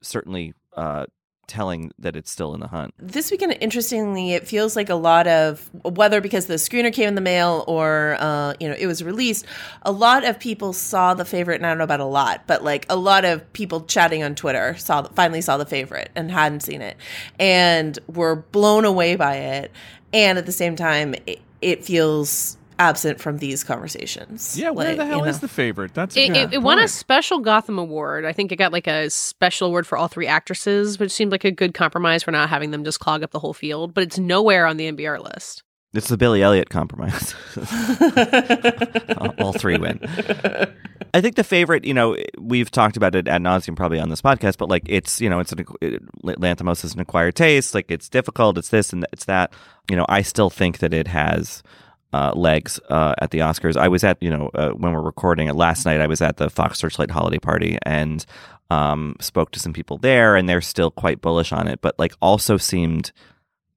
certainly 0.02 0.54
uh, 0.76 1.06
telling 1.52 1.92
that 2.00 2.16
it's 2.16 2.32
still 2.32 2.54
in 2.54 2.62
the 2.62 2.68
hunt 2.68 2.94
This 2.98 3.30
weekend, 3.30 3.58
interestingly, 3.60 4.32
it 4.32 4.48
feels 4.48 4.78
like 4.78 4.90
a 4.90 4.96
lot 4.96 5.28
of 5.28 5.70
whether 5.84 6.22
because 6.22 6.46
the 6.46 6.54
screener 6.54 6.94
came 6.94 7.10
in 7.10 7.16
the 7.16 7.22
mail 7.22 7.66
or 7.68 8.16
uh, 8.20 8.54
you 8.62 8.70
know 8.70 8.76
it 8.80 8.88
was 8.88 9.04
released. 9.04 9.46
A 9.82 9.92
lot 9.92 10.24
of 10.24 10.40
people 10.40 10.72
saw 10.72 11.14
the 11.14 11.26
favorite, 11.26 11.56
and 11.56 11.66
I 11.66 11.70
don't 11.70 11.78
know 11.78 11.84
about 11.84 12.00
a 12.00 12.06
lot, 12.06 12.44
but 12.48 12.64
like 12.64 12.86
a 12.90 12.96
lot 12.96 13.26
of 13.26 13.52
people 13.52 13.82
chatting 13.82 14.24
on 14.24 14.34
Twitter 14.34 14.78
saw 14.78 15.04
finally 15.10 15.42
saw 15.42 15.58
the 15.58 15.66
favorite 15.66 16.10
and 16.16 16.32
hadn't 16.32 16.62
seen 16.62 16.82
it, 16.82 16.96
and 17.38 18.00
were 18.08 18.38
blown 18.38 18.86
away 18.86 19.18
by 19.18 19.36
it. 19.36 19.72
And 20.14 20.38
at 20.38 20.46
the 20.46 20.54
same 20.54 20.78
time, 20.78 21.16
it, 21.26 21.42
it 21.62 21.84
feels 21.84 22.58
absent 22.80 23.20
from 23.20 23.38
these 23.38 23.64
conversations. 23.64 24.58
Yeah, 24.58 24.72
where 24.72 24.88
Like, 24.88 24.98
the 24.98 25.06
hell 25.06 25.20
you 25.20 25.26
is 25.26 25.38
know. 25.38 25.42
the 25.42 25.48
favorite? 25.48 25.94
That's 25.94 26.16
It, 26.16 26.34
yeah, 26.34 26.44
it, 26.44 26.54
it 26.56 26.58
won 26.62 26.80
a 26.80 26.88
special 26.88 27.40
Gotham 27.40 27.78
Award. 27.78 28.26
I 28.26 28.34
think 28.34 28.52
it 28.52 28.56
got 28.56 28.72
like 28.72 28.88
a 28.88 29.10
special 29.10 29.68
award 29.68 29.86
for 29.88 29.98
all 29.98 30.08
three 30.08 30.28
actresses, 30.28 31.00
which 31.00 31.12
seemed 31.12 31.32
like 31.32 31.44
a 31.44 31.52
good 31.52 31.74
compromise 31.74 32.24
for 32.24 32.32
not 32.32 32.50
having 32.50 32.72
them 32.72 32.84
just 32.84 33.00
clog 33.00 33.24
up 33.24 33.32
the 33.32 33.40
whole 33.40 33.54
field. 33.54 33.94
But 33.94 34.04
it's 34.04 34.18
nowhere 34.18 34.66
on 34.66 34.78
the 34.78 34.92
NBR 34.92 35.24
list. 35.24 35.64
It's 35.94 36.08
the 36.08 36.18
Billy 36.18 36.42
Elliot 36.42 36.70
compromise. 36.70 37.36
all, 39.18 39.34
all 39.40 39.54
three 39.54 39.78
win. 39.78 40.00
I 41.14 41.20
think 41.20 41.36
the 41.36 41.44
favorite, 41.44 41.84
you 41.84 41.94
know, 41.94 42.16
we've 42.38 42.72
talked 42.72 42.96
about 42.96 43.14
it 43.14 43.28
ad 43.28 43.42
nauseum 43.42 43.76
probably 43.76 44.00
on 44.00 44.08
this 44.08 44.22
podcast, 44.22 44.58
but 44.58 44.70
like 44.70 44.84
it's, 44.86 45.20
you 45.20 45.30
know, 45.30 45.40
it's 45.42 45.52
an 45.52 45.66
it, 45.82 46.02
Lanthimos 46.24 46.86
is 46.86 46.94
an 46.94 47.02
acquired 47.02 47.36
taste. 47.36 47.76
Like 47.76 47.92
it's 47.92 48.08
difficult. 48.08 48.58
It's 48.58 48.70
this 48.70 48.94
and 48.94 49.06
it's 49.12 49.26
that. 49.26 49.52
You 49.90 49.98
know, 49.98 50.06
I 50.08 50.22
still 50.22 50.50
think 50.50 50.78
that 50.78 50.94
it 50.94 51.08
has 51.08 51.62
uh, 52.14 52.34
legs 52.36 52.80
uh, 52.90 53.14
at 53.20 53.32
the 53.32 53.40
Oscars. 53.40 53.78
I 53.78 53.88
was 53.88 54.04
at, 54.04 54.22
you 54.22 54.30
know, 54.30 54.50
uh, 54.54 54.72
when 54.72 54.94
we're 54.94 55.02
recording 55.02 55.48
it 55.48 55.56
last 55.56 55.86
night, 55.86 56.02
I 56.02 56.08
was 56.08 56.22
at 56.22 56.38
the 56.38 56.50
Fox 56.50 56.80
Searchlight 56.80 57.12
holiday 57.12 57.40
party 57.40 57.78
and 57.84 58.26
um, 58.70 59.16
spoke 59.20 59.52
to 59.52 59.60
some 59.60 59.74
people 59.74 59.98
there, 59.98 60.36
and 60.36 60.48
they're 60.48 60.62
still 60.62 60.92
quite 60.92 61.22
bullish 61.22 61.52
on 61.52 61.68
it, 61.68 61.82
but 61.82 61.98
like 62.00 62.14
also 62.22 62.58
seemed 62.58 63.12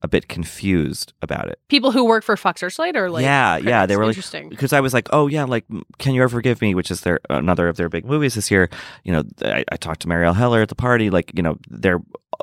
a 0.04 0.08
bit 0.08 0.28
confused 0.28 1.12
about 1.22 1.48
it. 1.48 1.58
People 1.68 1.90
who 1.90 2.04
work 2.04 2.22
for 2.24 2.36
Fox 2.36 2.60
Searchlight 2.60 2.94
or 2.94 3.10
like 3.10 3.22
yeah, 3.22 3.56
yeah, 3.56 3.86
they 3.86 3.94
critics? 3.94 3.98
were 3.98 4.04
like 4.04 4.16
interesting. 4.16 4.48
because 4.50 4.72
I 4.74 4.80
was 4.80 4.92
like, 4.92 5.08
oh 5.12 5.26
yeah, 5.26 5.44
like 5.44 5.64
Can 5.98 6.14
You 6.14 6.22
Ever 6.22 6.36
Forgive 6.36 6.60
Me, 6.60 6.74
which 6.74 6.90
is 6.90 7.00
their 7.00 7.18
another 7.30 7.68
of 7.68 7.76
their 7.76 7.88
big 7.88 8.04
movies 8.04 8.34
this 8.34 8.50
year. 8.50 8.68
You 9.02 9.12
know, 9.14 9.22
I, 9.42 9.64
I 9.72 9.76
talked 9.76 10.02
to 10.02 10.08
Marielle 10.08 10.34
Heller 10.36 10.60
at 10.62 10.68
the 10.68 10.74
party. 10.74 11.08
Like, 11.10 11.32
you 11.34 11.42
know, 11.42 11.56
they're 11.68 12.00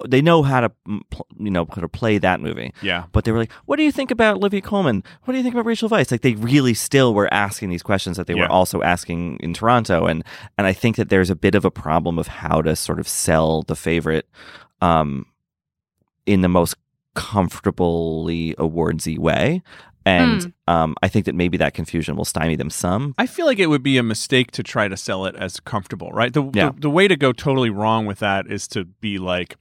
they 0.07 0.21
know 0.21 0.41
how 0.41 0.61
to 0.61 0.71
you 0.87 1.51
know 1.51 1.65
how 1.69 1.81
to 1.81 1.87
play 1.87 2.17
that 2.17 2.41
movie. 2.41 2.73
Yeah. 2.81 3.03
But 3.11 3.25
they 3.25 3.31
were 3.31 3.37
like, 3.39 3.51
what 3.65 3.75
do 3.75 3.83
you 3.83 3.91
think 3.91 4.09
about 4.09 4.37
Olivia 4.37 4.61
Colman? 4.61 5.03
What 5.25 5.33
do 5.33 5.37
you 5.37 5.43
think 5.43 5.53
about 5.53 5.65
Rachel 5.67 5.89
Weisz? 5.89 6.09
Like 6.11 6.21
they 6.21 6.33
really 6.35 6.73
still 6.73 7.13
were 7.13 7.31
asking 7.31 7.69
these 7.69 7.83
questions 7.83 8.17
that 8.17 8.25
they 8.25 8.33
Yeah. 8.33 8.43
were 8.43 8.51
also 8.51 8.81
asking 8.81 9.37
in 9.41 9.53
Toronto, 9.53 10.07
and 10.07 10.23
and 10.57 10.65
I 10.65 10.73
think 10.73 10.95
that 10.95 11.09
there's 11.09 11.29
a 11.29 11.35
bit 11.35 11.53
of 11.55 11.65
a 11.65 11.71
problem 11.71 12.17
of 12.17 12.27
how 12.27 12.61
to 12.63 12.75
sort 12.75 12.99
of 12.99 13.07
sell 13.07 13.61
the 13.63 13.75
favorite. 13.75 14.27
Um, 14.81 15.27
in 16.27 16.41
the 16.41 16.47
most 16.49 16.75
comfortably 17.15 18.55
awardsy 18.57 19.17
way. 19.17 19.61
And 20.03 20.43
Hmm. 20.43 20.49
um, 20.73 20.95
I 21.03 21.07
think 21.07 21.25
that 21.25 21.35
maybe 21.35 21.57
that 21.57 21.75
confusion 21.75 22.15
will 22.15 22.25
stymie 22.25 22.55
them 22.55 22.71
some. 22.71 23.13
I 23.19 23.27
feel 23.27 23.45
like 23.45 23.59
it 23.59 23.67
would 23.67 23.83
be 23.83 23.97
a 23.97 24.03
mistake 24.03 24.49
to 24.51 24.63
try 24.63 24.87
to 24.87 24.97
sell 24.97 25.25
it 25.27 25.35
as 25.35 25.59
comfortable, 25.59 26.11
right? 26.11 26.33
The, 26.33 26.49
Yeah. 26.55 26.71
the 26.71 26.81
the 26.81 26.89
way 26.89 27.07
to 27.07 27.15
go 27.15 27.31
totally 27.31 27.69
wrong 27.69 28.07
with 28.07 28.17
that 28.19 28.47
is 28.47 28.67
to 28.69 28.85
be 28.85 29.19
like, 29.19 29.57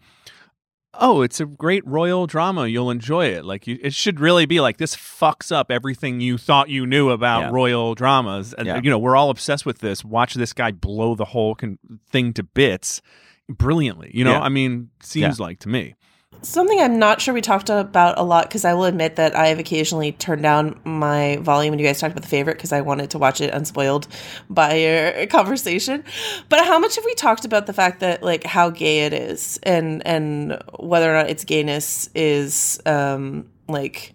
"Oh, 0.95 1.21
it's 1.21 1.40
a 1.40 1.45
great 1.47 1.87
royal 1.87 2.26
drama. 2.26 2.66
You'll 2.69 2.90
enjoy 2.90 3.26
it." 3.26 3.45
Like 3.45 3.66
you, 3.66 3.78
it 3.83 3.92
should 3.92 4.19
really 4.19 4.47
be 4.47 4.61
like 4.61 4.78
this 4.78 4.97
fucks 4.97 5.52
up 5.52 5.71
everything 5.71 6.21
you 6.23 6.38
thought 6.38 6.71
you 6.71 6.87
knew 6.87 7.11
about 7.11 7.40
Yeah. 7.42 7.50
royal 7.52 7.95
dramas. 7.95 8.54
And 8.54 8.66
Yeah. 8.66 8.80
you 8.83 8.88
know, 8.88 8.99
we're 8.99 9.16
all 9.16 9.28
obsessed 9.28 9.66
with 9.66 9.80
this. 9.80 10.02
Watch 10.07 10.33
this 10.35 10.54
guy 10.54 10.71
blow 10.73 11.14
the 11.14 11.26
whole 11.26 11.54
con- 11.54 11.78
thing 12.11 12.33
to 12.33 12.42
bits 12.42 13.02
brilliantly. 13.47 14.11
You 14.14 14.25
know, 14.25 14.33
Yeah. 14.33 14.40
I 14.40 14.49
mean, 14.49 14.88
seems 15.02 15.38
like 15.38 15.59
to 15.61 15.69
me. 15.69 15.97
Something 16.43 16.81
I'm 16.81 16.99
not 16.99 17.21
sure 17.21 17.35
we 17.35 17.43
talked 17.43 17.69
about 17.69 18.19
a 18.19 18.23
lot 18.23 18.45
because 18.45 18.65
I 18.65 18.73
will 18.73 18.85
admit 18.85 19.17
that 19.17 19.37
I 19.37 19.49
have 19.49 19.59
occasionally 19.59 20.13
turned 20.13 20.43
down 20.43 20.81
my 20.85 21.37
volume 21.37 21.73
when 21.73 21.79
you 21.79 21.85
guys 21.85 22.01
talked 22.01 22.13
about 22.13 22.23
the 22.23 22.29
favorite 22.29 22.57
because 22.57 22.73
I 22.73 22.81
wanted 22.81 23.11
to 23.11 23.19
watch 23.19 23.43
it 23.43 23.53
unspoiled 23.53 24.09
by 24.49 24.75
your 24.77 25.27
conversation. 25.29 26.03
But 26.49 26.65
how 26.65 26.79
much 26.79 26.97
have 26.97 27.05
we 27.05 27.15
talked 27.15 27.45
about 27.45 27.67
the 27.67 27.75
fact 27.75 28.01
that 28.01 28.23
like 28.23 28.45
how 28.45 28.71
gay 28.71 29.01
it 29.01 29.13
is 29.13 29.59
and 29.65 30.07
and 30.07 30.63
whether 30.79 31.11
or 31.11 31.19
not 31.19 31.29
its 31.29 31.45
gayness 31.45 32.09
is 32.15 32.81
um 32.87 33.47
like 33.69 34.15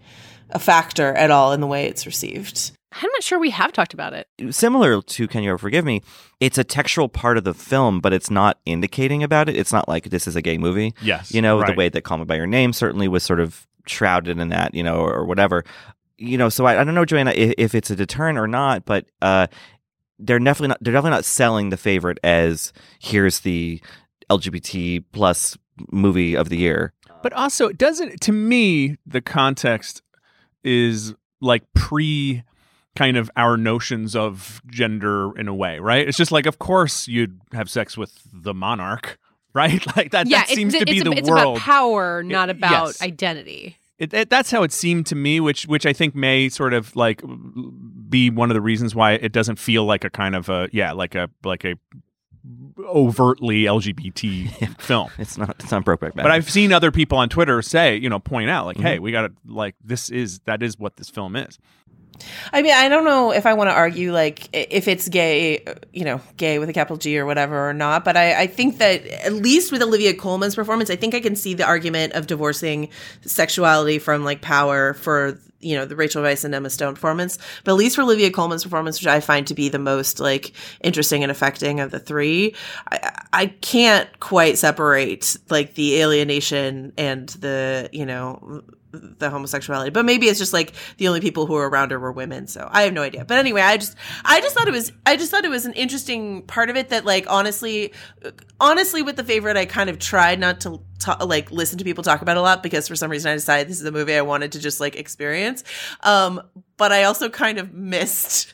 a 0.50 0.58
factor 0.58 1.14
at 1.14 1.30
all 1.30 1.54
in 1.54 1.62
the 1.62 1.68
way 1.68 1.86
it's 1.86 2.08
received? 2.08 2.72
I'm 3.02 3.10
not 3.12 3.24
sure 3.24 3.40
we 3.40 3.50
have 3.50 3.74
talked 3.74 3.94
about 3.94 4.14
it. 4.14 4.28
Similar 4.52 5.02
to 5.02 5.28
Can 5.28 5.44
You 5.44 5.50
Ever 5.52 5.58
Forgive 5.58 5.84
Me, 5.84 6.02
it's 6.40 6.58
a 6.58 6.64
textual 6.64 7.10
part 7.10 7.38
of 7.38 7.44
the 7.44 7.54
film, 7.54 8.00
but 8.00 8.14
it's 8.14 8.30
not 8.32 8.60
indicating 8.66 9.22
about 9.22 9.50
it. 9.50 9.58
It's 9.58 9.74
not 9.74 9.90
like 9.90 10.06
this 10.06 10.28
is 10.28 10.36
a 10.36 10.42
gay 10.42 10.58
movie. 10.58 10.94
Yes, 11.02 11.34
You 11.34 11.42
know, 11.42 11.64
the 11.66 11.74
way 11.74 11.90
that 11.90 12.04
Call 12.04 12.18
Me 12.20 12.26
By 12.26 12.36
Your 12.38 12.48
Name 12.48 12.72
certainly 12.74 13.08
was 13.08 13.24
sort 13.24 13.40
of 13.40 13.68
shrouded 13.86 14.40
in 14.40 14.50
that, 14.50 14.74
you 14.74 14.84
know, 14.84 14.98
or, 14.98 15.14
or 15.14 15.26
whatever. 15.26 15.64
You 16.18 16.38
know, 16.38 16.48
so 16.48 16.66
I, 16.66 16.80
I 16.80 16.84
don't 16.86 16.96
know, 16.96 17.04
Joanna, 17.06 17.32
if, 17.36 17.54
if 17.58 17.76
it's 17.76 17.90
a 17.90 17.96
deterrent 17.96 18.38
or 18.38 18.48
not, 18.48 18.86
but 18.86 19.06
uh, 19.22 19.48
they're 20.18 20.40
definitely 20.40 20.70
not 20.70 20.78
they're 20.82 20.94
definitely 20.94 21.18
not 21.18 21.26
selling 21.26 21.70
the 21.70 21.78
favorite 21.78 22.20
as 22.24 22.72
here's 23.00 23.40
the 23.42 23.82
LGBT 24.30 25.04
plus 25.12 25.58
movie 25.92 26.36
of 26.36 26.50
the 26.50 26.58
year. 26.58 26.94
But 27.22 27.34
also, 27.34 27.68
it 27.68 27.78
doesn't 27.78 28.22
to 28.22 28.32
me 28.32 28.98
the 29.06 29.22
context 29.22 30.02
is 30.64 31.14
like 31.42 31.64
pre 31.74 32.44
kind 32.96 33.18
of 33.18 33.30
our 33.36 33.58
notions 33.58 34.16
of 34.16 34.62
gender 34.68 35.38
in 35.38 35.48
a 35.48 35.54
way, 35.54 35.80
right? 35.80 36.08
It's 36.08 36.18
just 36.18 36.32
like, 36.32 36.46
of 36.46 36.60
course, 36.60 37.08
you'd 37.08 37.40
have 37.54 37.70
sex 37.70 37.98
with 37.98 38.14
the 38.34 38.54
monarch, 38.54 39.18
right? 39.54 39.86
Like 39.96 40.12
that. 40.12 40.28
yeah, 40.28 40.40
that 40.40 40.50
seems 40.50 40.74
it's, 40.74 40.80
to 40.84 40.86
be 40.86 40.98
it's, 41.00 41.04
the 41.10 41.12
it's 41.18 41.30
world. 41.30 41.58
about 41.58 41.66
power, 41.66 42.24
not 42.24 42.50
It- 42.50 42.58
about 42.58 42.88
yes. 42.88 43.02
identity. 43.02 43.78
It, 43.98 44.14
it, 44.14 44.30
that's 44.30 44.52
how 44.52 44.64
it 44.64 44.74
seemed 44.74 45.06
to 45.06 45.16
me, 45.16 45.40
which 45.40 45.68
which 45.68 45.86
I 45.86 45.94
think 45.94 46.16
may 46.16 46.50
sort 46.50 46.74
of 46.74 46.94
like 46.98 47.22
be 48.10 48.30
one 48.30 48.52
of 48.52 48.54
the 48.56 48.60
reasons 48.60 48.94
why 48.94 49.14
it 49.14 49.32
doesn't 49.32 49.56
feel 49.58 49.86
like 49.86 50.04
a 50.04 50.10
kind 50.10 50.36
of 50.36 50.50
a 50.50 50.68
yeah 50.74 50.92
like 50.92 51.16
a 51.16 51.30
like 51.46 51.64
a 51.64 51.76
overtly 52.80 53.64
LGBT 53.64 54.78
film. 54.82 55.10
It's 55.18 55.38
not 55.38 55.56
it's 55.62 55.72
not 55.72 55.86
Brokeback 55.86 56.02
Mountain. 56.02 56.24
But 56.24 56.32
I've 56.32 56.50
seen 56.50 56.74
other 56.74 56.92
people 56.92 57.18
on 57.18 57.30
Twitter 57.30 57.62
say, 57.62 57.96
you 57.96 58.10
know, 58.10 58.20
point 58.20 58.50
out 58.50 58.66
like, 58.66 58.78
Mhm. 58.78 58.82
hey, 58.84 59.00
we 59.00 59.12
got 59.12 59.28
to 59.28 59.34
like 59.48 59.76
this 59.84 60.10
is 60.10 60.40
that 60.40 60.62
is 60.62 60.78
what 60.78 60.98
this 60.98 61.10
film 61.10 61.36
is. 61.36 61.58
I 62.54 62.62
mean, 62.62 62.74
I 62.74 62.90
don't 62.90 63.06
know 63.06 63.32
if 63.32 63.46
I 63.46 63.54
want 63.54 63.70
to 63.70 63.74
argue 63.74 64.14
like 64.14 64.50
if 64.54 64.88
it's 64.88 65.08
gay, 65.10 65.64
you 65.94 66.04
know, 66.04 66.22
gay 66.38 66.60
with 66.60 66.70
a 66.70 66.74
capital 66.74 66.98
G 66.98 67.18
or 67.18 67.26
whatever 67.26 67.70
or 67.70 67.74
not. 67.74 68.06
But 68.06 68.18
I, 68.18 68.42
I 68.42 68.48
think 68.48 68.78
that 68.78 69.06
at 69.06 69.34
least 69.34 69.72
with 69.72 69.82
Olivia 69.82 70.14
Colman's 70.14 70.56
performance, 70.56 70.90
I 70.90 70.96
think 70.96 71.14
I 71.14 71.20
can 71.20 71.36
see 71.36 71.54
the 71.54 71.66
argument 71.66 72.14
of 72.14 72.28
divorcing 72.28 72.90
sexuality 73.22 74.00
from 74.00 74.24
like 74.24 74.42
power 74.42 74.94
for 74.94 75.40
you 75.60 75.76
know 75.76 75.86
the 75.86 75.96
Rachel 75.96 76.24
Weisz 76.24 76.46
and 76.46 76.54
Emma 76.54 76.70
Stone 76.70 76.94
performance. 76.94 77.38
But 77.64 77.72
at 77.72 77.78
least 77.78 77.96
for 77.96 78.04
Olivia 78.04 78.32
Colman's 78.32 78.64
performance, 78.64 79.00
which 79.00 79.08
I 79.08 79.20
find 79.20 79.48
to 79.48 79.56
be 79.56 79.70
the 79.70 79.80
most 79.80 80.20
like 80.20 80.54
interesting 80.82 81.24
and 81.24 81.32
affecting 81.32 81.80
of 81.80 81.92
the 81.92 82.00
three, 82.00 82.56
I, 82.92 83.24
I 83.34 83.46
can't 83.48 84.20
quite 84.20 84.58
separate 84.58 85.38
like 85.50 85.74
the 85.74 86.02
alienation 86.02 86.94
and 86.98 87.28
the 87.30 87.90
you 87.92 88.06
know 88.06 88.64
the 89.20 89.30
homosexuality 89.30 89.90
but 89.90 90.06
maybe 90.06 90.28
it's 90.28 90.40
just 90.40 90.54
like 90.54 90.74
the 90.98 91.08
only 91.08 91.22
people 91.22 91.46
who 91.46 91.54
were 91.54 91.70
around 91.70 91.92
her 91.92 92.00
were 92.00 92.12
women 92.12 92.48
so 92.48 92.68
i 92.72 92.84
have 92.84 92.94
no 92.94 93.02
idea. 93.02 93.26
But 93.26 93.38
anyway 93.38 93.62
i 93.62 93.78
just 93.78 93.96
i 94.24 94.42
just 94.42 94.56
thought 94.56 94.68
it 94.68 94.74
was 94.74 94.92
i 95.06 95.16
just 95.16 95.32
thought 95.32 95.46
it 95.46 95.52
was 95.52 95.66
an 95.66 95.74
interesting 95.74 96.44
part 96.44 96.70
of 96.70 96.76
it 96.76 96.90
that 96.90 97.06
like 97.06 97.26
honestly 97.30 97.94
honestly 98.60 99.02
with 99.02 99.16
the 99.16 99.24
favorite 99.24 99.58
i 99.58 99.66
kind 99.66 99.90
of 99.90 100.00
tried 100.00 100.40
not 100.40 100.62
to 100.62 100.80
like 101.26 101.52
listen 101.52 101.78
to 101.78 101.84
people 101.84 102.04
talk 102.04 102.22
about 102.22 102.38
a 102.38 102.42
lot 102.42 102.64
because 102.64 102.88
for 102.88 102.96
some 102.96 103.12
reason 103.12 103.32
i 103.32 103.36
decided 103.36 103.68
this 103.68 103.80
is 103.80 103.86
a 103.86 103.92
movie 103.92 104.16
i 104.16 104.22
wanted 104.22 104.52
to 104.54 104.60
just 104.60 104.80
like 104.80 104.96
experience. 104.96 105.64
Um 106.02 106.42
but 106.78 106.92
i 106.92 107.04
also 107.04 107.30
kind 107.30 107.58
of 107.58 107.74
missed 107.74 108.54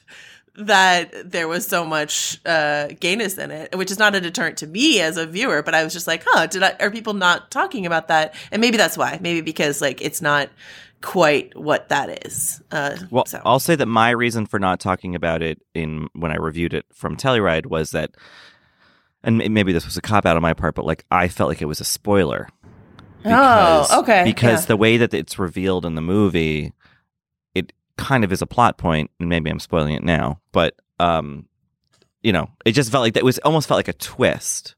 that 0.56 1.32
there 1.32 1.48
was 1.48 1.66
so 1.66 1.86
much 1.86 2.40
uh, 2.46 2.90
gayness 3.00 3.38
in 3.38 3.52
it, 3.52 3.76
which 3.78 3.92
is 3.92 3.98
not 4.00 4.16
a 4.16 4.22
deterrent 4.22 4.58
to 4.58 4.68
me 4.68 5.00
as 5.00 5.18
a 5.18 5.26
viewer. 5.26 5.64
But 5.64 5.76
I 5.76 5.84
was 5.84 5.94
just 5.94 6.08
like, 6.08 6.24
huh, 6.28 6.48
did 6.48 6.64
I, 6.64 6.76
are 6.80 6.92
people 6.92 7.14
not 7.14 7.52
talking 7.52 7.86
about 7.86 8.10
that? 8.10 8.36
And 8.52 8.60
maybe 8.60 8.78
that's 8.78 8.98
why. 8.98 9.18
Maybe 9.22 9.42
because 9.42 9.82
like 9.82 10.02
it's 10.02 10.22
not 10.22 10.50
quite 11.02 11.58
what 11.58 11.90
that 11.90 12.26
is. 12.26 12.62
Uh, 12.72 12.96
Well, 13.10 13.26
so. 13.26 13.42
I'll 13.46 13.60
say 13.60 13.76
that 13.76 13.86
my 13.88 14.12
reason 14.12 14.46
for 14.46 14.60
not 14.60 14.80
talking 14.80 15.16
about 15.16 15.42
it 15.42 15.62
in 15.74 16.10
when 16.14 16.32
I 16.32 16.36
reviewed 16.36 16.74
it 16.74 16.86
from 16.94 17.18
Telluride 17.18 17.66
was 17.66 17.92
that, 17.92 18.12
and 19.24 19.38
maybe 19.38 19.74
this 19.74 19.86
was 19.86 19.98
a 19.98 20.02
cop 20.02 20.26
out 20.26 20.36
on 20.36 20.42
my 20.42 20.54
part, 20.54 20.76
but 20.76 20.86
like 20.86 21.06
I 21.12 21.28
felt 21.28 21.50
like 21.50 21.62
it 21.62 21.66
was 21.66 21.82
a 21.82 21.86
spoiler. 21.86 22.48
Oh, 23.24 24.00
okay, 24.02 24.24
Because 24.24 24.64
yeah. 24.64 24.68
the 24.68 24.78
way 24.78 24.98
that 24.98 25.14
it's 25.14 25.38
revealed 25.38 25.86
in 25.86 25.94
the 25.96 26.02
movie, 26.02 26.74
kind 27.98 28.24
of 28.24 28.32
is 28.32 28.42
a 28.42 28.48
plot 28.48 28.78
point, 28.78 29.12
and 29.20 29.30
maybe 29.30 29.50
I'm 29.50 29.60
spoiling 29.60 29.94
it 29.94 30.04
now, 30.04 30.40
but 30.52 30.76
um, 31.00 31.48
you 32.22 32.32
know, 32.32 32.50
it 32.66 32.74
just 32.74 32.92
felt 32.92 33.02
like 33.02 33.14
that 33.14 33.22
it 33.22 33.26
was 33.26 33.40
almost 33.40 33.68
felt 33.68 33.78
like 33.78 33.88
a 33.88 33.94
twist. 33.94 34.76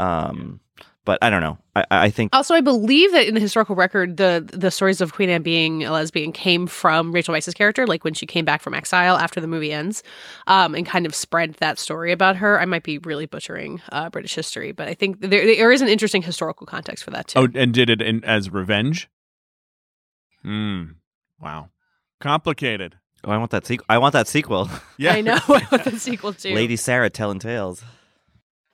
Um, 0.00 0.60
but 1.04 1.18
I 1.22 1.30
don't 1.30 1.40
know. 1.40 1.56
I, 1.74 1.84
I 1.90 2.10
think 2.10 2.34
Also, 2.34 2.54
I 2.54 2.60
believe 2.60 3.12
that 3.12 3.26
in 3.26 3.32
the 3.32 3.40
historical 3.40 3.74
record, 3.74 4.18
the 4.18 4.46
the 4.52 4.70
stories 4.70 5.00
of 5.00 5.14
Queen 5.14 5.30
Anne 5.30 5.42
being 5.42 5.84
a 5.84 5.90
lesbian 5.90 6.32
came 6.32 6.66
from 6.66 7.12
Rachel 7.12 7.32
Weisz's 7.34 7.54
character, 7.54 7.86
like 7.86 8.04
when 8.04 8.12
she 8.12 8.26
came 8.26 8.44
back 8.44 8.60
from 8.60 8.74
exile 8.74 9.16
after 9.16 9.40
the 9.40 9.46
movie 9.46 9.72
ends, 9.72 10.02
um, 10.48 10.74
and 10.74 10.84
kind 10.84 11.06
of 11.06 11.14
spread 11.14 11.54
that 11.54 11.78
story 11.78 12.12
about 12.12 12.36
her. 12.36 12.60
I 12.60 12.66
might 12.66 12.82
be 12.82 12.98
really 12.98 13.24
butchering 13.24 13.80
uh, 13.90 14.10
British 14.10 14.34
history, 14.34 14.72
but 14.72 14.86
I 14.86 14.92
think 14.92 15.20
there, 15.20 15.46
there 15.46 15.72
is 15.72 15.80
an 15.80 15.88
interesting 15.88 16.20
historical 16.20 16.66
context 16.66 17.04
for 17.04 17.10
that 17.12 17.28
too. 17.28 17.38
Oh, 17.38 17.48
and 17.54 17.72
did 17.72 17.88
it 17.88 18.02
in, 18.02 18.22
as 18.24 18.50
revenge? 18.50 19.08
Hmm. 20.42 20.84
Wow. 21.40 21.70
Complicated. 22.20 22.96
oh, 23.24 23.30
I 23.30 23.36
want 23.38 23.50
that 23.52 23.66
sequel. 23.66 23.86
I 23.88 23.98
want 23.98 24.12
that 24.14 24.28
sequel. 24.28 24.68
Yeah. 24.98 25.14
I 25.14 25.20
know. 25.20 25.38
I 25.48 25.66
want 25.70 25.84
the 25.84 25.98
sequel 25.98 26.32
too. 26.32 26.54
Lady 26.54 26.76
Sarah 26.76 27.08
telling 27.10 27.38
tales. 27.38 27.84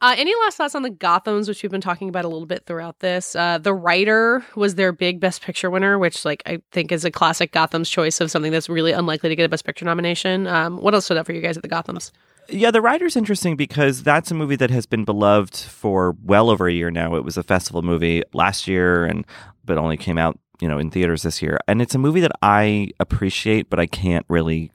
Uh, 0.00 0.14
any 0.18 0.34
last 0.42 0.56
thoughts 0.56 0.74
on 0.74 0.82
the 0.82 0.90
Gothams, 0.90 1.48
which 1.48 1.62
we've 1.62 1.70
been 1.72 1.80
talking 1.80 2.08
about 2.10 2.24
a 2.24 2.28
little 2.28 2.46
bit 2.46 2.66
throughout 2.66 2.98
this? 3.00 3.34
Uh, 3.36 3.56
the 3.58 3.72
Rider 3.72 4.44
was 4.54 4.74
their 4.74 4.92
big 4.92 5.18
Best 5.20 5.40
Picture 5.42 5.70
winner, 5.70 5.98
which 5.98 6.24
like 6.24 6.42
I 6.46 6.60
think 6.72 6.92
is 6.92 7.04
a 7.06 7.10
classic 7.10 7.52
Gotham's 7.52 7.88
choice 7.88 8.20
of 8.20 8.30
something 8.30 8.52
that's 8.52 8.68
really 8.68 8.92
unlikely 8.92 9.28
to 9.30 9.36
get 9.36 9.44
a 9.44 9.48
Best 9.48 9.64
Picture 9.64 9.84
nomination. 9.86 10.46
Um, 10.46 10.76
what 10.78 10.92
else 10.94 11.06
stood 11.06 11.16
out 11.16 11.24
for 11.26 11.32
you 11.32 11.40
guys 11.40 11.56
at 11.56 11.62
the 11.62 11.68
Gothams? 11.70 12.10
Yeah, 12.50 12.70
The 12.70 12.82
Rider's 12.82 13.16
interesting 13.16 13.56
because 13.56 14.02
that's 14.02 14.30
a 14.30 14.34
movie 14.34 14.56
that 14.56 14.68
has 14.70 14.84
been 14.84 15.04
beloved 15.06 15.56
for 15.56 16.14
well 16.22 16.50
over 16.50 16.68
a 16.68 16.72
year 16.72 16.90
now. 16.90 17.14
It 17.14 17.24
was 17.24 17.38
a 17.38 17.42
festival 17.42 17.80
movie 17.80 18.22
last 18.34 18.68
year 18.68 19.06
and 19.06 19.24
but 19.64 19.78
only 19.78 19.96
came 19.96 20.18
out, 20.18 20.38
you 20.60 20.68
know, 20.68 20.78
in 20.78 20.90
theaters 20.90 21.22
this 21.22 21.42
year. 21.42 21.58
And 21.66 21.82
it's 21.82 21.94
a 21.94 21.98
movie 21.98 22.20
that 22.20 22.32
I 22.42 22.90
appreciate 23.00 23.70
but 23.70 23.80
I 23.80 23.86
can't 23.86 24.26
really 24.28 24.70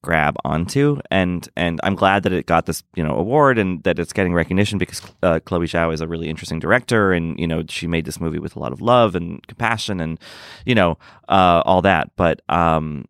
grab 0.00 0.36
onto 0.44 1.00
and 1.10 1.48
and 1.56 1.80
I'm 1.82 1.96
glad 1.96 2.22
that 2.22 2.32
it 2.32 2.46
got 2.46 2.66
this, 2.66 2.84
you 2.94 3.02
know, 3.02 3.16
award 3.16 3.58
and 3.58 3.82
that 3.82 3.98
it's 3.98 4.12
getting 4.12 4.32
recognition 4.32 4.78
because 4.78 5.02
uh, 5.22 5.40
Chloe 5.40 5.66
Zhao 5.66 5.92
is 5.92 6.00
a 6.00 6.06
really 6.06 6.28
interesting 6.28 6.60
director 6.60 7.12
and 7.12 7.38
you 7.38 7.46
know, 7.46 7.64
she 7.68 7.86
made 7.86 8.04
this 8.04 8.20
movie 8.20 8.38
with 8.38 8.54
a 8.54 8.60
lot 8.60 8.72
of 8.72 8.80
love 8.80 9.16
and 9.16 9.44
compassion 9.46 10.00
and 10.00 10.18
you 10.64 10.74
know, 10.74 10.98
uh, 11.28 11.62
all 11.66 11.82
that. 11.82 12.10
But 12.16 12.42
um 12.48 13.06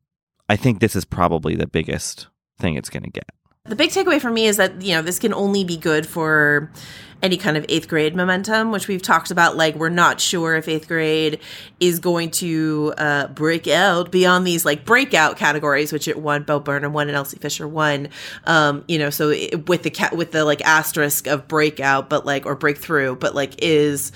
I 0.49 0.57
think 0.57 0.81
this 0.81 0.97
is 0.97 1.05
probably 1.05 1.55
the 1.55 1.67
biggest 1.67 2.29
thing 2.59 2.75
it's 2.75 2.91
going 2.91 3.03
to 3.03 3.11
get. 3.11 3.31
The 3.65 3.77
big 3.77 3.91
takeaway 3.91 4.21
for 4.21 4.31
me 4.31 4.47
is 4.47 4.57
that, 4.57 4.81
you 4.81 4.95
know, 4.95 5.03
this 5.03 5.19
can 5.19 5.35
only 5.35 5.63
be 5.63 5.77
good 5.77 6.07
for 6.07 6.73
any 7.23 7.37
kind 7.37 7.57
of 7.57 7.65
eighth 7.69 7.89
grade 7.89 8.15
momentum, 8.15 8.71
which 8.71 8.89
we've 8.89 9.03
talked 9.03 9.31
about. 9.31 9.57
Like, 9.57 9.75
we're 9.75 9.89
not 9.89 10.21
sure 10.21 10.55
if 10.57 10.69
eighth 10.69 10.87
grade 10.87 11.41
is 11.81 11.99
going 11.99 12.31
to 12.31 12.95
uh, 12.99 13.27
break 13.29 13.67
out 13.67 14.11
beyond 14.11 14.47
these 14.47 14.65
like 14.65 14.85
breakout 14.85 15.37
categories, 15.37 15.93
which 15.93 16.09
it 16.09 16.19
won. 16.19 16.45
Bo 16.45 16.61
Burnham 16.61 16.93
won 16.93 17.09
and 17.09 17.17
Elsie 17.17 17.39
Fisher 17.39 17.67
won. 17.67 18.09
Um, 18.45 18.85
you 18.89 18.99
know, 18.99 19.11
so 19.11 19.31
it, 19.31 19.69
with 19.69 19.83
the 19.83 19.91
cat 19.91 20.17
with 20.17 20.33
the 20.33 20.45
like 20.45 20.61
asterisk 20.63 21.27
of 21.27 21.49
breakout, 21.49 22.09
but 22.09 22.25
like 22.25 22.47
or 22.47 22.55
breakthrough, 22.55 23.17
but 23.17 23.35
like 23.35 23.63
is 23.63 24.13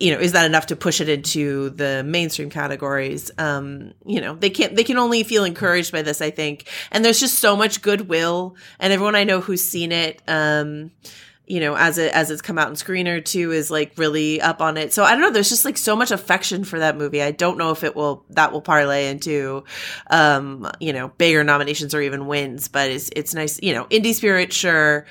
you 0.00 0.12
know 0.12 0.18
is 0.18 0.32
that 0.32 0.46
enough 0.46 0.66
to 0.66 0.76
push 0.76 1.00
it 1.00 1.08
into 1.08 1.70
the 1.70 2.02
mainstream 2.04 2.50
categories? 2.50 3.30
Um, 3.38 3.92
you 4.04 4.20
know, 4.20 4.34
they 4.34 4.50
can't. 4.50 4.74
They 4.74 4.84
can 4.84 4.98
only 4.98 5.22
feel 5.22 5.44
encouraged 5.44 5.92
by 5.92 6.02
this, 6.02 6.20
I 6.20 6.30
think. 6.30 6.68
And 6.90 7.04
there's 7.04 7.20
just 7.20 7.38
so 7.38 7.56
much 7.56 7.82
goodwill, 7.82 8.56
and 8.78 8.92
everyone 8.92 9.14
I 9.14 9.24
know 9.24 9.40
who's 9.40 9.62
seen 9.62 9.92
it. 9.92 10.22
Um, 10.26 10.90
you 11.46 11.60
know, 11.60 11.76
as 11.76 11.96
it 11.96 12.12
as 12.12 12.30
it's 12.30 12.42
come 12.42 12.58
out 12.58 12.68
in 12.68 12.74
screener 12.74 13.24
too, 13.24 13.52
is 13.52 13.70
like 13.70 13.92
really 13.96 14.40
up 14.40 14.60
on 14.60 14.76
it. 14.76 14.92
So 14.92 15.04
I 15.04 15.12
don't 15.12 15.20
know. 15.20 15.30
There's 15.30 15.48
just 15.48 15.64
like 15.64 15.78
so 15.78 15.94
much 15.94 16.10
affection 16.10 16.64
for 16.64 16.78
that 16.80 16.96
movie. 16.96 17.22
I 17.22 17.30
don't 17.30 17.56
know 17.56 17.70
if 17.70 17.84
it 17.84 17.94
will 17.94 18.24
that 18.30 18.52
will 18.52 18.60
parlay 18.60 19.08
into, 19.08 19.64
um, 20.10 20.68
you 20.80 20.92
know, 20.92 21.08
bigger 21.18 21.44
nominations 21.44 21.94
or 21.94 22.00
even 22.00 22.26
wins. 22.26 22.66
But 22.66 22.90
it's 22.90 23.10
it's 23.14 23.32
nice. 23.32 23.60
You 23.62 23.74
know, 23.74 23.84
indie 23.86 24.14
spirit, 24.14 24.52
sure. 24.52 25.06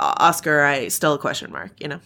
Oscar, 0.00 0.62
I 0.62 0.88
still 0.88 1.14
a 1.14 1.18
question 1.18 1.52
mark. 1.52 1.72
You 1.78 1.88
know. 1.88 2.00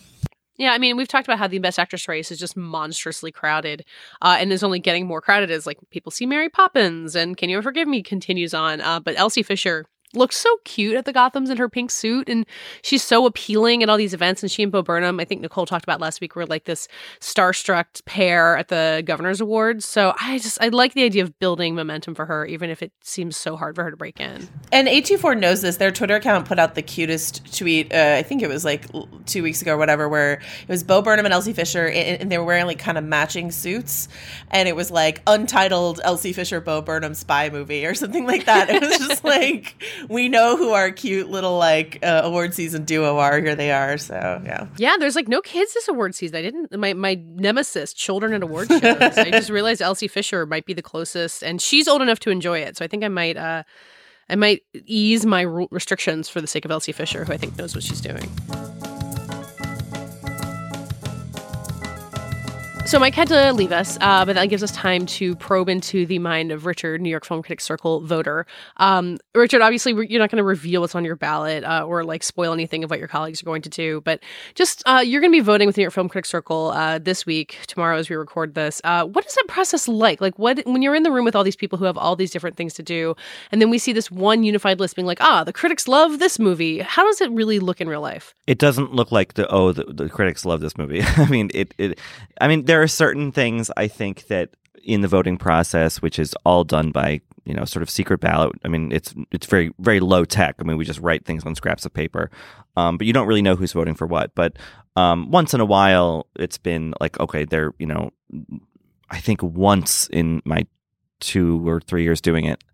Yeah, 0.57 0.73
I 0.73 0.79
mean, 0.79 0.97
we've 0.97 1.09
talked 1.09 1.27
about 1.27 1.39
how 1.39 1.49
the 1.49 1.59
Best 1.59 1.79
Actress 1.79 2.07
race 2.09 2.31
is 2.31 2.39
just 2.39 2.57
monstrously 2.57 3.33
crowded, 3.33 3.85
uh, 4.21 4.37
and 4.39 4.53
is 4.53 4.63
only 4.63 4.81
getting 4.81 5.07
more 5.07 5.21
crowded 5.21 5.51
as 5.51 5.67
like 5.67 5.79
people 5.91 6.13
see 6.13 6.27
Mary 6.27 6.49
Poppins 6.49 7.17
and 7.17 7.37
Can 7.37 7.49
You 7.49 7.63
Forgive 7.63 7.89
Me 7.89 8.03
continues 8.03 8.55
on. 8.55 8.81
Uh, 8.81 9.01
but 9.01 9.17
Elsie 9.17 9.43
Fisher 9.43 9.87
looks 10.15 10.37
so 10.37 10.57
cute 10.65 10.97
at 10.97 11.05
the 11.05 11.13
Gothams 11.13 11.51
in 11.51 11.57
her 11.57 11.69
pink 11.69 11.91
suit, 11.91 12.29
and 12.29 12.47
she's 12.83 13.03
so 13.03 13.27
appealing 13.27 13.83
at 13.83 13.89
all 13.89 13.97
these 13.97 14.15
events. 14.15 14.43
And 14.43 14.51
she 14.51 14.63
and 14.63 14.73
Bo 14.73 14.83
Burnham, 14.83 15.21
I 15.21 15.25
think 15.25 15.41
Nicole 15.41 15.67
talked 15.67 15.85
about 15.85 16.01
last 16.01 16.21
week, 16.21 16.37
were 16.37 16.47
like 16.47 16.65
this 16.65 16.89
starstruck 17.21 18.05
pair 18.05 18.57
at 18.57 18.69
the 18.69 19.03
Governor's 19.05 19.41
Awards. 19.41 19.85
So 19.85 20.15
I 20.21 20.39
just 20.39 20.61
I 20.61 20.69
like 20.69 20.95
the 20.95 21.05
idea 21.05 21.23
of 21.23 21.39
building 21.39 21.75
momentum 21.75 22.15
for 22.15 22.27
her, 22.27 22.47
even 22.47 22.71
if 22.71 22.83
it 22.83 22.93
seems 23.03 23.37
so 23.37 23.57
hard 23.57 23.75
for 23.75 23.85
her 23.85 23.91
to 23.91 23.97
break 23.97 24.21
in. 24.21 24.49
And 24.71 24.89
A24 24.89 25.39
knows 25.39 25.63
this. 25.63 25.77
Their 25.77 25.91
Twitter 25.91 26.17
account 26.17 26.47
put 26.47 26.59
out 26.59 26.75
the 26.75 26.83
cutest 26.83 27.57
tweet. 27.57 27.93
Uh, 27.93 28.17
I 28.19 28.23
think 28.23 28.43
it 28.43 28.49
was 28.49 28.65
like 28.65 28.87
two 29.27 29.43
weeks 29.43 29.63
ago 29.63 29.75
or 29.75 29.79
whatever, 29.79 30.09
where 30.09 30.35
it 30.35 30.69
was 30.69 30.83
Bo 30.83 31.03
Burnham 31.03 31.25
and 31.25 31.33
Elsie 31.33 31.53
Fisher, 31.53 31.87
and, 31.87 32.23
and 32.23 32.33
they 32.33 32.39
were 32.39 32.45
wearing 32.45 32.67
like 32.67 32.79
kind 32.79 32.99
of 32.99 33.05
matching 33.05 33.51
suits, 33.51 34.09
and 34.51 34.69
it 34.69 34.77
was 34.77 34.91
like 34.91 35.23
untitled 35.27 36.01
Elsie 36.05 36.33
Fisher 36.33 36.61
Bo 36.61 36.83
Burnham 36.83 37.15
spy 37.15 37.51
movie 37.51 37.87
or 37.87 37.95
something 37.95 38.27
like 38.27 38.45
that. 38.47 38.69
It 38.71 38.83
was 38.83 38.99
just 38.99 39.25
like 39.33 39.75
we 40.09 40.29
know 40.29 40.57
who 40.57 40.71
our 40.71 40.91
cute 40.91 41.31
little 41.31 41.59
like 41.59 41.99
uh, 42.03 42.23
award 42.25 42.55
season 42.55 42.85
duo 42.85 43.19
are. 43.19 43.41
Here 43.41 43.55
they 43.55 43.73
are. 43.73 43.99
So 43.99 44.15
yeah, 44.45 44.67
yeah. 44.77 44.97
There's 44.99 45.17
like 45.17 45.29
no 45.29 45.41
kids 45.41 45.75
this 45.75 45.89
award 45.89 46.15
season. 46.15 46.37
I 46.37 46.43
didn't. 46.43 46.77
My 46.77 46.93
my 46.95 47.15
nemesis, 47.15 47.93
children 47.93 48.33
at 48.33 48.43
award 48.43 48.69
shows. 48.69 48.83
I 48.83 49.31
just 49.31 49.51
realized 49.51 49.83
Elsie 49.83 50.09
Fisher 50.09 50.47
might 50.47 50.67
be 50.67 50.75
the 50.75 50.83
closest, 50.83 51.43
and 51.43 51.61
she's 51.61 51.89
old 51.89 52.03
enough 52.03 52.21
to 52.21 52.31
enjoy 52.31 52.61
it. 52.61 52.77
So 52.77 52.85
I 52.85 52.89
think 52.89 53.05
I 53.05 53.09
might. 53.09 53.37
uh 53.37 53.63
I 54.31 54.35
might 54.37 54.63
ease 54.87 55.27
my 55.27 55.43
restrictions 55.43 56.29
for 56.29 56.41
the 56.41 56.47
sake 56.47 56.65
of 56.65 56.71
Elsie 56.71 56.93
Fisher, 56.93 57.25
who 57.25 57.33
I 57.33 57.37
think 57.37 57.59
knows 57.59 57.75
what 57.75 57.85
she's 57.85 58.01
doing. 58.01 58.31
So 62.85 62.99
Mike 62.99 63.15
had 63.15 63.29
to 63.29 63.53
leave 63.55 63.73
us, 63.73 63.97
uh, 64.03 64.27
but 64.27 64.35
that 64.35 64.47
gives 64.47 64.63
us 64.63 64.71
time 64.73 65.07
to 65.07 65.35
probe 65.37 65.71
into 65.71 66.05
the 66.05 66.19
mind 66.19 66.53
of 66.53 66.67
Richard, 66.67 67.01
New 67.01 67.09
York 67.09 67.25
Film 67.25 67.41
Critics 67.41 67.65
Circle 67.65 68.01
voter. 68.03 68.45
Um, 68.77 69.19
Richard, 69.35 69.63
obviously, 69.63 69.93
you're 69.93 70.19
not 70.19 70.31
going 70.31 70.39
to 70.39 70.45
reveal 70.45 70.83
what's 70.83 70.95
on 70.95 71.03
your 71.03 71.17
ballot 71.17 71.65
uh, 71.65 71.87
or 71.87 72.05
like 72.05 72.23
spoil 72.23 72.53
anything 72.53 72.85
of 72.85 72.91
what 72.91 72.99
your 72.99 73.09
colleagues 73.09 73.41
are 73.41 73.47
going 73.47 73.63
to 73.63 73.71
do, 73.71 74.03
but 74.03 74.21
just 74.55 74.83
uh, 74.85 75.03
you're 75.03 75.23
going 75.23 75.33
to 75.33 75.37
be 75.37 75.41
voting 75.41 75.67
with 75.67 75.79
New 75.79 75.83
York 75.83 75.95
Film 75.95 76.09
Critics 76.09 76.29
Circle 76.29 76.73
uh, 76.73 76.99
this 76.99 77.25
week, 77.25 77.57
tomorrow 77.67 77.97
as 77.97 78.11
we 78.11 78.17
record 78.17 78.55
this. 78.55 78.81
Uh, 78.85 79.07
what 79.07 79.25
is 79.25 79.35
that 79.37 79.45
process 79.49 79.89
like? 79.89 80.21
Like, 80.21 80.39
what 80.39 80.61
when 80.67 80.83
you're 80.83 80.95
in 80.95 81.03
the 81.03 81.13
room 81.13 81.25
with 81.25 81.35
all 81.35 81.45
these 81.45 81.57
people 81.57 81.79
who 81.79 81.87
have 81.87 81.97
all 81.97 82.15
these 82.15 82.31
different 82.31 82.57
things 82.57 82.75
to 82.75 82.83
do, 82.83 83.15
and 83.53 83.63
then 83.63 83.71
we 83.71 83.79
see 83.79 83.95
this 83.95 84.11
one 84.11 84.43
unified 84.43 84.81
list 84.81 84.97
being 84.97 85.07
like, 85.07 85.23
ah, 85.23 85.45
the 85.45 85.53
critics 85.53 85.89
love 85.89 86.19
this 86.19 86.39
movie. 86.39 86.81
How 86.81 87.07
does 87.07 87.23
it 87.23 87.31
really 87.31 87.59
look 87.59 87.81
in 87.81 87.89
real 87.89 88.03
life? 88.03 88.35
It 88.47 88.59
doesn't 88.59 88.93
look 88.93 89.13
like 89.13 89.35
the 89.35 89.49
oh 89.49 89.73
the, 89.73 89.85
the 89.85 90.09
critics 90.11 90.45
love 90.45 90.61
this 90.61 90.77
movie. 90.77 91.01
I 91.17 91.27
mean 91.29 91.51
it, 91.55 91.75
it. 91.79 91.99
I 92.41 92.49
mean 92.49 92.67
there 92.73 92.81
are 92.81 92.89
certain 92.89 93.31
things 93.33 93.71
I 93.77 93.87
think 93.87 94.29
that 94.29 94.49
in 94.83 95.03
the 95.03 95.09
voting 95.09 95.37
process, 95.37 96.01
which 96.01 96.19
is 96.19 96.35
all 96.47 96.65
done 96.65 96.91
by 96.91 97.21
you 97.45 97.53
know 97.53 97.67
sort 97.67 97.83
of 97.83 97.91
secret 97.91 98.19
ballot. 98.21 98.53
I 98.65 98.69
mean, 98.69 98.91
it's 98.93 99.15
it's 99.31 99.45
very 99.45 99.75
very 99.79 100.01
low 100.01 100.25
tech. 100.25 100.55
I 100.59 100.63
mean, 100.63 100.79
we 100.79 100.87
just 100.87 101.01
write 101.01 101.27
things 101.27 101.45
on 101.45 101.55
scraps 101.55 101.85
of 101.85 101.93
paper, 101.93 102.31
um, 102.79 102.97
but 102.97 103.07
you 103.07 103.13
don't 103.13 103.27
really 103.27 103.43
know 103.43 103.57
who's 103.57 103.75
voting 103.75 103.95
for 103.95 104.07
what. 104.07 104.35
But 104.35 104.57
um, 104.97 105.31
once 105.31 105.53
in 105.53 105.61
a 105.61 105.67
while, 105.67 106.29
it's 106.37 106.57
been 106.57 106.95
like 106.99 107.21
okay, 107.21 107.45
they're 107.45 107.75
you 107.79 107.85
know, 107.85 108.11
I 109.11 109.21
think 109.21 109.43
once 109.43 110.09
in 110.11 110.41
my 110.47 110.67
two 111.21 111.69
or 111.69 111.79
three 111.79 112.05
years 112.05 112.23
doing 112.23 112.47
it, 112.47 112.65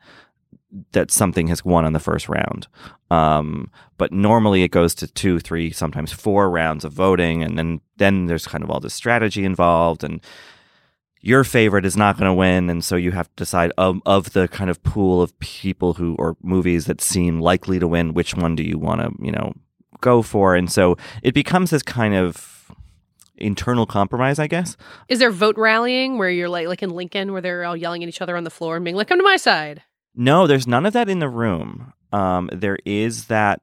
that 0.92 1.10
something 1.10 1.46
has 1.48 1.64
won 1.64 1.84
on 1.84 1.92
the 1.92 2.00
first 2.00 2.28
round. 2.28 2.68
Um, 3.10 3.70
but 3.96 4.12
normally 4.12 4.62
it 4.62 4.70
goes 4.70 4.94
to 4.96 5.06
two, 5.06 5.38
three, 5.40 5.70
sometimes 5.70 6.12
four 6.12 6.50
rounds 6.50 6.84
of 6.84 6.92
voting, 6.92 7.42
and 7.42 7.58
then 7.58 7.80
then 7.96 8.26
there's 8.26 8.46
kind 8.46 8.62
of 8.62 8.70
all 8.70 8.80
this 8.80 8.94
strategy 8.94 9.44
involved, 9.44 10.04
and 10.04 10.20
your 11.20 11.42
favorite 11.42 11.84
is 11.84 11.96
not 11.96 12.18
going 12.18 12.30
to 12.30 12.34
win, 12.34 12.68
and 12.70 12.84
so 12.84 12.96
you 12.96 13.12
have 13.12 13.28
to 13.28 13.36
decide 13.36 13.72
of, 13.78 14.00
of 14.06 14.32
the 14.34 14.46
kind 14.48 14.70
of 14.70 14.82
pool 14.82 15.22
of 15.22 15.38
people 15.40 15.94
who 15.94 16.14
or 16.18 16.36
movies 16.42 16.84
that 16.84 17.00
seem 17.00 17.40
likely 17.40 17.78
to 17.78 17.88
win, 17.88 18.14
which 18.14 18.34
one 18.34 18.54
do 18.54 18.62
you 18.62 18.78
want 18.78 19.00
to 19.00 19.10
you 19.24 19.32
know 19.32 19.54
go 20.00 20.22
for, 20.22 20.54
and 20.54 20.70
so 20.70 20.96
it 21.22 21.32
becomes 21.32 21.70
this 21.70 21.82
kind 21.82 22.14
of 22.14 22.70
internal 23.38 23.86
compromise, 23.86 24.38
I 24.38 24.48
guess. 24.48 24.76
Is 25.08 25.18
there 25.18 25.30
vote 25.30 25.56
rallying 25.56 26.18
where 26.18 26.30
you're 26.30 26.48
like 26.48 26.66
like 26.66 26.82
in 26.82 26.90
Lincoln 26.90 27.32
where 27.32 27.40
they're 27.40 27.64
all 27.64 27.76
yelling 27.76 28.02
at 28.02 28.08
each 28.08 28.20
other 28.20 28.36
on 28.36 28.44
the 28.44 28.50
floor 28.50 28.76
and 28.76 28.84
being 28.84 28.96
like, 28.96 29.08
"Come 29.08 29.18
to 29.18 29.24
my 29.24 29.36
side"? 29.36 29.82
No, 30.18 30.48
there's 30.48 30.66
none 30.66 30.84
of 30.84 30.94
that 30.94 31.08
in 31.08 31.20
the 31.20 31.28
room. 31.28 31.92
Um, 32.12 32.50
there 32.52 32.76
is 32.84 33.26
that 33.26 33.62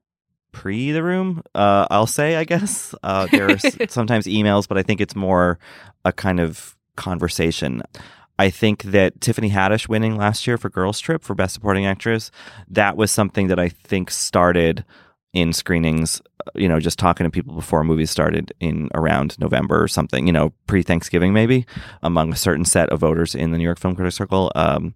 pre 0.53 0.93
the 0.93 1.03
room. 1.03 1.43
Uh, 1.53 1.85
I'll 1.91 2.07
say, 2.07 2.37
I 2.37 2.45
guess 2.45 2.95
uh, 3.03 3.27
there 3.29 3.51
are 3.51 3.57
sometimes 3.89 4.25
emails, 4.25 4.65
but 4.67 4.77
I 4.77 4.83
think 4.83 5.01
it's 5.01 5.15
more 5.15 5.59
a 6.05 6.13
kind 6.13 6.39
of 6.39 6.77
conversation. 6.95 7.83
I 8.39 8.49
think 8.49 8.83
that 8.83 9.19
Tiffany 9.19 9.49
Haddish 9.49 9.89
winning 9.89 10.15
last 10.15 10.47
year 10.47 10.57
for 10.57 10.69
Girls 10.69 11.01
Trip 11.01 11.23
for 11.23 11.35
Best 11.35 11.53
Supporting 11.53 11.85
Actress, 11.85 12.31
that 12.69 12.95
was 12.95 13.11
something 13.11 13.47
that 13.47 13.59
I 13.59 13.67
think 13.67 14.09
started 14.09 14.85
in 15.33 15.51
screenings, 15.51 16.21
uh, 16.47 16.51
you 16.55 16.69
know, 16.69 16.79
just 16.79 16.97
talking 16.97 17.25
to 17.25 17.29
people 17.29 17.53
before 17.53 17.83
movies 17.83 18.09
started 18.09 18.53
in 18.61 18.89
around 18.93 19.37
November 19.39 19.83
or 19.83 19.89
something, 19.89 20.25
you 20.25 20.31
know, 20.33 20.53
pre 20.67 20.83
Thanksgiving 20.83 21.33
maybe, 21.33 21.65
among 22.01 22.31
a 22.31 22.37
certain 22.37 22.63
set 22.63 22.89
of 22.89 23.01
voters 23.01 23.35
in 23.35 23.51
the 23.51 23.57
New 23.57 23.63
York 23.65 23.79
Film 23.79 23.95
Critics 23.95 24.15
Circle. 24.15 24.53
Um, 24.55 24.93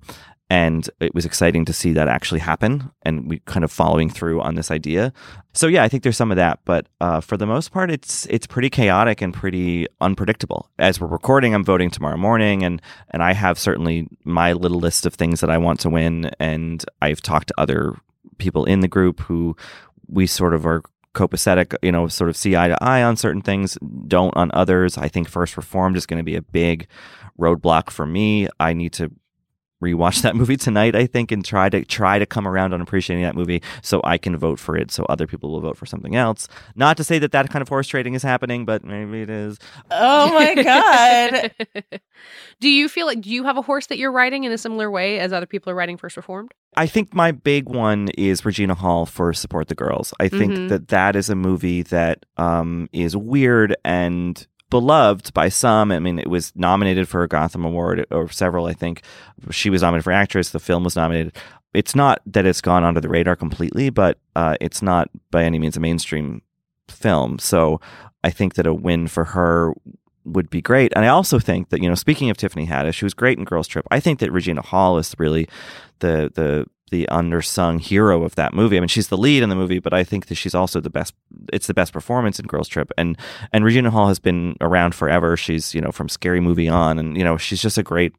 and 0.49 0.89
it 0.99 1.13
was 1.13 1.25
exciting 1.25 1.63
to 1.65 1.73
see 1.73 1.93
that 1.93 2.07
actually 2.07 2.39
happen 2.39 2.91
and 3.03 3.29
we 3.29 3.39
kind 3.39 3.63
of 3.63 3.71
following 3.71 4.09
through 4.09 4.41
on 4.41 4.55
this 4.55 4.71
idea 4.71 5.13
so 5.53 5.67
yeah 5.67 5.83
i 5.83 5.87
think 5.87 6.03
there's 6.03 6.17
some 6.17 6.31
of 6.31 6.37
that 6.37 6.59
but 6.65 6.87
uh, 7.01 7.21
for 7.21 7.37
the 7.37 7.45
most 7.45 7.71
part 7.71 7.91
it's 7.91 8.25
it's 8.27 8.47
pretty 8.47 8.69
chaotic 8.69 9.21
and 9.21 9.33
pretty 9.33 9.85
unpredictable 10.01 10.69
as 10.79 10.99
we're 10.99 11.07
recording 11.07 11.53
i'm 11.53 11.63
voting 11.63 11.89
tomorrow 11.89 12.17
morning 12.17 12.63
and 12.63 12.81
and 13.11 13.23
i 13.23 13.33
have 13.33 13.59
certainly 13.59 14.07
my 14.23 14.53
little 14.53 14.79
list 14.79 15.05
of 15.05 15.13
things 15.13 15.39
that 15.39 15.49
i 15.49 15.57
want 15.57 15.79
to 15.79 15.89
win 15.89 16.29
and 16.39 16.85
i've 17.01 17.21
talked 17.21 17.47
to 17.47 17.53
other 17.57 17.95
people 18.37 18.65
in 18.65 18.79
the 18.79 18.87
group 18.87 19.19
who 19.21 19.55
we 20.07 20.25
sort 20.25 20.53
of 20.53 20.65
are 20.65 20.81
copacetic, 21.13 21.75
you 21.81 21.91
know, 21.91 22.07
sort 22.07 22.29
of 22.29 22.37
see 22.37 22.55
eye 22.55 22.67
to 22.67 22.83
eye 22.83 23.03
on 23.03 23.15
certain 23.15 23.41
things, 23.41 23.77
don't 24.07 24.35
on 24.37 24.51
others. 24.53 24.97
I 24.97 25.07
think 25.07 25.27
First 25.27 25.57
Reformed 25.57 25.97
is 25.97 26.05
going 26.05 26.19
to 26.19 26.23
be 26.23 26.35
a 26.35 26.41
big 26.41 26.87
roadblock 27.39 27.89
for 27.89 28.05
me. 28.05 28.47
I 28.59 28.73
need 28.73 28.93
to 28.93 29.11
rewatch 29.83 30.21
that 30.23 30.35
movie 30.35 30.57
tonight. 30.57 30.95
I 30.95 31.05
think 31.05 31.31
and 31.31 31.43
try 31.43 31.69
to 31.69 31.85
try 31.85 32.19
to 32.19 32.25
come 32.25 32.47
around 32.47 32.73
on 32.73 32.81
appreciating 32.81 33.23
that 33.23 33.35
movie, 33.35 33.61
so 33.81 34.01
I 34.03 34.17
can 34.17 34.37
vote 34.37 34.59
for 34.59 34.75
it, 34.75 34.91
so 34.91 35.05
other 35.09 35.25
people 35.27 35.51
will 35.51 35.61
vote 35.61 35.77
for 35.77 35.85
something 35.85 36.15
else. 36.15 36.47
Not 36.75 36.97
to 36.97 37.03
say 37.03 37.19
that 37.19 37.31
that 37.31 37.49
kind 37.49 37.61
of 37.61 37.69
horse 37.69 37.87
trading 37.87 38.13
is 38.13 38.23
happening, 38.23 38.65
but 38.65 38.83
maybe 38.83 39.21
it 39.21 39.29
is. 39.29 39.57
Oh 39.91 40.33
my 40.33 40.53
god! 40.63 41.51
do 42.59 42.69
you 42.69 42.89
feel 42.89 43.05
like 43.05 43.21
do 43.21 43.29
you 43.29 43.43
have 43.43 43.57
a 43.57 43.61
horse 43.61 43.87
that 43.87 43.97
you're 43.97 44.11
riding 44.11 44.43
in 44.43 44.51
a 44.51 44.57
similar 44.57 44.91
way 44.91 45.19
as 45.19 45.31
other 45.33 45.45
people 45.45 45.71
are 45.71 45.75
riding 45.75 45.97
First 45.97 46.17
Reformed? 46.17 46.53
I 46.75 46.85
think 46.85 47.13
my 47.13 47.31
big 47.31 47.67
one 47.69 48.09
is 48.17 48.45
Regina 48.45 48.75
Hall 48.75 49.05
for 49.05 49.33
Support 49.33 49.69
the 49.69 49.75
Girls. 49.75 50.13
I 50.19 50.27
think 50.27 50.53
Mhm. 50.53 50.69
that 50.69 50.87
that 50.89 51.15
is 51.15 51.29
a 51.29 51.35
movie 51.35 51.81
that 51.83 52.25
um, 52.37 52.89
is 52.93 53.15
weird 53.17 53.75
and 53.83 54.45
beloved 54.69 55.33
by 55.33 55.49
some. 55.49 55.91
I 55.91 55.99
mean, 55.99 56.19
it 56.19 56.29
was 56.29 56.53
nominated 56.55 57.07
for 57.07 57.23
a 57.23 57.27
Gotham 57.27 57.65
Award 57.65 58.05
or 58.11 58.29
several. 58.29 58.65
I 58.65 58.73
think 58.73 59.01
she 59.51 59.69
was 59.69 59.81
nominated 59.81 60.03
for 60.03 60.11
actress. 60.11 60.49
The 60.49 60.59
film 60.59 60.83
was 60.83 60.95
nominated. 60.95 61.35
It's 61.73 61.95
not 61.95 62.21
that 62.25 62.45
it's 62.45 62.61
gone 62.61 62.83
under 62.83 63.01
the 63.01 63.09
radar 63.09 63.35
completely, 63.35 63.89
but 63.89 64.17
uh, 64.35 64.55
it's 64.59 64.81
not 64.81 65.09
by 65.31 65.43
any 65.43 65.59
means 65.59 65.77
a 65.77 65.79
mainstream 65.79 66.41
film. 66.87 67.39
So 67.39 67.79
I 68.23 68.31
think 68.31 68.55
that 68.55 68.67
a 68.67 68.73
win 68.73 69.07
for 69.07 69.23
her 69.25 69.73
would 70.25 70.49
be 70.49 70.61
great. 70.61 70.91
And 70.95 71.05
I 71.05 71.09
also 71.09 71.39
think 71.39 71.69
that, 71.69 71.81
you 71.81 71.89
know, 71.89 71.95
speaking 71.95 72.29
of 72.29 72.37
Tiffany 72.37 72.67
Haddish, 72.67 73.01
was 73.01 73.13
great 73.13 73.37
in 73.37 73.45
Girls 73.45 73.67
Trip, 73.67 73.85
I 73.91 73.99
think 73.99 74.19
that 74.19 74.31
Regina 74.31 74.61
Hall 74.61 74.97
is 74.97 75.15
really 75.17 75.47
the 75.99 76.31
the 76.33 76.65
the 76.89 77.07
undersung 77.11 77.79
hero 77.79 78.23
of 78.23 78.35
that 78.35 78.53
movie. 78.53 78.77
I 78.77 78.79
mean, 78.79 78.87
she's 78.87 79.07
the 79.07 79.17
lead 79.17 79.43
in 79.43 79.49
the 79.49 79.55
movie, 79.55 79.79
but 79.79 79.93
I 79.93 80.03
think 80.03 80.27
that 80.27 80.35
she's 80.35 80.55
also 80.55 80.79
the 80.79 80.89
best. 80.89 81.13
It's 81.51 81.67
the 81.67 81.73
best 81.73 81.93
performance 81.93 82.39
in 82.39 82.47
Girls 82.47 82.67
Trip, 82.67 82.91
and 82.97 83.17
and 83.53 83.63
Regina 83.63 83.91
Hall 83.91 84.07
has 84.07 84.19
been 84.19 84.55
around 84.61 84.95
forever. 84.95 85.37
She's 85.37 85.73
you 85.73 85.81
know 85.81 85.91
from 85.91 86.09
Scary 86.09 86.39
Movie 86.39 86.69
on, 86.69 86.99
and 86.99 87.17
you 87.17 87.23
know 87.23 87.37
she's 87.37 87.61
just 87.61 87.77
a 87.77 87.83
great 87.83 88.13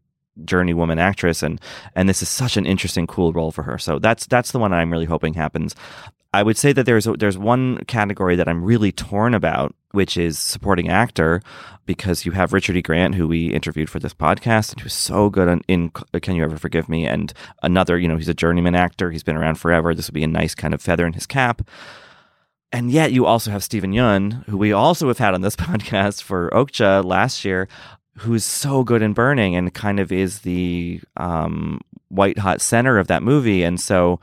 journey 0.44 0.74
woman 0.74 0.98
actress, 0.98 1.42
and 1.42 1.60
and 1.94 2.08
this 2.08 2.22
is 2.22 2.28
such 2.28 2.56
an 2.56 2.66
interesting, 2.66 3.06
cool 3.06 3.32
role 3.32 3.50
for 3.50 3.62
her. 3.62 3.78
So 3.78 3.98
that's 3.98 4.26
that's 4.26 4.52
the 4.52 4.58
one 4.58 4.72
I'm 4.72 4.90
really 4.90 5.04
hoping 5.06 5.34
happens. 5.34 5.74
I 6.32 6.42
would 6.42 6.56
say 6.56 6.72
that 6.72 6.86
there's 6.86 7.08
there's 7.18 7.38
one 7.38 7.78
category 7.86 8.36
that 8.36 8.48
I'm 8.48 8.62
really 8.62 8.92
torn 8.92 9.34
about, 9.34 9.74
which 9.90 10.16
is 10.16 10.38
supporting 10.38 10.88
actor, 10.88 11.42
because 11.86 12.24
you 12.24 12.32
have 12.32 12.52
Richard 12.52 12.76
E. 12.76 12.82
Grant, 12.82 13.16
who 13.16 13.26
we 13.26 13.52
interviewed 13.52 13.90
for 13.90 13.98
this 13.98 14.14
podcast, 14.14 14.72
and 14.72 14.80
who's 14.80 14.94
so 14.94 15.28
good 15.28 15.48
in, 15.48 15.62
in 15.66 15.90
Can 16.20 16.36
You 16.36 16.44
Ever 16.44 16.56
Forgive 16.56 16.88
Me, 16.88 17.04
and 17.04 17.32
another, 17.64 17.98
you 17.98 18.06
know, 18.06 18.16
he's 18.16 18.28
a 18.28 18.34
journeyman 18.34 18.76
actor. 18.76 19.10
He's 19.10 19.24
been 19.24 19.36
around 19.36 19.56
forever. 19.56 19.92
This 19.92 20.08
would 20.08 20.14
be 20.14 20.22
a 20.22 20.28
nice 20.28 20.54
kind 20.54 20.72
of 20.72 20.80
feather 20.80 21.04
in 21.04 21.14
his 21.14 21.26
cap. 21.26 21.62
And 22.70 22.92
yet, 22.92 23.10
you 23.10 23.26
also 23.26 23.50
have 23.50 23.64
Steven 23.64 23.92
Yeun, 23.92 24.46
who 24.46 24.56
we 24.56 24.72
also 24.72 25.08
have 25.08 25.18
had 25.18 25.34
on 25.34 25.40
this 25.40 25.56
podcast 25.56 26.22
for 26.22 26.48
Okja 26.50 27.04
last 27.04 27.44
year, 27.44 27.66
who's 28.18 28.44
so 28.44 28.84
good 28.84 29.02
in 29.02 29.14
Burning 29.14 29.56
and 29.56 29.74
kind 29.74 29.98
of 29.98 30.12
is 30.12 30.40
the 30.40 31.00
um, 31.16 31.80
white 32.08 32.38
hot 32.38 32.60
center 32.60 32.98
of 32.98 33.08
that 33.08 33.24
movie. 33.24 33.64
And 33.64 33.80
so 33.80 34.20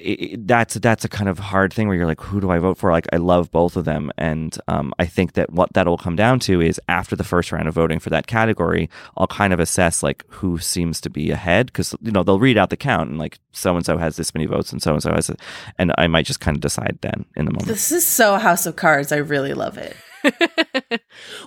it, 0.00 0.46
that's 0.46 0.74
that's 0.74 1.04
a 1.04 1.08
kind 1.08 1.28
of 1.28 1.38
hard 1.38 1.72
thing 1.72 1.88
where 1.88 1.96
you're 1.96 2.06
like, 2.06 2.20
who 2.20 2.40
do 2.40 2.50
I 2.50 2.58
vote 2.58 2.78
for? 2.78 2.90
Like, 2.90 3.06
I 3.12 3.16
love 3.16 3.50
both 3.50 3.76
of 3.76 3.84
them, 3.84 4.10
and 4.16 4.56
um, 4.68 4.92
I 4.98 5.06
think 5.06 5.34
that 5.34 5.52
what 5.52 5.72
that 5.74 5.86
will 5.86 5.98
come 5.98 6.16
down 6.16 6.40
to 6.40 6.60
is 6.60 6.80
after 6.88 7.16
the 7.16 7.24
first 7.24 7.52
round 7.52 7.68
of 7.68 7.74
voting 7.74 7.98
for 7.98 8.10
that 8.10 8.26
category, 8.26 8.88
I'll 9.16 9.26
kind 9.26 9.52
of 9.52 9.60
assess 9.60 10.02
like 10.02 10.24
who 10.28 10.58
seems 10.58 11.00
to 11.02 11.10
be 11.10 11.30
ahead 11.30 11.66
because 11.66 11.94
you 12.02 12.12
know 12.12 12.22
they'll 12.22 12.40
read 12.40 12.58
out 12.58 12.70
the 12.70 12.76
count 12.76 13.10
and 13.10 13.18
like 13.18 13.38
so 13.52 13.76
and 13.76 13.84
so 13.84 13.98
has 13.98 14.16
this 14.16 14.34
many 14.34 14.46
votes 14.46 14.72
and 14.72 14.82
so 14.82 14.92
and 14.92 15.02
so 15.02 15.12
has, 15.12 15.30
it, 15.30 15.40
and 15.78 15.92
I 15.98 16.06
might 16.06 16.26
just 16.26 16.40
kind 16.40 16.56
of 16.56 16.60
decide 16.60 16.98
then 17.00 17.24
in 17.36 17.44
the 17.44 17.52
moment. 17.52 17.68
This 17.68 17.92
is 17.92 18.06
so 18.06 18.38
House 18.38 18.66
of 18.66 18.76
Cards. 18.76 19.12
I 19.12 19.16
really 19.16 19.54
love 19.54 19.78
it. 19.78 19.96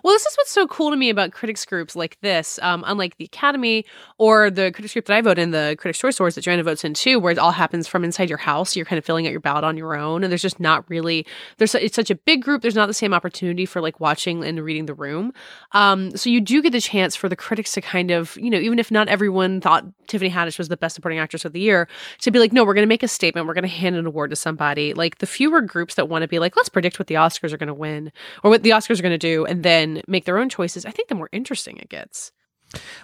Well, 0.04 0.14
this 0.14 0.26
is 0.26 0.36
what's 0.36 0.52
so 0.52 0.68
cool 0.68 0.92
to 0.92 0.98
me 0.98 1.10
about 1.10 1.32
critics 1.32 1.66
groups 1.66 1.96
like 1.96 2.20
this. 2.22 2.60
Um, 2.62 2.84
unlike 2.86 3.18
the 3.18 3.26
Academy 3.26 3.86
or 4.18 4.50
the 4.50 4.72
critics 4.72 4.94
group 4.94 5.06
that 5.06 5.16
I 5.16 5.22
vote 5.22 5.40
in, 5.40 5.52
the 5.52 5.76
Critics' 5.80 6.00
Choice 6.00 6.20
Awards 6.20 6.36
that 6.36 6.42
Joanna 6.42 6.64
votes 6.64 6.84
in 6.84 6.94
too, 6.94 7.20
where 7.20 7.32
it 7.32 7.40
all 7.40 7.52
happens 7.52 7.88
from 7.88 8.04
inside 8.04 8.30
your 8.30 8.38
house. 8.38 8.76
You're 8.76 8.86
kind 8.86 8.98
of 8.98 9.06
filling 9.06 9.26
out 9.26 9.32
your 9.32 9.42
ballot 9.42 9.64
on 9.64 9.78
your 9.78 9.96
own, 9.96 10.24
and 10.24 10.32
there's 10.32 10.42
just 10.42 10.60
not 10.60 10.88
really 10.90 11.26
there's 11.58 11.74
it's 11.76 11.96
such 11.96 12.12
a 12.12 12.16
big 12.16 12.44
group. 12.44 12.62
There's 12.62 12.76
not 12.76 12.88
the 12.88 12.94
same 12.94 13.14
opportunity 13.14 13.66
for 13.66 13.82
like 13.82 14.00
watching 14.00 14.44
and 14.44 14.64
reading 14.64 14.86
the 14.86 14.94
room. 14.94 15.34
Um, 15.72 16.16
so 16.16 16.30
you 16.30 16.42
do 16.42 16.62
get 16.62 16.72
the 16.72 16.82
chance 16.82 17.16
for 17.16 17.30
the 17.30 17.36
critics 17.36 17.74
to 17.74 17.82
kind 17.82 18.12
of 18.12 18.38
you 18.38 18.50
know 18.50 18.60
even 18.60 18.80
if 18.80 18.92
not 18.92 19.08
everyone 19.08 19.62
thought 19.62 19.86
Tiffany 20.08 20.30
Haddish 20.30 20.58
was 20.58 20.68
the 20.68 20.78
best 20.78 20.96
supporting 20.96 21.20
actress 21.20 21.46
of 21.46 21.54
the 21.54 21.60
year, 21.60 21.88
to 22.22 22.32
be 22.32 22.40
like, 22.40 22.54
no, 22.54 22.64
we're 22.64 22.74
going 22.74 22.84
to 22.84 22.88
make 22.88 23.04
a 23.04 23.08
statement. 23.08 23.48
We're 23.48 23.54
going 23.54 23.64
to 23.64 23.68
hand 23.68 23.96
an 23.96 24.06
award 24.06 24.30
to 24.30 24.36
somebody. 24.36 24.94
Like 24.94 25.18
the 25.18 25.28
fewer 25.28 25.62
groups 25.62 25.96
that 25.96 26.10
want 26.10 26.22
to 26.22 26.28
be 26.28 26.40
like, 26.40 26.56
let's 26.56 26.70
predict 26.70 27.00
what 27.00 27.08
the 27.08 27.16
Oscars 27.16 27.54
are 27.54 27.58
going 27.58 27.68
to 27.68 27.74
win 27.74 28.12
or 28.44 28.52
what 28.52 28.64
the 28.66 28.72
Oscars 28.72 29.00
are 29.00 29.04
going 29.04 29.12
to 29.12 29.18
do, 29.18 29.46
and 29.46 29.64
then 29.64 30.02
make 30.08 30.26
their 30.26 30.38
own 30.38 30.50
choices. 30.50 30.86
I 30.86 30.92
think 30.92 31.08
the 31.08 31.16
more 31.16 31.30
interesting 31.32 31.78
it 31.78 31.90
gets. 31.90 32.32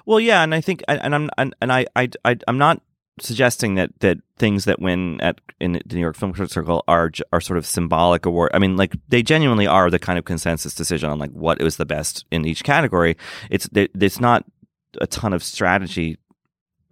Well, 0.06 0.20
yeah, 0.20 0.42
and 0.42 0.54
I 0.54 0.60
think, 0.60 0.84
and 0.88 1.14
I'm, 1.16 1.30
and, 1.38 1.54
I, 1.72 1.86
I, 1.96 2.10
I, 2.26 2.36
I'm 2.48 2.58
not 2.58 2.82
suggesting 3.20 3.76
that 3.76 3.92
that 4.00 4.18
things 4.38 4.66
that 4.66 4.82
win 4.82 5.22
at 5.22 5.40
in 5.60 5.74
the 5.74 5.82
New 5.92 6.00
York 6.00 6.16
Film 6.16 6.34
Critics 6.34 6.54
Circle 6.54 6.84
are 6.88 7.12
are 7.32 7.42
sort 7.42 7.58
of 7.58 7.66
symbolic 7.66 8.26
award. 8.26 8.52
I 8.54 8.60
mean, 8.60 8.76
like 8.76 8.96
they 9.08 9.22
genuinely 9.22 9.68
are 9.68 9.90
the 9.90 10.00
kind 10.00 10.18
of 10.18 10.26
consensus 10.26 10.74
decision 10.74 11.10
on 11.10 11.20
like 11.20 11.32
what 11.32 11.62
was 11.62 11.78
the 11.78 11.86
best 11.86 12.26
in 12.32 12.46
each 12.46 12.64
category. 12.64 13.18
It's 13.50 13.70
it's 13.74 14.20
not 14.20 14.46
a 15.00 15.08
ton 15.08 15.34
of 15.34 15.44
strategy 15.44 16.18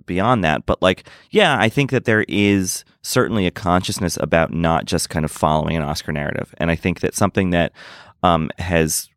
beyond 0.06 0.44
that, 0.44 0.66
but 0.66 0.82
like, 0.82 1.08
yeah, 1.32 1.58
I 1.60 1.70
think 1.70 1.92
that 1.92 2.06
there 2.06 2.26
is 2.28 2.86
certainly 3.02 3.46
a 3.48 3.52
consciousness 3.52 4.18
about 4.22 4.54
not 4.54 4.86
just 4.86 5.10
kind 5.10 5.26
of 5.26 5.32
following 5.32 5.76
an 5.76 5.84
Oscar 5.84 6.12
narrative, 6.12 6.54
and 6.58 6.70
I 6.70 6.76
think 6.76 7.00
that 7.00 7.16
something 7.16 7.50
that 7.52 7.74
um, 8.24 8.50
has 8.58 9.10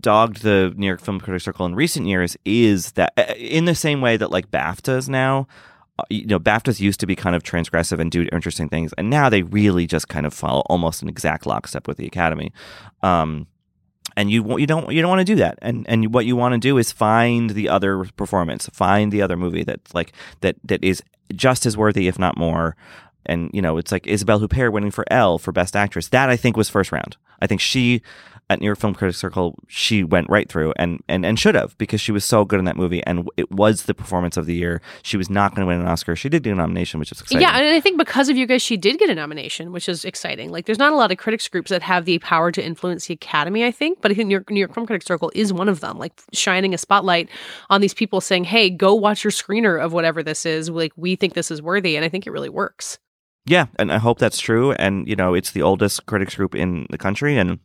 dogged 0.00 0.42
the 0.42 0.72
New 0.76 0.86
York 0.86 1.00
Film 1.00 1.20
Critics 1.20 1.44
Circle 1.44 1.66
in 1.66 1.74
recent 1.74 2.06
years 2.06 2.36
is 2.44 2.92
that 2.92 3.12
uh, 3.16 3.34
in 3.36 3.64
the 3.64 3.74
same 3.74 4.00
way 4.00 4.16
that 4.16 4.30
like 4.30 4.50
BAFTAs 4.50 5.08
now, 5.08 5.46
uh, 5.98 6.04
you 6.10 6.26
know, 6.26 6.40
BAFTAs 6.40 6.80
used 6.80 7.00
to 7.00 7.06
be 7.06 7.14
kind 7.14 7.36
of 7.36 7.42
transgressive 7.42 8.00
and 8.00 8.10
do 8.10 8.26
interesting 8.32 8.68
things, 8.68 8.92
and 8.98 9.10
now 9.10 9.28
they 9.28 9.42
really 9.42 9.86
just 9.86 10.08
kind 10.08 10.26
of 10.26 10.34
follow 10.34 10.62
almost 10.66 11.02
an 11.02 11.08
exact 11.08 11.46
lockstep 11.46 11.86
with 11.86 11.96
the 11.96 12.06
Academy. 12.06 12.52
Um, 13.02 13.46
and 14.16 14.30
you 14.30 14.58
you 14.58 14.66
don't 14.66 14.92
you 14.92 15.00
don't 15.00 15.08
want 15.08 15.20
to 15.20 15.24
do 15.24 15.36
that, 15.36 15.58
and 15.62 15.88
and 15.88 16.12
what 16.12 16.26
you 16.26 16.36
want 16.36 16.52
to 16.52 16.58
do 16.58 16.78
is 16.78 16.92
find 16.92 17.50
the 17.50 17.68
other 17.68 18.04
performance, 18.16 18.68
find 18.72 19.12
the 19.12 19.22
other 19.22 19.36
movie 19.36 19.64
that's 19.64 19.94
like 19.94 20.12
that 20.40 20.56
that 20.64 20.82
is 20.84 21.02
just 21.34 21.66
as 21.66 21.76
worthy, 21.76 22.08
if 22.08 22.18
not 22.18 22.36
more. 22.36 22.76
And 23.26 23.50
you 23.52 23.62
know, 23.62 23.78
it's 23.78 23.92
like 23.92 24.06
Isabelle 24.06 24.40
Huppert 24.40 24.72
winning 24.72 24.90
for 24.90 25.04
Elle 25.10 25.38
for 25.38 25.52
Best 25.52 25.76
Actress. 25.76 26.08
That 26.08 26.30
I 26.30 26.36
think 26.36 26.56
was 26.56 26.68
first 26.68 26.92
round. 26.92 27.16
I 27.40 27.46
think 27.46 27.60
she 27.60 28.02
at 28.50 28.60
New 28.60 28.66
York 28.66 28.78
Film 28.78 28.94
Critics 28.94 29.18
Circle, 29.18 29.58
she 29.68 30.04
went 30.04 30.28
right 30.28 30.48
through 30.48 30.74
and, 30.76 31.02
and, 31.08 31.24
and 31.24 31.38
should 31.38 31.54
have 31.54 31.76
because 31.78 32.00
she 32.00 32.12
was 32.12 32.24
so 32.24 32.44
good 32.44 32.58
in 32.58 32.66
that 32.66 32.76
movie 32.76 33.02
and 33.04 33.28
it 33.36 33.50
was 33.50 33.84
the 33.84 33.94
performance 33.94 34.36
of 34.36 34.44
the 34.46 34.54
year. 34.54 34.82
She 35.02 35.16
was 35.16 35.30
not 35.30 35.54
going 35.54 35.62
to 35.62 35.66
win 35.66 35.80
an 35.80 35.86
Oscar. 35.86 36.14
She 36.14 36.28
did 36.28 36.42
get 36.42 36.52
a 36.52 36.56
nomination, 36.56 37.00
which 37.00 37.10
is 37.10 37.20
exciting. 37.20 37.40
Yeah, 37.40 37.56
and 37.56 37.74
I 37.74 37.80
think 37.80 37.96
because 37.96 38.28
of 38.28 38.36
you 38.36 38.46
guys, 38.46 38.60
she 38.60 38.76
did 38.76 38.98
get 38.98 39.08
a 39.08 39.14
nomination, 39.14 39.72
which 39.72 39.88
is 39.88 40.04
exciting. 40.04 40.50
Like, 40.50 40.66
there's 40.66 40.78
not 40.78 40.92
a 40.92 40.96
lot 40.96 41.10
of 41.10 41.16
critics 41.16 41.48
groups 41.48 41.70
that 41.70 41.82
have 41.82 42.04
the 42.04 42.18
power 42.18 42.52
to 42.52 42.62
influence 42.62 43.06
the 43.06 43.14
Academy. 43.14 43.64
I 43.64 43.70
think, 43.70 44.00
but 44.02 44.10
I 44.10 44.14
think 44.14 44.28
New 44.28 44.34
York, 44.34 44.50
New 44.50 44.60
York 44.60 44.74
Film 44.74 44.86
Critics 44.86 45.06
Circle 45.06 45.32
is 45.34 45.52
one 45.52 45.68
of 45.68 45.80
them. 45.80 45.98
Like, 45.98 46.12
shining 46.32 46.74
a 46.74 46.78
spotlight 46.78 47.30
on 47.70 47.80
these 47.80 47.94
people, 47.94 48.20
saying, 48.20 48.44
"Hey, 48.44 48.68
go 48.68 48.94
watch 48.94 49.24
your 49.24 49.30
screener 49.30 49.82
of 49.82 49.92
whatever 49.92 50.22
this 50.22 50.44
is. 50.44 50.68
Like, 50.68 50.92
we 50.96 51.16
think 51.16 51.34
this 51.34 51.50
is 51.50 51.62
worthy," 51.62 51.96
and 51.96 52.04
I 52.04 52.08
think 52.08 52.26
it 52.26 52.30
really 52.30 52.50
works. 52.50 52.98
Yeah, 53.46 53.66
and 53.78 53.92
I 53.92 53.98
hope 53.98 54.18
that's 54.18 54.38
true. 54.38 54.72
And 54.72 55.06
you 55.06 55.16
know, 55.16 55.34
it's 55.34 55.50
the 55.50 55.62
oldest 55.62 56.06
critics 56.06 56.34
group 56.34 56.54
in 56.54 56.86
the 56.90 56.98
country, 56.98 57.36
and 57.36 57.58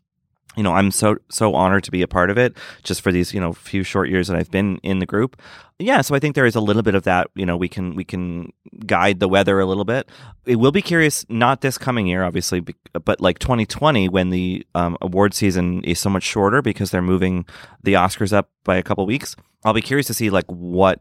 you 0.57 0.63
know, 0.63 0.73
I'm 0.73 0.91
so 0.91 1.17
so 1.29 1.53
honored 1.53 1.83
to 1.85 1.91
be 1.91 2.01
a 2.01 2.07
part 2.07 2.29
of 2.29 2.37
it. 2.37 2.57
Just 2.83 3.01
for 3.01 3.11
these, 3.11 3.33
you 3.33 3.39
know, 3.39 3.53
few 3.53 3.83
short 3.83 4.09
years 4.09 4.27
that 4.27 4.35
I've 4.35 4.51
been 4.51 4.77
in 4.83 4.99
the 4.99 5.05
group. 5.05 5.39
Yeah, 5.77 6.01
so 6.01 6.15
I 6.15 6.19
think 6.19 6.35
there 6.35 6.45
is 6.45 6.55
a 6.55 6.59
little 6.59 6.81
bit 6.81 6.95
of 6.95 7.03
that. 7.03 7.27
You 7.33 7.45
know, 7.45 7.55
we 7.55 7.69
can 7.69 7.95
we 7.95 8.03
can 8.03 8.51
guide 8.85 9.21
the 9.21 9.29
weather 9.29 9.59
a 9.61 9.65
little 9.65 9.85
bit. 9.85 10.09
It 10.45 10.57
will 10.57 10.73
be 10.73 10.81
curious, 10.81 11.25
not 11.29 11.61
this 11.61 11.77
coming 11.77 12.07
year, 12.07 12.23
obviously, 12.23 12.61
but 12.91 13.21
like 13.21 13.39
2020 13.39 14.09
when 14.09 14.31
the 14.31 14.65
um, 14.75 14.97
award 15.01 15.33
season 15.33 15.81
is 15.85 15.99
so 15.99 16.09
much 16.09 16.23
shorter 16.23 16.61
because 16.61 16.91
they're 16.91 17.01
moving 17.01 17.45
the 17.83 17.93
Oscars 17.93 18.33
up 18.33 18.49
by 18.65 18.75
a 18.75 18.83
couple 18.83 19.05
weeks. 19.05 19.37
I'll 19.63 19.73
be 19.73 19.81
curious 19.81 20.07
to 20.07 20.13
see 20.13 20.29
like 20.29 20.47
what 20.47 20.99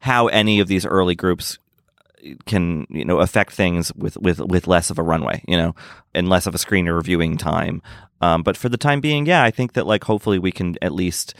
how 0.00 0.26
any 0.28 0.58
of 0.58 0.66
these 0.66 0.84
early 0.84 1.14
groups 1.14 1.58
can 2.46 2.86
you 2.90 3.04
know 3.04 3.18
affect 3.18 3.52
things 3.52 3.92
with 3.94 4.16
with 4.18 4.40
with 4.40 4.66
less 4.66 4.90
of 4.90 4.98
a 4.98 5.02
runway 5.02 5.42
you 5.48 5.56
know 5.56 5.74
and 6.14 6.28
less 6.28 6.46
of 6.46 6.54
a 6.54 6.58
screener 6.58 6.96
reviewing 6.96 7.36
time. 7.36 7.82
Um, 8.22 8.42
but 8.42 8.56
for 8.56 8.68
the 8.68 8.76
time 8.76 9.00
being 9.00 9.24
yeah 9.24 9.42
i 9.42 9.50
think 9.50 9.72
that 9.72 9.86
like 9.86 10.04
hopefully 10.04 10.38
we 10.38 10.52
can 10.52 10.76
at 10.82 10.92
least 10.92 11.34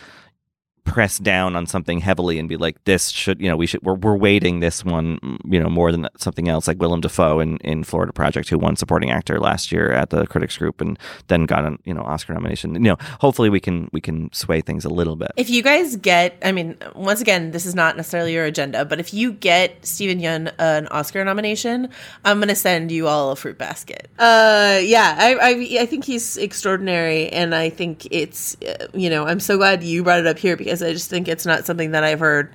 press 0.84 1.18
down 1.18 1.56
on 1.56 1.66
something 1.66 2.00
heavily 2.00 2.38
and 2.38 2.48
be 2.48 2.56
like 2.56 2.82
this 2.84 3.08
should 3.08 3.40
you 3.40 3.48
know 3.48 3.56
we 3.56 3.66
should 3.66 3.82
we're, 3.82 3.94
we're 3.94 4.16
weighting 4.16 4.60
this 4.60 4.84
one 4.84 5.18
mm, 5.20 5.38
you 5.44 5.60
know 5.60 5.68
more 5.68 5.92
than 5.92 6.08
something 6.16 6.48
else 6.48 6.66
like 6.66 6.80
willem 6.80 7.00
dafoe 7.00 7.40
in, 7.40 7.56
in 7.58 7.84
florida 7.84 8.12
project 8.12 8.48
who 8.48 8.58
won 8.58 8.76
supporting 8.76 9.10
actor 9.10 9.38
last 9.38 9.70
year 9.72 9.92
at 9.92 10.10
the 10.10 10.26
critics 10.26 10.56
group 10.56 10.80
and 10.80 10.98
then 11.28 11.44
got 11.44 11.64
an 11.64 11.78
you 11.84 11.94
know 11.94 12.02
oscar 12.02 12.32
nomination 12.32 12.74
you 12.74 12.80
know 12.80 12.96
hopefully 13.20 13.50
we 13.50 13.60
can 13.60 13.88
we 13.92 14.00
can 14.00 14.32
sway 14.32 14.60
things 14.60 14.84
a 14.84 14.88
little 14.88 15.16
bit 15.16 15.30
If 15.36 15.50
you 15.50 15.62
guys 15.62 15.96
get, 15.96 16.36
I 16.42 16.52
mean, 16.52 16.76
once 16.94 17.20
again, 17.20 17.50
this 17.50 17.66
is 17.66 17.74
not 17.74 17.96
necessarily 17.96 18.32
your 18.32 18.44
agenda, 18.44 18.84
but 18.84 19.00
if 19.00 19.12
you 19.12 19.32
get 19.32 19.84
Steven 19.84 20.20
Yeun 20.20 20.52
an 20.58 20.86
Oscar 20.88 21.24
nomination, 21.24 21.88
I'm 22.24 22.40
gonna 22.40 22.54
send 22.54 22.92
you 22.92 23.08
all 23.08 23.30
a 23.30 23.36
fruit 23.36 23.58
basket. 23.58 24.10
Uh, 24.18 24.80
yeah, 24.82 25.16
I, 25.18 25.34
I, 25.34 25.82
I 25.82 25.86
think 25.86 26.04
he's 26.04 26.36
extraordinary, 26.36 27.28
and 27.30 27.54
I 27.54 27.70
think 27.70 28.06
it's, 28.10 28.56
uh, 28.62 28.86
you 28.94 29.10
know, 29.10 29.26
I'm 29.26 29.40
so 29.40 29.56
glad 29.56 29.82
you 29.82 30.02
brought 30.04 30.20
it 30.20 30.26
up 30.26 30.38
here 30.38 30.56
because 30.56 30.69
because 30.70 30.82
I 30.82 30.92
just 30.92 31.10
think 31.10 31.26
it's 31.26 31.44
not 31.44 31.66
something 31.66 31.90
that 31.90 32.04
I've 32.04 32.20
heard 32.20 32.52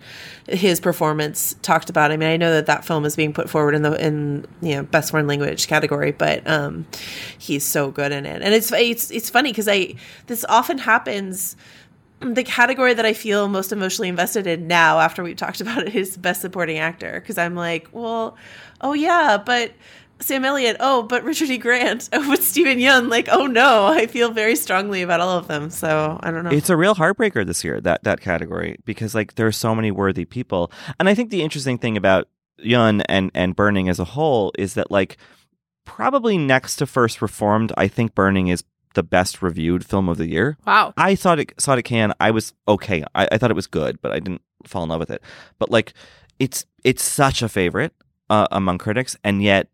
his 0.48 0.80
performance 0.80 1.56
talked 1.62 1.90
about. 1.90 2.12
I 2.12 2.18
mean, 2.18 2.30
I 2.30 2.38
know 2.38 2.54
that 2.54 2.66
that 2.68 2.86
film 2.86 3.04
is 3.04 3.16
being 3.16 3.34
put 3.34 3.50
forward 3.50 3.76
in 3.76 3.82
the 3.82 3.94
in 4.04 4.46
you 4.62 4.76
know 4.76 4.84
best 4.84 5.12
foreign 5.12 5.28
language 5.28 5.68
category, 5.68 6.14
but 6.14 6.48
um, 6.48 6.88
he's 7.38 7.66
so 7.66 7.92
good 7.92 8.14
in 8.14 8.26
it, 8.26 8.42
and 8.42 8.54
it's 8.54 8.72
it's 8.72 9.12
it's 9.12 9.30
funny 9.30 9.52
because 9.52 9.68
I 9.68 9.96
this 10.28 10.46
often 10.48 10.78
happens. 10.78 11.58
The 12.22 12.46
category 12.46 12.94
that 12.94 13.06
I 13.06 13.12
feel 13.12 13.50
most 13.50 13.74
emotionally 13.74 14.08
invested 14.08 14.48
in 14.48 14.68
now, 14.68 15.00
after 15.00 15.22
we've 15.22 15.36
talked 15.36 15.60
about 15.62 15.84
it, 15.86 15.94
is 15.94 16.16
best 16.16 16.42
supporting 16.42 16.78
actor 16.78 17.20
because 17.20 17.38
I'm 17.38 17.56
like, 17.56 17.90
well, 17.92 18.38
oh 18.80 18.94
yeah, 18.94 19.38
but 19.38 19.74
Sam 20.20 20.46
Elliott, 20.46 20.78
oh, 20.80 21.04
but 21.04 21.24
Richard 21.24 21.50
E. 21.50 21.58
Grant, 21.58 22.10
oh, 22.14 22.30
but 22.30 22.42
Stephen 22.42 22.80
Young, 22.80 23.10
like, 23.10 23.28
oh 23.32 23.48
no, 23.48 23.86
I 23.88 24.08
feel 24.08 24.32
very 24.32 24.56
strongly 24.56 25.02
about 25.02 25.20
all 25.20 25.38
of 25.38 25.48
them. 25.48 25.70
So 25.70 26.20
I 26.22 26.32
don't 26.32 26.44
know. 26.44 26.52
It's 26.52 26.70
a 26.70 26.78
real 26.78 26.96
heartbreaker 26.96 27.46
this 27.46 27.64
year 27.64 27.82
that 27.82 28.04
that 28.04 28.22
category 28.22 28.78
because 28.86 29.14
like 29.14 29.36
there 29.36 29.48
are 29.48 29.52
so 29.52 29.76
many 29.76 29.92
worthy 29.92 30.26
people, 30.26 30.72
and 31.00 31.10
I 31.10 31.16
think 31.16 31.30
the 31.32 31.44
interesting 31.44 31.78
thing 31.78 31.98
about 31.98 32.28
Yeun 32.60 33.04
and 33.08 33.32
and 33.34 33.56
Burning 33.56 33.90
as 33.90 34.00
a 34.00 34.06
whole 34.06 34.52
is 34.58 34.74
that 34.76 34.90
like 34.90 35.18
probably 35.86 36.38
next 36.38 36.78
to 36.78 36.86
First 36.86 37.22
Reformed, 37.22 37.72
I 37.78 37.88
think 37.88 38.16
Burning 38.16 38.48
is 38.48 38.64
the 38.96 39.04
best 39.04 39.42
reviewed 39.42 39.86
film 39.86 40.10
of 40.10 40.18
the 40.18 40.28
year. 40.28 40.58
Wow. 40.66 40.94
I 40.98 41.16
thought 41.16 41.40
it 41.40 41.54
saw 41.60 41.76
it 41.76 41.84
can. 41.84 42.14
I 42.20 42.32
was 42.32 42.54
okay. 42.68 43.04
I, 43.14 43.28
I 43.32 43.38
thought 43.38 43.52
it 43.52 43.56
was 43.56 43.68
good, 43.68 44.02
but 44.02 44.12
I 44.12 44.20
didn't 44.20 44.42
fall 44.66 44.84
in 44.84 44.90
love 44.90 45.00
with 45.00 45.12
it. 45.12 45.22
But 45.60 45.70
like, 45.70 45.94
it's 46.40 46.66
it's 46.84 47.04
such 47.04 47.42
a 47.42 47.50
favorite 47.50 47.94
uh, 48.30 48.48
among 48.52 48.80
critics, 48.80 49.16
and 49.24 49.44
yet 49.44 49.68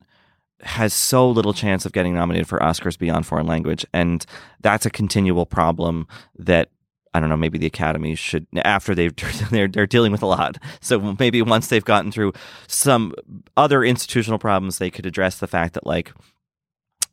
has 0.64 0.94
so 0.94 1.30
little 1.30 1.54
chance 1.54 1.86
of 1.86 1.92
getting 1.92 2.14
nominated 2.14 2.48
for 2.48 2.60
Oscars 2.60 2.98
beyond 2.98 3.26
foreign 3.26 3.48
language, 3.48 3.86
and 3.94 4.26
that's 4.62 4.86
a 4.86 4.90
continual 4.90 5.46
problem 5.46 6.08
that 6.38 6.70
I 7.14 7.20
don't 7.20 7.30
know. 7.30 7.38
Maybe 7.38 7.58
the 7.58 7.68
Academy 7.68 8.16
should 8.16 8.48
after 8.64 8.96
they've 8.96 9.14
they're 9.52 9.68
they're 9.68 9.88
dealing 9.88 10.12
with 10.12 10.22
a 10.22 10.28
lot. 10.28 10.58
So 10.80 11.16
maybe 11.20 11.42
once 11.42 11.68
they've 11.68 11.84
gotten 11.84 12.12
through 12.12 12.34
some 12.68 13.14
other 13.58 13.84
institutional 13.84 14.40
problems, 14.40 14.78
they 14.78 14.90
could 14.90 15.06
address 15.06 15.40
the 15.40 15.48
fact 15.48 15.74
that 15.74 15.86
like 15.86 16.14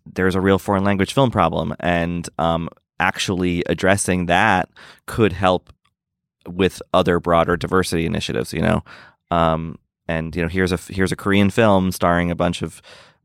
there's 0.07 0.35
a 0.35 0.41
real 0.41 0.59
foreign 0.59 0.85
language 0.85 1.13
film 1.13 1.31
problem, 1.31 1.75
and 1.81 2.29
um, 2.39 2.69
actually 3.01 3.63
addressing 3.67 4.27
that 4.27 4.69
could 5.07 5.33
help 5.33 5.73
with 6.47 6.81
other 6.95 7.21
broader 7.21 7.57
diversity 7.57 8.07
initiatives. 8.07 8.53
You 8.53 8.63
know, 8.63 8.85
um, 9.31 9.79
and 10.07 10.35
you 10.37 10.43
know 10.43 10.49
here's 10.49 10.73
a 10.73 10.77
here's 10.77 11.13
a 11.13 11.17
Korean 11.17 11.51
film 11.51 11.91
starring 11.91 12.31
a 12.31 12.37
bunch 12.37 12.63
of 12.63 12.81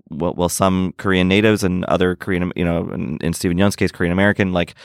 well, 0.09 0.33
well 0.35 0.49
some 0.49 0.93
Korean 0.97 1.27
natives 1.27 1.63
and 1.63 1.85
other 1.85 2.15
Korean, 2.15 2.51
you 2.55 2.65
know, 2.65 2.89
in, 2.91 3.17
in 3.17 3.33
Steven 3.33 3.57
Yeun's 3.57 3.75
case, 3.75 3.91
Korean 3.91 4.11
American, 4.11 4.53
like 4.53 4.75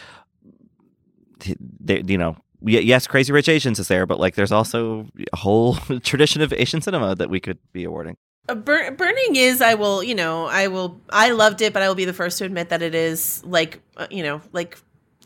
they, 1.80 2.02
you 2.06 2.18
know, 2.18 2.36
yes, 2.62 3.06
Crazy 3.06 3.32
Rich 3.32 3.48
Asians 3.48 3.78
is 3.78 3.88
there, 3.88 4.06
but 4.06 4.18
like 4.18 4.34
there's 4.34 4.52
also 4.52 5.06
a 5.32 5.36
whole 5.36 5.74
tradition 6.02 6.42
of 6.42 6.52
Asian 6.52 6.80
cinema 6.80 7.14
that 7.14 7.30
we 7.30 7.40
could 7.40 7.58
be 7.72 7.84
awarding. 7.84 8.16
Uh, 8.48 8.54
Bur- 8.54 8.92
Burning 8.92 9.36
is, 9.36 9.60
I 9.60 9.74
will, 9.74 10.02
you 10.02 10.14
know, 10.14 10.46
I 10.46 10.68
will, 10.68 11.00
I 11.10 11.30
loved 11.30 11.60
it, 11.60 11.72
but 11.72 11.82
I 11.82 11.88
will 11.88 11.94
be 11.94 12.06
the 12.06 12.14
first 12.14 12.38
to 12.38 12.44
admit 12.44 12.70
that 12.70 12.82
it 12.82 12.94
is 12.94 13.44
like, 13.44 13.80
uh, 13.96 14.06
you 14.10 14.22
know, 14.22 14.40
like 14.52 14.78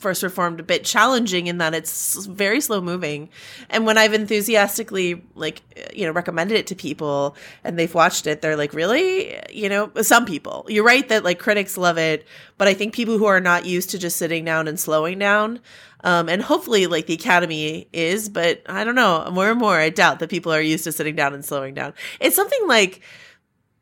first 0.02 0.22
reformed 0.22 0.60
a 0.60 0.62
bit 0.62 0.84
challenging 0.84 1.46
in 1.46 1.58
that 1.58 1.74
it's 1.74 2.26
very 2.26 2.60
slow 2.60 2.80
moving. 2.80 3.30
And 3.70 3.86
when 3.86 3.96
i've 3.96 4.12
enthusiastically 4.12 5.24
like 5.34 5.62
you 5.94 6.04
know 6.04 6.12
recommended 6.12 6.58
it 6.58 6.66
to 6.66 6.74
people 6.74 7.36
and 7.64 7.78
they've 7.78 7.94
watched 7.94 8.26
it 8.26 8.42
they're 8.42 8.56
like 8.56 8.74
really? 8.74 9.38
You 9.50 9.68
know 9.68 9.90
some 10.02 10.26
people. 10.26 10.66
You're 10.68 10.84
right 10.84 11.08
that 11.08 11.24
like 11.24 11.38
critics 11.38 11.78
love 11.78 11.98
it 11.98 12.26
but 12.58 12.68
i 12.68 12.74
think 12.74 12.94
people 12.94 13.18
who 13.18 13.24
are 13.26 13.40
not 13.40 13.64
used 13.64 13.90
to 13.90 13.98
just 13.98 14.16
sitting 14.16 14.44
down 14.44 14.68
and 14.68 14.78
slowing 14.78 15.18
down 15.18 15.60
um, 16.04 16.28
and 16.28 16.42
hopefully 16.42 16.86
like 16.86 17.06
the 17.06 17.14
academy 17.14 17.88
is 17.92 18.28
but 18.28 18.62
i 18.66 18.84
don't 18.84 18.94
know 18.94 19.28
more 19.32 19.50
and 19.50 19.58
more 19.58 19.76
i 19.78 19.88
doubt 19.88 20.18
that 20.18 20.28
people 20.28 20.52
are 20.52 20.60
used 20.60 20.84
to 20.84 20.92
sitting 20.92 21.16
down 21.16 21.34
and 21.34 21.44
slowing 21.44 21.74
down. 21.74 21.94
It's 22.20 22.36
something 22.36 22.66
like 22.66 23.00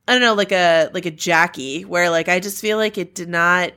I 0.08 0.14
don't 0.14 0.22
know, 0.22 0.34
like 0.34 0.50
a 0.50 0.90
like 0.92 1.06
a 1.06 1.10
Jackie, 1.10 1.84
where 1.84 2.10
like 2.10 2.28
I 2.28 2.40
just 2.40 2.60
feel 2.60 2.78
like 2.78 2.98
it 2.98 3.14
did 3.14 3.28
not 3.28 3.72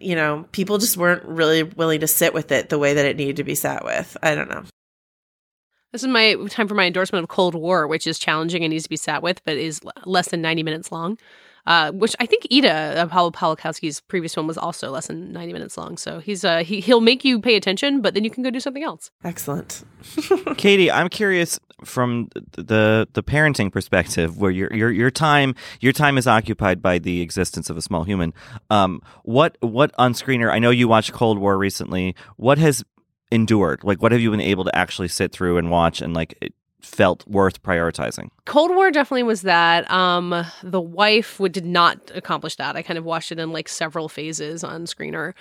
you 0.00 0.14
know, 0.14 0.46
people 0.52 0.78
just 0.78 0.96
weren't 0.96 1.24
really 1.24 1.62
willing 1.62 2.00
to 2.00 2.06
sit 2.06 2.34
with 2.34 2.52
it 2.52 2.68
the 2.68 2.78
way 2.78 2.94
that 2.94 3.06
it 3.06 3.16
needed 3.16 3.36
to 3.36 3.44
be 3.44 3.54
sat 3.54 3.84
with. 3.84 4.16
I 4.22 4.34
don't 4.34 4.50
know. 4.50 4.64
This 5.92 6.02
is 6.02 6.08
my 6.08 6.34
time 6.50 6.68
for 6.68 6.74
my 6.74 6.84
endorsement 6.84 7.22
of 7.22 7.28
Cold 7.28 7.54
War, 7.54 7.86
which 7.86 8.06
is 8.06 8.18
challenging 8.18 8.62
and 8.62 8.70
needs 8.70 8.84
to 8.84 8.90
be 8.90 8.96
sat 8.96 9.22
with, 9.22 9.42
but 9.44 9.56
is 9.56 9.80
less 10.04 10.28
than 10.28 10.42
90 10.42 10.62
minutes 10.62 10.92
long. 10.92 11.18
Uh, 11.68 11.92
which 11.92 12.16
I 12.18 12.24
think 12.24 12.46
Ida, 12.50 13.06
Paul 13.10 13.30
Pawlikowski's 13.30 14.00
previous 14.00 14.34
one, 14.34 14.46
was 14.46 14.56
also 14.56 14.90
less 14.90 15.08
than 15.08 15.34
90 15.34 15.52
minutes 15.52 15.76
long. 15.76 15.98
So 15.98 16.18
he's 16.18 16.42
uh, 16.42 16.64
he, 16.64 16.80
he'll 16.80 17.02
make 17.02 17.26
you 17.26 17.42
pay 17.42 17.56
attention, 17.56 18.00
but 18.00 18.14
then 18.14 18.24
you 18.24 18.30
can 18.30 18.42
go 18.42 18.48
do 18.48 18.58
something 18.58 18.82
else. 18.82 19.10
Excellent. 19.22 19.84
Katie, 20.56 20.90
I'm 20.90 21.10
curious 21.10 21.60
from 21.84 22.30
the 22.52 23.06
the 23.12 23.22
parenting 23.22 23.70
perspective, 23.70 24.38
where 24.38 24.50
your 24.50 24.72
your 24.72 24.90
your 24.90 25.10
time 25.10 25.54
your 25.80 25.92
time 25.92 26.16
is 26.16 26.26
occupied 26.26 26.80
by 26.80 26.98
the 26.98 27.20
existence 27.20 27.68
of 27.68 27.76
a 27.76 27.82
small 27.82 28.04
human. 28.04 28.32
Um, 28.70 29.02
what 29.24 29.58
what 29.60 29.92
on 29.98 30.14
screener? 30.14 30.50
I 30.50 30.58
know 30.58 30.70
you 30.70 30.88
watched 30.88 31.12
Cold 31.12 31.38
War 31.38 31.58
recently. 31.58 32.14
What 32.36 32.56
has 32.56 32.82
endured? 33.30 33.84
Like, 33.84 34.00
what 34.00 34.12
have 34.12 34.22
you 34.22 34.30
been 34.30 34.40
able 34.40 34.64
to 34.64 34.74
actually 34.74 35.08
sit 35.08 35.32
through 35.32 35.58
and 35.58 35.70
watch 35.70 36.00
and 36.00 36.14
like 36.14 36.54
felt 36.80 37.26
worth 37.26 37.62
prioritizing? 37.62 38.30
Cold 38.44 38.70
War 38.70 38.90
definitely 38.90 39.24
was 39.24 39.42
that. 39.42 39.90
Um, 39.90 40.44
the 40.62 40.80
wife 40.80 41.38
would, 41.38 41.52
did 41.52 41.66
not 41.66 42.10
accomplish 42.14 42.56
that. 42.56 42.76
I 42.76 42.82
kind 42.82 42.96
of 42.96 43.04
watched 43.04 43.30
it 43.32 43.38
in 43.38 43.52
like 43.52 43.68
several 43.68 44.08
phases 44.08 44.64
on 44.64 44.84
screener. 44.86 45.34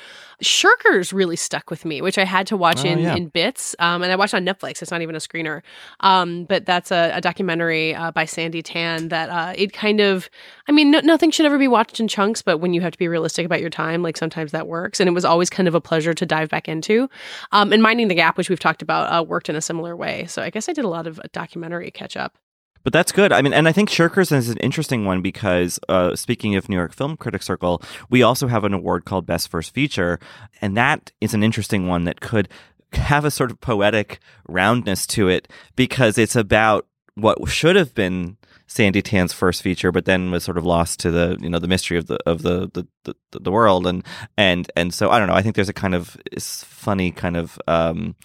Shirkers 0.43 1.13
really 1.13 1.35
stuck 1.35 1.69
with 1.69 1.85
me, 1.85 2.01
which 2.01 2.17
I 2.17 2.25
had 2.25 2.47
to 2.47 2.57
watch 2.57 2.79
Oh, 2.83 2.87
in, 2.87 2.99
yeah. 2.99 3.15
in 3.15 3.27
bits. 3.27 3.75
Um, 3.79 4.03
and 4.03 4.11
I 4.11 4.15
watched 4.15 4.33
on 4.33 4.45
Netflix. 4.45 4.81
It's 4.81 4.91
not 4.91 5.01
even 5.01 5.15
a 5.15 5.19
screener. 5.19 5.61
Um, 6.01 6.45
but 6.45 6.65
that's 6.65 6.91
a, 6.91 7.11
a 7.15 7.21
documentary 7.21 7.95
uh, 7.95 8.11
by 8.11 8.25
Sandi 8.25 8.61
Tan 8.61 9.07
that 9.07 9.29
uh, 9.29 9.53
it 9.55 9.73
kind 9.73 9.99
of, 10.01 10.29
I 10.67 10.71
mean, 10.71 10.91
no, 10.91 10.99
nothing 10.99 11.31
should 11.31 11.45
ever 11.45 11.57
be 11.57 11.67
watched 11.67 11.99
in 11.99 12.07
chunks, 12.07 12.41
but 12.41 12.57
when 12.57 12.73
you 12.73 12.81
have 12.81 12.91
to 12.91 12.97
be 12.99 13.07
realistic 13.07 13.45
about 13.45 13.61
your 13.61 13.69
time, 13.69 14.03
like 14.03 14.17
sometimes 14.17 14.51
that 14.51 14.67
works. 14.67 14.99
And 14.99 15.07
it 15.07 15.13
was 15.13 15.23
always 15.25 15.49
kind 15.49 15.67
of 15.67 15.75
a 15.75 15.81
pleasure 15.81 16.13
to 16.13 16.25
dive 16.25 16.49
back 16.49 16.67
into. 16.67 17.09
Um, 17.51 17.71
and 17.71 17.81
Minding 17.81 18.09
the 18.09 18.15
Gap, 18.15 18.37
which 18.37 18.49
we've 18.49 18.59
talked 18.59 18.81
about, 18.81 19.11
uh, 19.11 19.23
worked 19.23 19.49
in 19.49 19.55
a 19.55 19.61
similar 19.61 19.95
way. 19.95 20.25
So 20.27 20.41
I 20.41 20.49
guess 20.49 20.67
I 20.67 20.73
did 20.73 20.83
a 20.85 20.89
lot 20.89 21.07
of 21.07 21.19
documentary 21.33 21.91
catch 21.91 22.17
up. 22.17 22.37
But 22.83 22.93
that's 22.93 23.11
good. 23.11 23.33
I 23.33 23.41
mean, 23.41 23.51
and 23.51 23.67
I 23.67 23.73
think 23.73 23.89
Shirkers 23.89 24.31
is 24.31 24.49
an 24.49 24.57
interesting 24.59 25.03
one 25.03 25.21
because 25.21 25.77
uh, 25.89 26.15
speaking 26.15 26.55
of 26.55 26.69
New 26.69 26.77
York 26.77 26.93
Film 26.93 27.17
Critics 27.17 27.45
Circle, 27.45 27.81
we 28.09 28.23
also 28.23 28.47
have 28.47 28.63
an 28.63 28.73
award 28.73 29.03
called 29.03 29.25
Best 29.25 29.49
First 29.49 29.73
Feature, 29.73 30.19
and 30.61 30.77
that 30.77 31.11
is 31.19 31.33
an 31.33 31.43
interesting 31.43 31.87
one 31.87 32.05
that 32.05 32.21
could 32.21 32.47
have 32.93 33.25
a 33.25 33.31
sort 33.31 33.51
of 33.51 33.59
poetic 33.59 34.19
roundness 34.47 35.05
to 35.07 35.27
it 35.27 35.49
because 35.75 36.17
it's 36.17 36.35
about 36.35 36.87
what 37.15 37.49
should 37.49 37.75
have 37.75 37.93
been 37.93 38.37
Sandi 38.67 39.01
Tan's 39.01 39.33
first 39.33 39.61
feature, 39.61 39.91
but 39.91 40.05
then 40.05 40.31
was 40.31 40.43
sort 40.43 40.57
of 40.57 40.65
lost 40.65 40.99
to 40.99 41.11
the 41.11 41.37
you 41.41 41.49
know 41.49 41.59
the 41.59 41.67
mystery 41.67 41.97
of 41.97 42.07
the 42.07 42.19
of 42.25 42.41
the 42.41 42.69
the, 42.73 43.15
the, 43.31 43.39
the 43.39 43.51
world 43.51 43.87
and 43.87 44.05
and 44.37 44.71
and 44.75 44.93
so 44.93 45.09
I 45.09 45.19
don't 45.19 45.27
know. 45.27 45.33
I 45.33 45.41
think 45.41 45.55
there's 45.55 45.67
a 45.67 45.73
kind 45.73 45.95
of 45.95 46.17
funny 46.39 47.11
kind 47.11 47.35
of. 47.35 47.59
Um, 47.67 48.15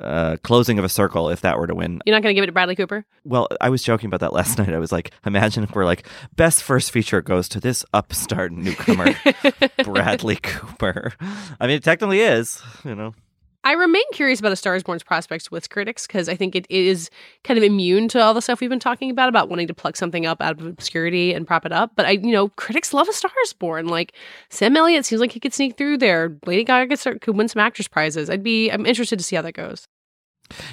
uh, 0.00 0.36
closing 0.42 0.78
of 0.78 0.84
a 0.84 0.88
circle 0.88 1.28
if 1.30 1.40
that 1.42 1.58
were 1.58 1.66
to 1.66 1.74
win. 1.74 2.00
You're 2.06 2.16
not 2.16 2.22
going 2.22 2.30
to 2.30 2.34
give 2.34 2.44
it 2.44 2.46
to 2.46 2.52
Bradley 2.52 2.76
Cooper? 2.76 3.04
Well, 3.24 3.48
I 3.60 3.68
was 3.68 3.82
joking 3.82 4.06
about 4.06 4.20
that 4.20 4.32
last 4.38 4.58
night. 4.58 4.72
I 4.72 4.78
was 4.78 4.92
like, 4.92 5.12
imagine 5.24 5.64
if 5.64 5.74
we're 5.74 5.84
like, 5.84 6.06
best 6.36 6.62
first 6.62 6.90
feature 6.90 7.20
goes 7.22 7.48
to 7.50 7.60
this 7.60 7.84
upstart 7.92 8.52
newcomer, 8.52 9.14
Bradley 9.84 10.36
Cooper. 10.36 11.12
I 11.60 11.66
mean, 11.66 11.76
it 11.76 11.84
technically 11.84 12.20
is, 12.20 12.62
you 12.84 12.94
know. 12.94 13.14
I 13.64 13.72
remain 13.72 14.04
curious 14.12 14.40
about 14.40 14.52
A 14.52 14.56
Star 14.56 14.76
is 14.76 14.82
Born's 14.82 15.02
prospects 15.02 15.50
with 15.50 15.68
critics 15.68 16.06
because 16.06 16.28
I 16.28 16.36
think 16.36 16.54
it 16.54 16.66
is 16.70 17.10
kind 17.44 17.58
of 17.58 17.64
immune 17.64 18.08
to 18.08 18.20
all 18.22 18.32
the 18.32 18.40
stuff 18.40 18.60
we've 18.60 18.70
been 18.70 18.78
talking 18.78 19.10
about 19.10 19.28
about 19.28 19.48
wanting 19.48 19.66
to 19.66 19.74
pluck 19.74 19.96
something 19.96 20.26
up 20.26 20.40
out 20.40 20.60
of 20.60 20.66
obscurity 20.66 21.34
and 21.34 21.46
prop 21.46 21.66
it 21.66 21.72
up. 21.72 21.92
But 21.96 22.06
I, 22.06 22.10
you 22.12 22.32
know, 22.32 22.48
critics 22.50 22.94
love 22.94 23.08
A 23.08 23.12
Star 23.12 23.32
is 23.44 23.52
Born. 23.52 23.88
Like 23.88 24.12
Sam 24.48 24.76
Elliott 24.76 25.04
seems 25.04 25.20
like 25.20 25.32
he 25.32 25.40
could 25.40 25.52
sneak 25.52 25.76
through 25.76 25.98
there. 25.98 26.36
Lady 26.46 26.64
Gaga 26.64 26.88
could, 26.88 26.98
start- 26.98 27.20
could 27.20 27.36
win 27.36 27.48
some 27.48 27.60
actress 27.60 27.88
prizes. 27.88 28.30
I'd 28.30 28.42
be, 28.44 28.70
I'm 28.70 28.86
interested 28.86 29.18
to 29.18 29.24
see 29.24 29.36
how 29.36 29.42
that 29.42 29.52
goes. 29.52 29.86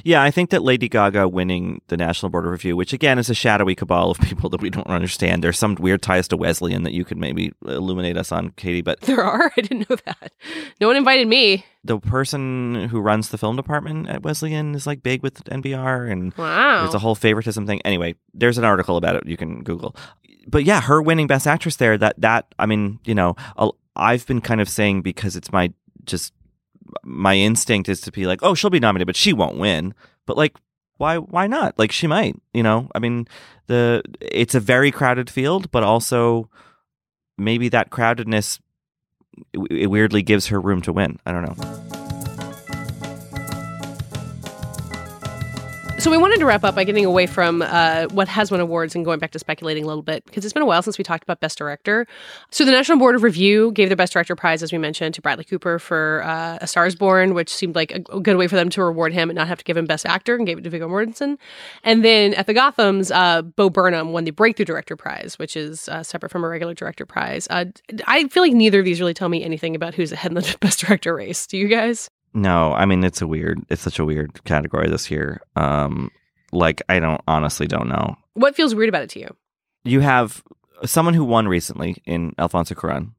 Yeah, 0.03 0.21
I 0.23 0.31
think 0.31 0.49
that 0.49 0.61
Lady 0.63 0.87
Gaga 0.89 1.27
winning 1.27 1.81
the 1.87 1.97
National 1.97 2.29
Board 2.29 2.45
of 2.45 2.51
Review, 2.51 2.75
which 2.75 2.93
again 2.93 3.17
is 3.19 3.29
a 3.29 3.33
shadowy 3.33 3.75
cabal 3.75 4.11
of 4.11 4.19
people 4.21 4.49
that 4.51 4.61
we 4.61 4.69
don't 4.69 4.87
understand. 4.87 5.43
There's 5.43 5.57
some 5.59 5.75
weird 5.75 6.01
ties 6.01 6.27
to 6.29 6.37
Wesleyan 6.37 6.83
that 6.83 6.93
you 6.93 7.05
could 7.05 7.17
maybe 7.17 7.51
illuminate 7.65 8.17
us 8.17 8.31
on, 8.31 8.49
Katie. 8.51 8.81
But 8.81 9.01
There 9.01 9.23
are? 9.23 9.51
I 9.57 9.61
didn't 9.61 9.89
know 9.89 9.95
that. 10.05 10.31
No 10.81 10.87
one 10.87 10.95
invited 10.97 11.27
me. 11.27 11.65
the 11.83 11.99
person 11.99 12.87
who 12.89 12.99
runs 12.99 13.29
the 13.29 13.37
film 13.37 13.55
department 13.55 14.09
at 14.09 14.23
Wesleyan 14.23 14.73
is 14.75 14.87
like 14.87 15.03
big 15.03 15.21
with 15.23 15.43
NBR, 15.45 16.11
and 16.11 16.33
Wow. 16.37 16.81
there's 16.81 16.95
a 16.95 16.99
whole 16.99 17.15
favoritism 17.15 17.67
thing. 17.67 17.81
Anyway, 17.85 18.15
there's 18.33 18.57
an 18.57 18.63
article 18.63 18.97
about 18.97 19.15
it 19.15 19.25
you 19.27 19.37
can 19.37 19.63
Google. 19.63 19.95
But 20.47 20.63
yeah, 20.63 20.81
her 20.81 21.01
winning 21.01 21.27
Best 21.27 21.47
Actress 21.47 21.77
there. 21.77 21.97
That 21.97 22.15
that 22.21 22.53
I 22.59 22.65
mean, 22.67 22.99
you 23.03 23.15
know, 23.15 23.35
I've 23.95 24.25
been 24.27 24.41
kind 24.41 24.61
of 24.61 24.69
saying 24.69 25.01
because 25.01 25.35
it's 25.35 25.51
my 25.51 25.73
just 26.05 26.33
my 27.03 27.35
instinct 27.35 27.89
is 27.89 28.01
to 28.01 28.11
be 28.11 28.25
like, 28.25 28.39
oh, 28.43 28.53
she'll 28.53 28.69
be 28.69 28.79
nominated, 28.79 29.07
but 29.07 29.15
she 29.15 29.33
won't 29.33 29.57
win. 29.57 29.93
But 30.25 30.37
like, 30.37 30.55
why? 30.97 31.17
Why 31.17 31.47
not? 31.47 31.77
Like, 31.77 31.91
she 31.91 32.07
might. 32.07 32.35
You 32.53 32.63
know, 32.63 32.89
I 32.95 32.99
mean, 32.99 33.27
the 33.67 34.01
it's 34.21 34.55
a 34.55 34.59
very 34.59 34.91
crowded 34.91 35.29
field, 35.29 35.71
but 35.71 35.83
also 35.83 36.49
maybe 37.37 37.69
that 37.69 37.89
crowdedness 37.89 38.59
it 39.69 39.87
weirdly 39.87 40.21
gives 40.21 40.47
her 40.47 40.61
room 40.61 40.81
to 40.83 40.93
win. 40.93 41.19
I 41.25 41.31
don't 41.31 41.43
know. 41.43 42.04
So 46.05 46.11
we 46.11 46.17
wanted 46.17 46.37
to 46.37 46.45
wrap 46.45 46.63
up 46.63 46.75
by 46.75 46.83
getting 46.83 47.03
away 47.03 47.25
from 47.25 47.63
uh, 47.63 48.05
what 48.11 48.27
has 48.27 48.51
won 48.51 48.59
awards 48.59 48.93
and 48.93 49.03
going 49.03 49.17
back 49.17 49.31
to 49.31 49.39
speculating 49.39 49.85
a 49.85 49.87
little 49.87 50.03
bit 50.03 50.23
because 50.25 50.45
it's 50.45 50.53
been 50.53 50.61
a 50.61 50.65
while 50.67 50.83
since 50.83 50.99
we 50.99 51.03
talked 51.03 51.23
about 51.23 51.39
Best 51.39 51.57
Director. 51.57 52.05
So 52.51 52.63
the 52.63 52.69
National 52.69 52.99
Board 52.99 53.15
of 53.15 53.23
Review 53.23 53.71
gave 53.71 53.89
their 53.89 53.95
Best 53.95 54.13
Director 54.13 54.35
prize, 54.35 54.61
as 54.61 54.71
we 54.71 54.77
mentioned, 54.77 55.15
to 55.15 55.21
Bradley 55.23 55.45
Cooper 55.45 55.79
for 55.79 56.21
uh, 56.23 56.59
A 56.61 56.67
Star 56.67 56.85
Is 56.85 56.95
Born, 56.95 57.33
which 57.33 57.51
seemed 57.51 57.73
like 57.73 57.91
a, 57.91 58.03
a 58.15 58.19
good 58.19 58.37
way 58.37 58.47
for 58.47 58.55
them 58.55 58.69
to 58.69 58.83
reward 58.83 59.13
him 59.13 59.31
and 59.31 59.35
not 59.35 59.47
have 59.47 59.57
to 59.57 59.63
give 59.63 59.77
him 59.77 59.87
Best 59.87 60.05
Actor, 60.05 60.35
and 60.35 60.45
gave 60.45 60.59
it 60.59 60.61
to 60.61 60.69
Viggo 60.69 60.87
Mortensen. 60.87 61.39
And 61.83 62.05
then 62.05 62.35
at 62.35 62.45
the 62.45 62.53
Gothams, 62.53 63.09
uh, 63.11 63.41
Bo 63.41 63.71
Burnham 63.71 64.11
won 64.13 64.25
the 64.25 64.31
Breakthrough 64.31 64.65
Director 64.65 64.95
prize, 64.95 65.39
which 65.39 65.57
is 65.57 65.89
uh, 65.89 66.03
separate 66.03 66.31
from 66.31 66.43
a 66.43 66.47
regular 66.47 66.75
director 66.75 67.07
prize. 67.07 67.47
Uh, 67.49 67.65
I 68.05 68.27
feel 68.27 68.43
like 68.43 68.53
neither 68.53 68.77
of 68.77 68.85
these 68.85 68.99
really 68.99 69.15
tell 69.15 69.29
me 69.29 69.43
anything 69.43 69.75
about 69.75 69.95
who's 69.95 70.11
ahead 70.11 70.29
in 70.29 70.35
the 70.35 70.57
Best 70.61 70.81
Director 70.81 71.15
race. 71.15 71.47
Do 71.47 71.57
you 71.57 71.67
guys? 71.67 72.11
No, 72.35 72.73
I 72.73 72.85
mean 72.85 73.03
it's 73.03 73.21
a 73.21 73.27
weird. 73.27 73.61
It's 73.69 73.81
such 73.81 73.97
a 73.97 74.05
weird 74.05 74.43
category 74.43 74.89
this 74.89 75.09
year. 75.09 75.41
Um, 75.55 76.11
like 76.51 76.81
I 76.89 76.99
don't 76.99 77.21
honestly 77.27 77.65
don't 77.65 77.87
know. 77.89 78.15
What 78.33 78.55
feels 78.55 78.75
weird 78.75 78.89
about 78.89 79.01
it 79.03 79.09
to 79.11 79.19
you? 79.19 79.35
You 79.83 80.01
have 80.01 80.43
someone 80.83 81.13
who 81.13 81.23
won 81.23 81.47
recently 81.47 81.95
in 82.05 82.35
Alfonso 82.37 82.75
Cuarón. 82.75 83.11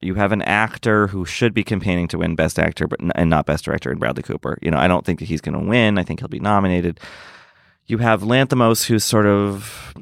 You 0.00 0.14
have 0.14 0.30
an 0.30 0.42
actor 0.42 1.08
who 1.08 1.24
should 1.24 1.52
be 1.52 1.64
campaigning 1.64 2.06
to 2.08 2.18
win 2.18 2.36
Best 2.36 2.56
Actor, 2.56 2.86
but 2.86 3.00
n- 3.02 3.10
and 3.16 3.28
not 3.28 3.46
Best 3.46 3.64
Director 3.64 3.90
in 3.90 3.98
Bradley 3.98 4.22
Cooper. 4.22 4.56
You 4.62 4.70
know, 4.70 4.78
I 4.78 4.86
don't 4.86 5.04
think 5.04 5.18
that 5.18 5.24
he's 5.24 5.40
going 5.40 5.58
to 5.58 5.66
win. 5.68 5.98
I 5.98 6.04
think 6.04 6.20
he'll 6.20 6.28
be 6.28 6.38
nominated. 6.38 7.00
You 7.86 7.98
have 7.98 8.22
Lanthimos, 8.22 8.84
who's 8.86 9.02
sort 9.02 9.26
of, 9.26 9.92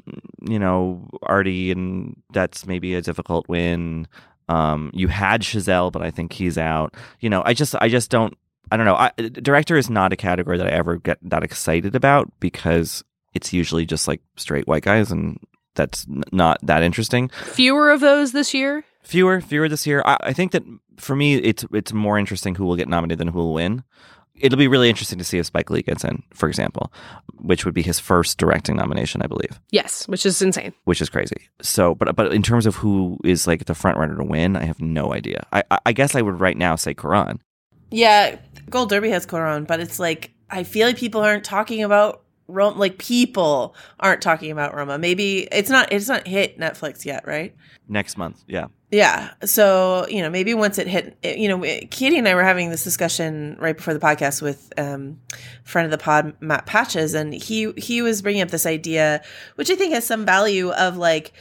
you 0.47 0.59
know, 0.59 1.09
arty, 1.22 1.70
and 1.70 2.20
that's 2.30 2.66
maybe 2.66 2.95
a 2.95 3.01
difficult 3.01 3.49
win. 3.49 4.07
Um, 4.49 4.90
you 4.94 5.09
had 5.09 5.42
Chazelle, 5.42 5.90
but 5.90 6.03
I 6.03 6.11
think 6.11 6.32
he's 6.32 6.57
out. 6.57 6.94
You 7.20 7.30
know, 7.30 7.42
I 7.44 7.53
just, 7.55 7.74
I 7.80 7.88
just 7.88 8.11
don't, 8.11 8.36
I 8.70 8.76
don't 8.76 8.86
know. 8.86 8.97
I, 8.97 9.11
director 9.16 9.76
is 9.76 9.90
not 9.90 10.12
a 10.12 10.16
category 10.16 10.59
that 10.59 10.66
I 10.66 10.70
ever 10.70 10.97
get 10.97 11.18
that 11.22 11.42
excited 11.42 11.94
about 11.94 12.30
because 12.40 13.05
it's 13.34 13.53
usually 13.53 13.86
just 13.86 14.09
like 14.09 14.20
straight 14.36 14.66
white 14.66 14.82
guys, 14.82 15.12
and 15.12 15.38
that's 15.74 16.07
n- 16.09 16.24
not 16.32 16.59
that 16.62 16.82
interesting. 16.82 17.28
Fewer 17.44 17.90
of 17.90 18.01
those 18.01 18.32
this 18.32 18.55
year. 18.55 18.84
Fewer, 19.03 19.40
fewer 19.40 19.68
this 19.68 19.86
year. 19.86 20.03
I, 20.05 20.16
I 20.20 20.32
think 20.32 20.53
that 20.53 20.64
for 20.97 21.14
me, 21.14 21.36
it's 21.36 21.64
it's 21.72 21.92
more 21.92 22.18
interesting 22.18 22.55
who 22.57 22.64
will 22.64 22.76
get 22.76 22.88
nominated 22.88 23.18
than 23.18 23.28
who 23.28 23.38
will 23.38 23.55
win. 23.55 23.84
It'll 24.39 24.59
be 24.59 24.68
really 24.68 24.89
interesting 24.89 25.18
to 25.18 25.24
see 25.24 25.39
if 25.39 25.47
Spike 25.47 25.70
Lee 25.70 25.82
gets 25.82 26.05
in, 26.05 26.22
for 26.34 26.49
example, 26.49 26.93
which 27.41 27.64
would 27.64 27.74
be 27.74 27.82
his 27.82 27.99
first 27.99 28.39
directing 28.39 28.76
nomination, 28.76 29.22
I 29.22 29.26
believe. 29.26 29.61
Yes, 29.70 30.07
which 30.09 30.26
is 30.26 30.41
insane. 30.43 30.74
Which 30.84 31.01
is 31.01 31.09
crazy. 31.09 31.49
So, 31.62 31.95
but 31.95 32.14
but 32.16 32.32
in 32.32 32.43
terms 32.43 32.66
of 32.66 32.76
who 32.76 33.18
is 33.24 33.47
like 33.47 33.64
the 33.64 33.74
front 33.74 33.99
runner 33.99 34.16
to 34.16 34.24
win, 34.24 34.57
I 34.57 34.64
have 34.64 34.80
no 34.80 35.12
idea. 35.12 35.47
I 35.53 35.62
I 35.84 35.93
guess 35.93 36.14
I 36.14 36.22
would 36.22 36.41
right 36.41 36.57
now 36.57 36.76
say 36.76 36.95
Cuarón. 36.95 37.39
Yeah, 37.91 38.39
Gold 38.68 38.91
Derby 38.91 39.11
has 39.11 39.26
Cuarón, 39.26 39.66
but 39.66 39.80
it's 39.80 39.99
like 39.99 40.32
I 40.51 40.64
feel 40.64 40.87
like 40.87 40.97
people 40.97 41.20
aren't 41.20 41.45
talking 41.45 41.82
about 41.82 42.22
Roma. 42.49 42.78
Like 42.78 42.99
people 42.99 43.74
aren't 44.01 44.22
talking 44.22 44.51
about 44.51 44.74
Roma. 44.74 44.99
Maybe 44.99 45.49
it's 45.53 45.70
not. 45.70 45.93
It's 45.93 46.09
not 46.09 46.26
hit 46.26 46.59
Netflix 46.59 47.05
yet, 47.05 47.26
right? 47.26 47.55
Next 47.89 48.16
month, 48.16 48.43
yeah. 48.47 48.66
Yeah. 48.91 49.32
So, 49.45 50.07
you 50.09 50.22
know, 50.22 50.30
maybe 50.30 50.55
once 50.55 50.78
it 50.78 50.87
hit, 50.87 51.16
you 51.24 51.49
know, 51.49 51.61
Katie 51.91 52.18
and 52.18 52.28
I 52.28 52.34
were 52.37 52.45
having 52.45 52.70
this 52.70 52.84
discussion 52.84 53.57
right 53.59 53.76
before 53.76 53.95
the 53.95 54.01
podcast 54.01 54.41
with 54.41 54.72
um, 54.78 55.20
friend 55.64 55.84
of 55.84 55.91
the 55.91 55.99
pod, 55.99 56.34
Matt 56.41 56.66
Patches, 56.66 57.12
and 57.12 57.34
he 57.34 57.72
he 57.76 58.01
was 58.01 58.22
bringing 58.22 58.43
up 58.43 58.51
this 58.51 58.64
idea, 58.64 59.22
which 59.57 59.70
I 59.70 59.74
think 59.74 59.93
has 59.93 60.07
some 60.07 60.24
value 60.24 60.70
of 60.70 60.97
like 60.97 61.32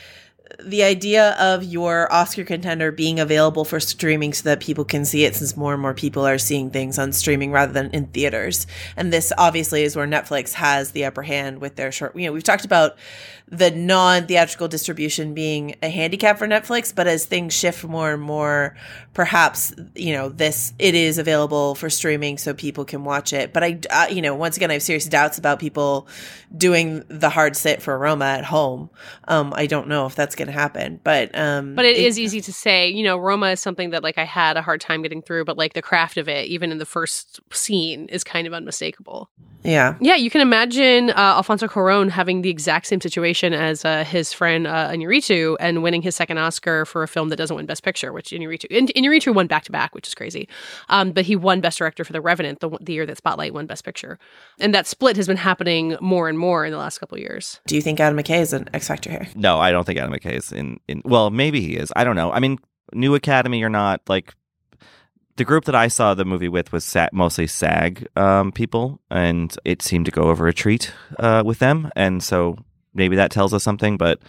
the 0.64 0.84
idea 0.84 1.32
of 1.40 1.64
your 1.64 2.12
Oscar 2.12 2.44
contender 2.44 2.92
being 2.92 3.20
available 3.20 3.66
for 3.66 3.80
streaming 3.80 4.34
so 4.34 4.44
that 4.44 4.60
people 4.60 4.86
can 4.86 5.06
see 5.06 5.26
it 5.26 5.36
since 5.36 5.58
more 5.58 5.74
and 5.74 5.82
more 5.82 5.94
people 5.94 6.26
are 6.26 6.38
seeing 6.38 6.70
things 6.70 6.98
on 6.98 7.12
streaming 7.12 7.52
rather 7.52 7.74
than 7.74 7.90
in 7.92 8.08
theaters. 8.08 8.68
And 8.96 9.12
this 9.12 9.32
obviously 9.38 9.84
is 9.84 9.96
where 9.96 10.08
Netflix 10.08 10.54
has 10.54 10.92
the 10.92 11.06
upper 11.06 11.24
hand 11.24 11.60
with 11.60 11.76
their 11.76 11.92
short, 11.92 12.16
you 12.16 12.26
know, 12.26 12.34
we've 12.34 12.44
talked 12.44 12.66
about 12.66 12.98
the 13.48 13.70
non 13.70 14.26
theatrical 14.26 14.68
distribution 14.68 15.34
being 15.34 15.76
a 15.84 15.90
handicap 15.90 16.40
for 16.40 16.48
Netflix, 16.48 16.94
but 16.94 17.06
as 17.08 17.26
things 17.26 17.54
shift 17.54 17.84
more 17.84 18.12
and 18.12 18.22
more, 18.22 18.76
perhaps, 19.14 19.74
you 19.94 20.14
know, 20.14 20.30
this, 20.30 20.74
it 20.80 20.96
is 20.96 21.20
available 21.20 21.76
for 21.76 21.90
streaming 21.90 22.40
so 22.40 22.54
people 22.54 22.86
can 22.86 23.04
watch 23.04 23.34
it. 23.34 23.54
But 23.54 23.64
I, 23.64 23.80
uh, 23.92 24.08
you 24.10 24.22
know, 24.22 24.34
once 24.34 24.58
again, 24.58 24.72
I 24.72 24.74
have 24.74 24.84
serious 24.84 25.06
doubts 25.06 25.38
about 25.38 25.60
people 25.60 26.08
doing 26.58 27.04
the 27.08 27.30
hard 27.30 27.56
sit 27.56 27.82
for 27.84 27.98
Roma 27.98 28.26
at 28.26 28.46
home. 28.46 28.90
Um, 29.28 29.54
I 29.56 29.68
don't 29.68 29.88
know 29.88 30.08
if 30.08 30.16
that's 30.16 30.36
going 30.36 30.45
to 30.48 30.52
happen, 30.52 31.00
but, 31.04 31.30
um, 31.38 31.76
but 31.76 31.86
it, 31.86 31.98
it 31.98 32.06
is 32.06 32.20
easy 32.20 32.42
to 32.42 32.54
say, 32.54 32.90
you 32.90 33.04
know, 33.04 33.18
Roma 33.18 33.48
is 33.52 33.62
something 33.62 33.90
that 33.92 34.04
like 34.04 34.18
I 34.18 34.26
had 34.26 34.58
a 34.58 34.62
hard 34.62 34.82
time 34.82 35.02
getting 35.02 35.22
through, 35.22 35.46
but 35.46 35.58
like 35.58 35.74
the 35.74 35.82
craft 35.82 36.18
of 36.18 36.28
it, 36.28 36.48
even 36.48 36.72
in 36.72 36.78
the 36.78 36.86
first 36.86 37.40
scene, 37.52 38.08
is 38.10 38.24
kind 38.24 38.48
of 38.48 38.54
unmistakable. 38.54 39.30
Yeah. 39.64 39.96
Yeah. 40.00 40.14
You 40.16 40.30
can 40.30 40.42
imagine 40.42 41.10
uh, 41.10 41.14
Alfonso 41.38 41.68
Cuarón 41.68 42.12
having 42.12 42.44
the 42.44 42.52
exact 42.52 42.86
same 42.86 43.02
situation 43.02 43.52
as 43.52 43.84
uh, 43.84 44.04
his 44.04 44.32
friend 44.32 44.68
uh, 44.68 44.90
Iñárritu 44.90 45.58
and 45.60 45.82
winning 45.82 46.04
his 46.04 46.16
second 46.16 46.38
Oscar 46.38 46.86
for 46.86 47.02
a 47.02 47.08
film 47.08 47.30
that 47.30 47.38
doesn't 47.38 47.56
win 47.56 47.66
Best 47.66 47.82
Picture, 47.82 48.14
which 48.14 48.30
Iñárritu, 48.30 48.66
In- 48.66 48.88
Iñárritu 48.88 49.34
won 49.34 49.48
back 49.48 49.64
to 49.64 49.72
back, 49.72 49.96
which 49.96 50.08
is 50.08 50.14
crazy. 50.14 50.48
Um, 50.90 51.12
but 51.14 51.26
he 51.26 51.36
won 51.36 51.62
Best 51.62 51.80
Director 51.80 52.04
for 52.04 52.14
The 52.14 52.22
Revenant 52.22 52.60
the, 52.60 52.78
the 52.80 52.94
year 52.94 53.08
that 53.08 53.18
Spotlight 53.18 53.56
won 53.56 53.66
Best 53.66 53.84
Picture. 53.84 54.20
And 54.60 54.74
that 54.76 54.86
split 54.86 55.18
has 55.18 55.26
been 55.26 55.38
happening 55.38 55.98
more 56.00 56.30
and 56.30 56.38
more 56.38 56.64
in 56.64 56.72
the 56.72 56.78
last 56.78 57.00
couple 57.00 57.18
years. 57.18 57.60
Do 57.66 57.76
you 57.76 57.82
think 57.82 58.00
Adam 58.00 58.20
McKay 58.20 58.42
is 58.42 58.54
an 58.54 58.70
X 58.72 58.88
Factor 58.88 59.10
here? 59.10 59.28
No, 59.36 59.58
I 59.58 59.72
don't 59.72 59.84
think 59.84 59.98
Adam 59.98 60.14
McKay 60.14 60.34
in, 60.52 60.80
in. 60.88 61.02
Well, 61.06 61.30
maybe 61.30 61.62
he 61.62 61.76
is. 61.76 61.92
I 61.96 62.04
don't 62.04 62.16
know. 62.16 62.32
I 62.32 62.40
mean, 62.40 62.58
New 62.94 63.16
Academy 63.16 63.64
or 63.64 63.70
not, 63.70 64.02
like 64.08 64.34
the 65.38 65.44
group 65.44 65.66
that 65.66 65.76
I 65.76 65.88
saw 65.88 66.14
the 66.14 66.26
movie 66.26 66.50
with 66.50 66.72
was 66.72 66.84
sa- 66.84 67.10
mostly 67.12 67.48
SAG 67.48 68.08
um, 68.16 68.52
people, 68.52 69.00
and 69.10 69.56
it 69.66 69.82
seemed 69.82 70.06
to 70.06 70.12
go 70.12 70.24
over 70.24 70.48
a 70.48 70.54
treat 70.54 70.94
uh, 71.20 71.44
with 71.46 71.60
them. 71.60 71.90
And 71.96 72.24
so 72.24 72.58
maybe 72.94 73.16
that 73.16 73.32
tells 73.32 73.54
us 73.54 73.64
something. 73.64 73.98
But 73.98 74.20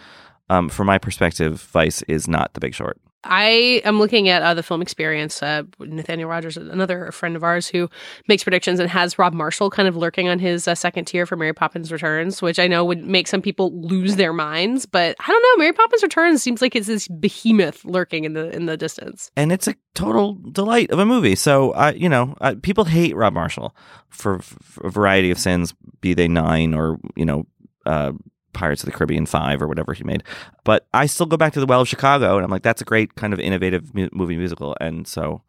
um, 0.49 0.69
from 0.69 0.87
my 0.87 0.97
perspective, 0.97 1.61
Vice 1.61 2.01
is 2.03 2.27
not 2.27 2.53
The 2.53 2.59
Big 2.59 2.73
Short. 2.73 2.99
I 3.27 3.81
am 3.83 3.99
looking 3.99 4.29
at 4.29 4.41
uh, 4.41 4.53
the 4.53 4.63
film 4.63 4.81
experience. 4.81 5.43
Uh, 5.43 5.63
Nathaniel 5.79 6.29
Rogers, 6.29 6.57
another 6.57 7.11
friend 7.11 7.35
of 7.35 7.43
ours 7.43 7.67
who 7.67 7.89
makes 8.27 8.43
predictions 8.43 8.79
and 8.79 8.89
has 8.89 9.19
Rob 9.19 9.33
Marshall 9.33 9.69
kind 9.69 9.87
of 9.87 9.95
lurking 9.95 10.27
on 10.27 10.39
his 10.39 10.67
uh, 10.67 10.75
second 10.75 11.05
tier 11.05 11.25
for 11.25 11.35
Mary 11.35 11.53
Poppins 11.53 11.91
Returns, 11.91 12.41
which 12.41 12.59
I 12.59 12.67
know 12.67 12.85
would 12.85 13.05
make 13.05 13.27
some 13.27 13.41
people 13.41 13.79
lose 13.81 14.15
their 14.15 14.33
minds. 14.33 14.85
But 14.85 15.15
I 15.19 15.27
don't 15.27 15.41
know. 15.41 15.63
Mary 15.63 15.73
Poppins 15.73 16.03
Returns 16.03 16.41
seems 16.41 16.61
like 16.61 16.75
it's 16.75 16.87
this 16.87 17.07
behemoth 17.07 17.83
lurking 17.85 18.23
in 18.23 18.33
the 18.33 18.49
in 18.55 18.65
the 18.65 18.77
distance, 18.77 19.31
and 19.35 19.51
it's 19.51 19.67
a 19.67 19.75
total 19.93 20.37
delight 20.51 20.91
of 20.91 20.99
a 20.99 21.05
movie. 21.05 21.35
So, 21.35 21.71
uh, 21.71 21.93
you 21.95 22.09
know, 22.09 22.35
uh, 22.39 22.55
people 22.61 22.85
hate 22.85 23.15
Rob 23.15 23.33
Marshall 23.33 23.75
for, 24.09 24.39
for, 24.39 24.87
a 24.87 24.91
variety 24.91 25.31
of 25.31 25.39
sins, 25.39 25.73
be 26.01 26.13
they 26.13 26.27
nine 26.27 26.73
or 26.73 26.97
you 27.15 27.25
know. 27.25 27.45
Uh, 27.85 28.13
Pirates 28.57 28.83
of 28.83 28.87
the 28.87 28.91
Caribbean 28.91 29.25
5 29.25 29.61
or 29.61 29.67
whatever 29.67 29.93
he 29.93 30.03
made. 30.03 30.23
But 30.63 30.87
I 30.93 31.05
still 31.05 31.25
go 31.25 31.37
back 31.37 31.53
to 31.53 31.59
The 31.59 31.65
Well 31.65 31.81
of 31.81 31.87
Chicago 31.87 32.35
and 32.35 32.43
I'm 32.43 32.51
like, 32.51 32.63
that's 32.63 32.81
a 32.81 32.85
great 32.85 33.15
kind 33.15 33.33
of 33.33 33.39
innovative 33.39 33.93
mu- 33.93 34.09
movie 34.11 34.37
musical. 34.37 34.75
And 34.81 35.07
so 35.07 35.41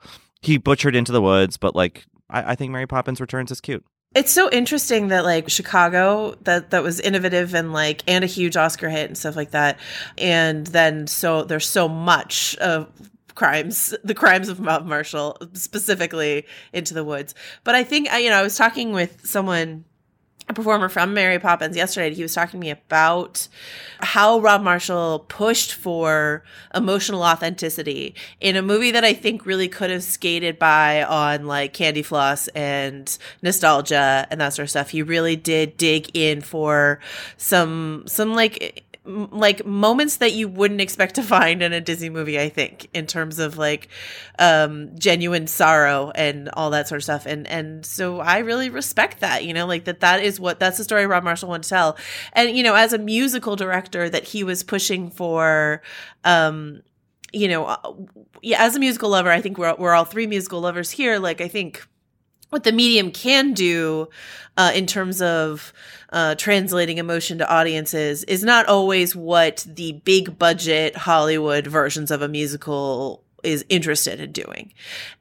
he 0.42 0.58
butchered 0.58 0.94
Into 0.94 1.12
the 1.12 1.22
Woods, 1.22 1.56
but 1.56 1.74
like, 1.74 2.06
I, 2.30 2.52
I 2.52 2.54
think 2.54 2.72
Mary 2.72 2.86
Poppins 2.86 3.20
Returns 3.20 3.50
is 3.50 3.60
cute. 3.60 3.84
It's 4.14 4.32
so 4.32 4.50
interesting 4.50 5.08
that 5.08 5.24
like 5.24 5.50
Chicago 5.50 6.34
that 6.42 6.70
that 6.70 6.82
was 6.82 6.98
innovative 6.98 7.54
and 7.54 7.72
like 7.74 8.02
and 8.06 8.24
a 8.24 8.26
huge 8.26 8.56
Oscar 8.56 8.88
hit 8.88 9.06
and 9.06 9.18
stuff 9.18 9.36
like 9.36 9.50
that. 9.50 9.78
And 10.16 10.66
then 10.66 11.06
so 11.06 11.44
there's 11.44 11.68
so 11.68 11.88
much 11.88 12.56
of 12.56 12.90
crimes, 13.34 13.94
the 14.02 14.14
crimes 14.14 14.48
of 14.48 14.62
Bob 14.62 14.86
Marshall, 14.86 15.36
specifically 15.52 16.46
Into 16.72 16.94
the 16.94 17.04
Woods. 17.04 17.34
But 17.64 17.74
I 17.74 17.84
think 17.84 18.10
I 18.10 18.18
you 18.18 18.30
know, 18.30 18.36
I 18.36 18.42
was 18.42 18.56
talking 18.56 18.92
with 18.92 19.26
someone 19.26 19.84
a 20.48 20.54
performer 20.54 20.88
from 20.88 21.12
Mary 21.12 21.38
Poppins 21.38 21.76
yesterday. 21.76 22.14
He 22.14 22.22
was 22.22 22.34
talking 22.34 22.58
to 22.60 22.64
me 22.64 22.70
about 22.70 23.48
how 24.00 24.40
Rob 24.40 24.62
Marshall 24.62 25.26
pushed 25.28 25.74
for 25.74 26.42
emotional 26.74 27.22
authenticity 27.22 28.14
in 28.40 28.56
a 28.56 28.62
movie 28.62 28.90
that 28.90 29.04
I 29.04 29.12
think 29.12 29.44
really 29.44 29.68
could 29.68 29.90
have 29.90 30.02
skated 30.02 30.58
by 30.58 31.02
on 31.02 31.46
like 31.46 31.74
Candy 31.74 32.02
Floss 32.02 32.48
and 32.48 33.16
nostalgia 33.42 34.26
and 34.30 34.40
that 34.40 34.54
sort 34.54 34.64
of 34.64 34.70
stuff. 34.70 34.90
He 34.90 35.02
really 35.02 35.36
did 35.36 35.76
dig 35.76 36.10
in 36.14 36.40
for 36.40 36.98
some 37.36 38.04
some 38.06 38.34
like 38.34 38.84
like 39.08 39.64
moments 39.64 40.16
that 40.18 40.32
you 40.32 40.48
wouldn't 40.48 40.80
expect 40.80 41.14
to 41.14 41.22
find 41.22 41.62
in 41.62 41.72
a 41.72 41.80
Disney 41.80 42.10
movie, 42.10 42.38
I 42.38 42.50
think, 42.50 42.88
in 42.92 43.06
terms 43.06 43.38
of 43.38 43.56
like 43.56 43.88
um 44.38 44.90
genuine 44.98 45.46
sorrow 45.46 46.12
and 46.14 46.50
all 46.50 46.70
that 46.70 46.88
sort 46.88 46.98
of 46.98 47.04
stuff. 47.04 47.24
And 47.24 47.46
and 47.46 47.86
so 47.86 48.20
I 48.20 48.38
really 48.38 48.68
respect 48.68 49.20
that, 49.20 49.44
you 49.44 49.54
know, 49.54 49.66
like 49.66 49.86
that 49.86 50.00
that 50.00 50.22
is 50.22 50.38
what 50.38 50.60
that's 50.60 50.76
the 50.76 50.84
story 50.84 51.06
Rob 51.06 51.24
Marshall 51.24 51.48
wanted 51.48 51.62
to 51.64 51.68
tell. 51.70 51.96
And 52.34 52.56
you 52.56 52.62
know, 52.62 52.74
as 52.74 52.92
a 52.92 52.98
musical 52.98 53.56
director 53.56 54.10
that 54.10 54.24
he 54.24 54.44
was 54.44 54.62
pushing 54.62 55.10
for 55.10 55.82
um 56.24 56.82
you 57.32 57.48
know, 57.48 57.76
yeah, 58.42 58.62
as 58.62 58.74
a 58.74 58.78
musical 58.78 59.10
lover, 59.10 59.30
I 59.30 59.40
think 59.40 59.58
we're 59.58 59.74
we're 59.76 59.94
all 59.94 60.04
three 60.04 60.26
musical 60.26 60.60
lovers 60.60 60.90
here. 60.90 61.18
Like 61.18 61.40
I 61.40 61.48
think 61.48 61.86
what 62.50 62.64
the 62.64 62.72
medium 62.72 63.10
can 63.10 63.52
do 63.52 64.08
uh, 64.56 64.72
in 64.74 64.86
terms 64.86 65.22
of 65.22 65.72
uh, 66.10 66.34
translating 66.34 66.98
emotion 66.98 67.38
to 67.38 67.50
audiences 67.50 68.24
is 68.24 68.42
not 68.42 68.66
always 68.66 69.14
what 69.14 69.66
the 69.68 69.92
big 70.04 70.38
budget 70.38 70.96
Hollywood 70.96 71.66
versions 71.66 72.10
of 72.10 72.22
a 72.22 72.28
musical 72.28 73.22
is 73.42 73.64
interested 73.68 74.20
in 74.20 74.32
doing. 74.32 74.72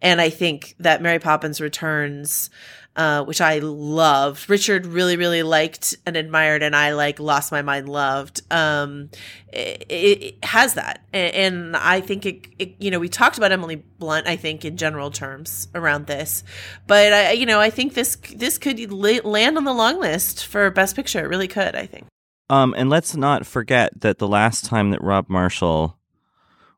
And 0.01 0.19
I 0.19 0.29
think 0.29 0.75
that 0.79 1.01
Mary 1.01 1.19
Poppins 1.19 1.61
Returns 1.61 2.49
uh, 2.97 3.23
which 3.23 3.39
I 3.41 3.59
loved. 3.59 4.49
Richard 4.49 4.87
really, 4.87 5.17
really 5.17 5.43
liked 5.43 5.95
and 6.05 6.17
admired, 6.17 6.63
and 6.63 6.75
I 6.75 6.93
like 6.93 7.19
lost 7.19 7.51
my 7.51 7.61
mind, 7.61 7.87
loved. 7.87 8.41
Um, 8.51 9.11
it, 9.53 9.85
it 9.87 10.43
has 10.43 10.73
that, 10.73 11.03
and, 11.13 11.35
and 11.35 11.77
I 11.77 12.01
think 12.01 12.25
it, 12.25 12.47
it, 12.57 12.75
You 12.79 12.89
know, 12.89 12.97
we 12.97 13.07
talked 13.07 13.37
about 13.37 13.51
Emily 13.51 13.75
Blunt. 13.75 14.27
I 14.27 14.35
think 14.35 14.65
in 14.65 14.77
general 14.77 15.11
terms 15.11 15.67
around 15.75 16.07
this, 16.07 16.43
but 16.87 17.13
I, 17.13 17.31
you 17.33 17.45
know, 17.45 17.59
I 17.59 17.69
think 17.69 17.93
this 17.93 18.17
this 18.35 18.57
could 18.57 18.91
land 18.91 19.57
on 19.57 19.63
the 19.63 19.73
long 19.73 19.99
list 19.99 20.47
for 20.47 20.69
Best 20.71 20.95
Picture. 20.95 21.19
It 21.19 21.29
really 21.29 21.47
could. 21.47 21.75
I 21.75 21.85
think. 21.85 22.07
Um, 22.49 22.73
and 22.77 22.89
let's 22.89 23.15
not 23.15 23.45
forget 23.45 23.91
that 24.01 24.17
the 24.17 24.27
last 24.27 24.65
time 24.65 24.89
that 24.89 25.03
Rob 25.03 25.29
Marshall 25.29 25.97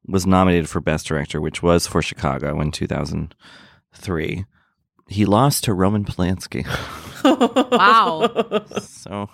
was 0.10 0.26
nominated 0.26 0.70
for 0.70 0.82
Best 0.82 1.07
Director, 1.07 1.39
which 1.39 1.62
was 1.62 1.88
for 1.88 2.01
Chicago 2.01 2.60
in 2.60 2.72
2003, 2.72 4.45
he 5.07 5.26
lost 5.26 5.64
to 5.64 5.74
Roman 5.74 6.05
Polanski. 6.05 6.66
wow. 7.72 8.66
So 8.80 9.30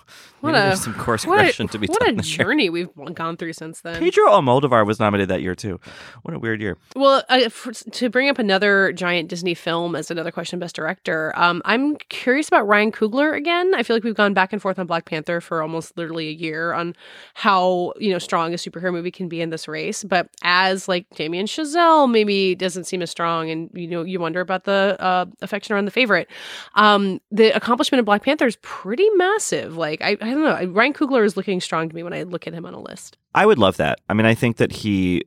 what 0.46 0.52
maybe 0.52 0.64
a, 0.64 0.68
there's 0.68 0.82
some 0.82 0.94
course 0.94 1.24
correction 1.24 1.66
a, 1.66 1.68
to 1.70 1.78
be 1.78 1.86
what 1.86 2.02
a 2.02 2.12
year. 2.12 2.22
journey 2.22 2.70
we've 2.70 2.88
gone 3.14 3.36
through 3.36 3.52
since 3.52 3.80
then. 3.80 3.98
Pedro 4.00 4.26
Almodovar 4.28 4.86
was 4.86 4.98
nominated 4.98 5.28
that 5.28 5.42
year 5.42 5.54
too. 5.54 5.80
What 6.22 6.34
a 6.34 6.38
weird 6.38 6.60
year. 6.60 6.78
Well, 6.94 7.22
uh, 7.28 7.48
for, 7.48 7.72
to 7.72 8.08
bring 8.08 8.28
up 8.28 8.38
another 8.38 8.92
giant 8.92 9.28
Disney 9.28 9.54
film 9.54 9.94
as 9.94 10.10
another 10.10 10.30
question, 10.30 10.58
best 10.58 10.76
director. 10.76 11.32
Um, 11.36 11.62
I'm 11.64 11.96
curious 11.96 12.48
about 12.48 12.66
Ryan 12.66 12.92
Coogler 12.92 13.36
again. 13.36 13.74
I 13.74 13.82
feel 13.82 13.96
like 13.96 14.04
we've 14.04 14.14
gone 14.14 14.34
back 14.34 14.52
and 14.52 14.62
forth 14.62 14.78
on 14.78 14.86
Black 14.86 15.04
Panther 15.04 15.40
for 15.40 15.62
almost 15.62 15.96
literally 15.96 16.28
a 16.28 16.32
year 16.32 16.72
on 16.72 16.94
how 17.34 17.92
you 17.98 18.12
know 18.12 18.18
strong 18.18 18.52
a 18.52 18.56
superhero 18.56 18.92
movie 18.92 19.10
can 19.10 19.28
be 19.28 19.40
in 19.40 19.50
this 19.50 19.68
race. 19.68 20.04
But 20.04 20.28
as 20.42 20.88
like 20.88 21.06
Damien 21.14 21.46
Chazelle 21.46 22.10
maybe 22.10 22.54
doesn't 22.54 22.84
seem 22.84 23.02
as 23.02 23.10
strong, 23.10 23.50
and 23.50 23.70
you 23.74 23.86
know 23.86 24.02
you 24.02 24.20
wonder 24.20 24.40
about 24.40 24.64
the 24.64 24.96
uh, 24.98 25.26
affection 25.42 25.74
around 25.74 25.84
the 25.84 25.90
favorite. 25.90 26.28
Um, 26.74 27.20
the 27.30 27.50
accomplishment 27.50 28.00
of 28.00 28.06
Black 28.06 28.22
Panther 28.22 28.46
is 28.46 28.56
pretty 28.62 29.08
massive. 29.10 29.76
Like 29.76 30.00
I, 30.02 30.16
I 30.20 30.34
don't 30.36 30.44
know, 30.44 30.72
Ryan 30.72 30.92
Coogler 30.92 31.24
is 31.24 31.36
looking 31.36 31.60
strong 31.60 31.88
to 31.88 31.94
me 31.94 32.02
when 32.02 32.12
I 32.12 32.22
look 32.22 32.46
at 32.46 32.54
him 32.54 32.66
on 32.66 32.74
a 32.74 32.80
list. 32.80 33.18
I 33.34 33.46
would 33.46 33.58
love 33.58 33.76
that. 33.78 34.00
I 34.08 34.14
mean, 34.14 34.26
I 34.26 34.34
think 34.34 34.56
that 34.56 34.72
he, 34.72 35.22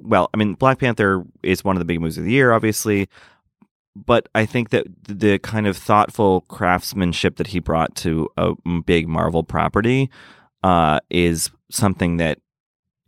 well, 0.00 0.30
I 0.32 0.36
mean, 0.36 0.54
Black 0.54 0.78
Panther 0.78 1.24
is 1.42 1.64
one 1.64 1.76
of 1.76 1.80
the 1.80 1.84
big 1.84 2.00
movies 2.00 2.18
of 2.18 2.24
the 2.24 2.32
year, 2.32 2.52
obviously. 2.52 3.08
But 3.94 4.28
I 4.34 4.44
think 4.44 4.70
that 4.70 4.86
the 5.04 5.38
kind 5.38 5.66
of 5.66 5.76
thoughtful 5.76 6.42
craftsmanship 6.42 7.36
that 7.36 7.48
he 7.48 7.60
brought 7.60 7.94
to 7.96 8.28
a 8.36 8.54
big 8.84 9.08
Marvel 9.08 9.42
property 9.42 10.10
uh, 10.62 11.00
is 11.08 11.50
something 11.70 12.18
that 12.18 12.38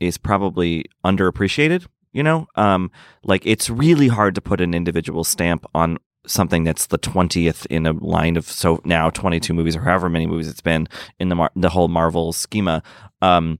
is 0.01 0.16
probably 0.16 0.86
underappreciated. 1.05 1.86
You 2.12 2.22
know, 2.22 2.46
um, 2.57 2.90
like 3.22 3.44
it's 3.44 3.68
really 3.68 4.09
hard 4.09 4.34
to 4.34 4.40
put 4.40 4.62
an 4.62 4.72
individual 4.72 5.24
stamp 5.24 5.66
on 5.74 5.99
something 6.29 6.64
that's 6.64 6.87
the 6.87 6.99
20th 6.99 7.66
in 7.66 7.87
a 7.87 7.93
line 7.93 8.37
of 8.37 8.45
so 8.45 8.81
now 8.85 9.11
22 9.11 9.53
movies 9.55 9.76
or 9.76 9.81
however 9.81 10.09
many 10.09 10.26
movies 10.26 10.49
it's 10.49 10.61
been 10.61 10.89
in 11.18 11.29
the 11.29 11.35
Mar- 11.35 11.51
the 11.57 11.70
whole 11.70 11.89
Marvel 11.89 12.33
schema. 12.33 12.83
Um 13.22 13.59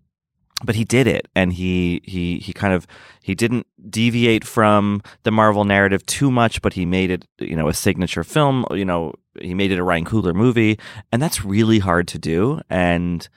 but 0.65 0.75
he 0.75 0.85
did 0.85 1.07
it 1.07 1.29
and 1.37 1.53
he 1.53 2.01
he 2.05 2.39
he 2.39 2.53
kind 2.53 2.75
of 2.75 2.87
he 3.23 3.35
didn't 3.35 3.67
deviate 3.89 4.45
from 4.45 5.01
the 5.23 5.31
Marvel 5.31 5.65
narrative 5.65 6.05
too 6.07 6.31
much 6.31 6.61
but 6.63 6.73
he 6.73 6.85
made 6.85 7.11
it 7.11 7.27
you 7.39 7.57
know 7.57 7.69
a 7.69 7.75
signature 7.75 8.25
film 8.25 8.65
you 8.73 8.85
know 8.85 9.13
he 9.41 9.55
made 9.55 9.71
it 9.71 9.79
a 9.79 9.85
Ryan 9.85 10.05
Coogler 10.05 10.35
movie 10.35 10.79
and 11.13 11.23
that's 11.23 11.45
really 11.45 11.79
hard 11.79 12.09
to 12.09 12.19
do. 12.19 12.61
And 12.69 13.29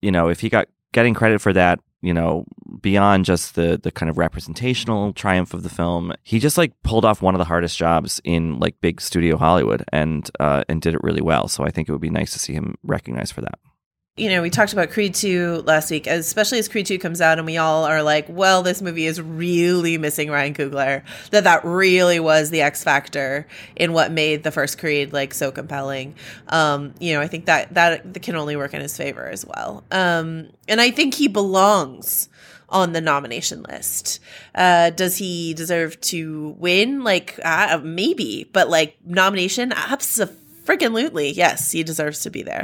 you 0.00 0.12
know 0.12 0.28
if 0.28 0.40
he 0.40 0.48
got 0.48 0.68
getting 0.92 1.14
credit 1.14 1.40
for 1.40 1.52
that 1.52 1.80
you 2.02 2.12
know 2.12 2.44
beyond 2.80 3.24
just 3.24 3.54
the 3.54 3.78
the 3.82 3.90
kind 3.90 4.10
of 4.10 4.18
representational 4.18 5.12
triumph 5.12 5.54
of 5.54 5.62
the 5.62 5.68
film 5.68 6.12
he 6.22 6.38
just 6.38 6.58
like 6.58 6.72
pulled 6.82 7.04
off 7.04 7.22
one 7.22 7.34
of 7.34 7.38
the 7.38 7.44
hardest 7.44 7.78
jobs 7.78 8.20
in 8.24 8.58
like 8.58 8.80
big 8.80 9.00
studio 9.00 9.36
hollywood 9.36 9.84
and 9.92 10.30
uh 10.40 10.64
and 10.68 10.82
did 10.82 10.94
it 10.94 11.02
really 11.02 11.22
well. 11.22 11.48
So 11.48 11.64
i 11.64 11.70
think 11.70 11.88
it 11.88 11.92
would 11.92 12.00
be 12.00 12.10
nice 12.10 12.32
to 12.32 12.38
see 12.38 12.52
him 12.52 12.76
recognized 12.82 13.32
for 13.32 13.40
that 13.40 13.58
you 14.14 14.28
know, 14.28 14.42
we 14.42 14.50
talked 14.50 14.74
about 14.74 14.90
Creed 14.90 15.14
2 15.14 15.62
last 15.64 15.90
week, 15.90 16.06
especially 16.06 16.58
as 16.58 16.68
Creed 16.68 16.84
2 16.84 16.98
comes 16.98 17.22
out 17.22 17.38
and 17.38 17.46
we 17.46 17.56
all 17.56 17.84
are 17.84 18.02
like, 18.02 18.26
well, 18.28 18.62
this 18.62 18.82
movie 18.82 19.06
is 19.06 19.22
really 19.22 19.96
missing 19.96 20.30
Ryan 20.30 20.52
Coogler. 20.52 21.02
That 21.30 21.44
that 21.44 21.64
really 21.64 22.20
was 22.20 22.50
the 22.50 22.60
X 22.60 22.84
factor 22.84 23.46
in 23.74 23.94
what 23.94 24.12
made 24.12 24.42
the 24.42 24.50
first 24.50 24.76
Creed 24.76 25.14
like 25.14 25.32
so 25.32 25.50
compelling. 25.50 26.14
Um, 26.48 26.92
you 27.00 27.14
know, 27.14 27.22
I 27.22 27.26
think 27.26 27.46
that 27.46 27.72
that 27.72 28.22
can 28.22 28.36
only 28.36 28.54
work 28.54 28.74
in 28.74 28.82
his 28.82 28.94
favor 28.94 29.26
as 29.26 29.46
well. 29.46 29.82
Um, 29.90 30.50
and 30.68 30.78
I 30.78 30.90
think 30.90 31.14
he 31.14 31.26
belongs 31.26 32.28
on 32.68 32.92
the 32.92 33.00
nomination 33.00 33.62
list. 33.62 34.20
Uh, 34.54 34.90
does 34.90 35.16
he 35.16 35.54
deserve 35.54 35.98
to 36.02 36.54
win? 36.58 37.02
Like, 37.02 37.40
uh, 37.42 37.80
maybe, 37.82 38.48
but 38.52 38.68
like 38.68 38.98
nomination, 39.06 39.72
absolutely. 39.72 40.38
Freaking 40.64 41.32
yes, 41.34 41.72
he 41.72 41.82
deserves 41.82 42.20
to 42.20 42.30
be 42.30 42.44
there. 42.44 42.62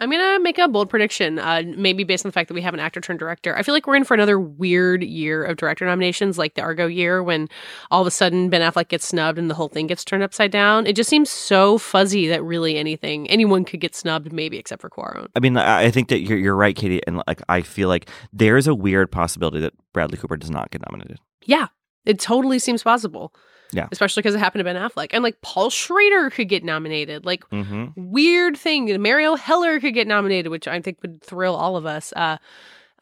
I'm 0.00 0.10
gonna 0.10 0.40
make 0.40 0.58
a 0.58 0.66
bold 0.66 0.88
prediction, 0.88 1.38
uh, 1.38 1.62
maybe 1.76 2.04
based 2.04 2.24
on 2.24 2.30
the 2.30 2.32
fact 2.32 2.48
that 2.48 2.54
we 2.54 2.62
have 2.62 2.72
an 2.72 2.80
actor 2.80 3.02
turned 3.02 3.18
director. 3.18 3.54
I 3.54 3.62
feel 3.62 3.74
like 3.74 3.86
we're 3.86 3.96
in 3.96 4.04
for 4.04 4.14
another 4.14 4.40
weird 4.40 5.02
year 5.02 5.44
of 5.44 5.58
director 5.58 5.84
nominations, 5.84 6.38
like 6.38 6.54
the 6.54 6.62
Argo 6.62 6.86
year, 6.86 7.22
when 7.22 7.48
all 7.90 8.00
of 8.00 8.06
a 8.06 8.10
sudden 8.10 8.48
Ben 8.48 8.62
Affleck 8.62 8.88
gets 8.88 9.06
snubbed 9.06 9.38
and 9.38 9.50
the 9.50 9.54
whole 9.54 9.68
thing 9.68 9.86
gets 9.86 10.02
turned 10.02 10.22
upside 10.22 10.50
down. 10.50 10.86
It 10.86 10.96
just 10.96 11.10
seems 11.10 11.28
so 11.28 11.76
fuzzy 11.76 12.26
that 12.28 12.42
really 12.42 12.78
anything, 12.78 13.28
anyone 13.28 13.64
could 13.64 13.80
get 13.80 13.94
snubbed, 13.94 14.32
maybe 14.32 14.56
except 14.56 14.80
for 14.80 14.88
Cuarón. 14.88 15.28
I 15.36 15.40
mean, 15.40 15.58
I 15.58 15.90
think 15.90 16.08
that 16.08 16.20
you're 16.20 16.38
you're 16.38 16.56
right, 16.56 16.74
Katie, 16.74 17.02
and 17.06 17.22
like 17.26 17.42
I 17.50 17.60
feel 17.60 17.88
like 17.88 18.08
there 18.32 18.56
is 18.56 18.66
a 18.66 18.74
weird 18.74 19.12
possibility 19.12 19.60
that 19.60 19.74
Bradley 19.92 20.16
Cooper 20.16 20.38
does 20.38 20.50
not 20.50 20.70
get 20.70 20.82
nominated. 20.90 21.18
Yeah, 21.44 21.68
it 22.06 22.18
totally 22.18 22.58
seems 22.58 22.82
possible. 22.82 23.34
Yeah. 23.72 23.88
Especially 23.92 24.22
because 24.22 24.34
it 24.34 24.38
happened 24.38 24.60
to 24.60 24.64
Ben 24.64 24.76
Affleck. 24.76 25.08
And 25.12 25.22
like 25.22 25.40
Paul 25.42 25.70
Schrader 25.70 26.30
could 26.30 26.48
get 26.48 26.64
nominated. 26.64 27.24
Like 27.24 27.48
mm-hmm. 27.50 27.86
weird 27.96 28.56
thing. 28.56 28.88
Marielle 28.88 29.38
Heller 29.38 29.80
could 29.80 29.94
get 29.94 30.06
nominated, 30.06 30.50
which 30.50 30.66
I 30.66 30.80
think 30.80 30.98
would 31.02 31.22
thrill 31.22 31.54
all 31.54 31.76
of 31.76 31.86
us. 31.86 32.12
Uh, 32.14 32.38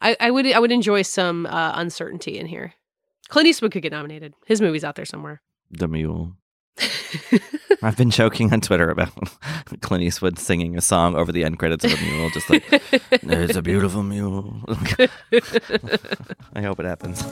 I, 0.01 0.15
I 0.19 0.31
would 0.31 0.45
I 0.51 0.59
would 0.59 0.71
enjoy 0.71 1.01
some 1.01 1.45
uh, 1.45 1.73
uncertainty 1.75 2.37
in 2.37 2.45
here. 2.45 2.73
Clint 3.29 3.47
Eastwood 3.47 3.71
could 3.71 3.83
get 3.83 3.91
nominated. 3.91 4.33
His 4.45 4.61
movie's 4.61 4.83
out 4.83 4.95
there 4.95 5.05
somewhere. 5.05 5.41
The 5.71 5.87
Mule. 5.87 6.33
I've 7.81 7.97
been 7.97 8.09
joking 8.09 8.51
on 8.53 8.61
Twitter 8.61 8.89
about 8.89 9.11
Clint 9.81 10.03
Eastwood 10.03 10.39
singing 10.39 10.77
a 10.77 10.81
song 10.81 11.15
over 11.15 11.31
the 11.31 11.43
end 11.43 11.59
credits 11.59 11.85
of 11.85 11.93
a 11.93 12.03
mule, 12.03 12.29
just 12.29 12.49
like 12.49 12.63
"There's 13.21 13.55
a 13.55 13.61
beautiful 13.61 14.03
mule." 14.03 14.63
I 16.53 16.61
hope 16.61 16.79
it 16.79 16.85
happens. 16.85 17.23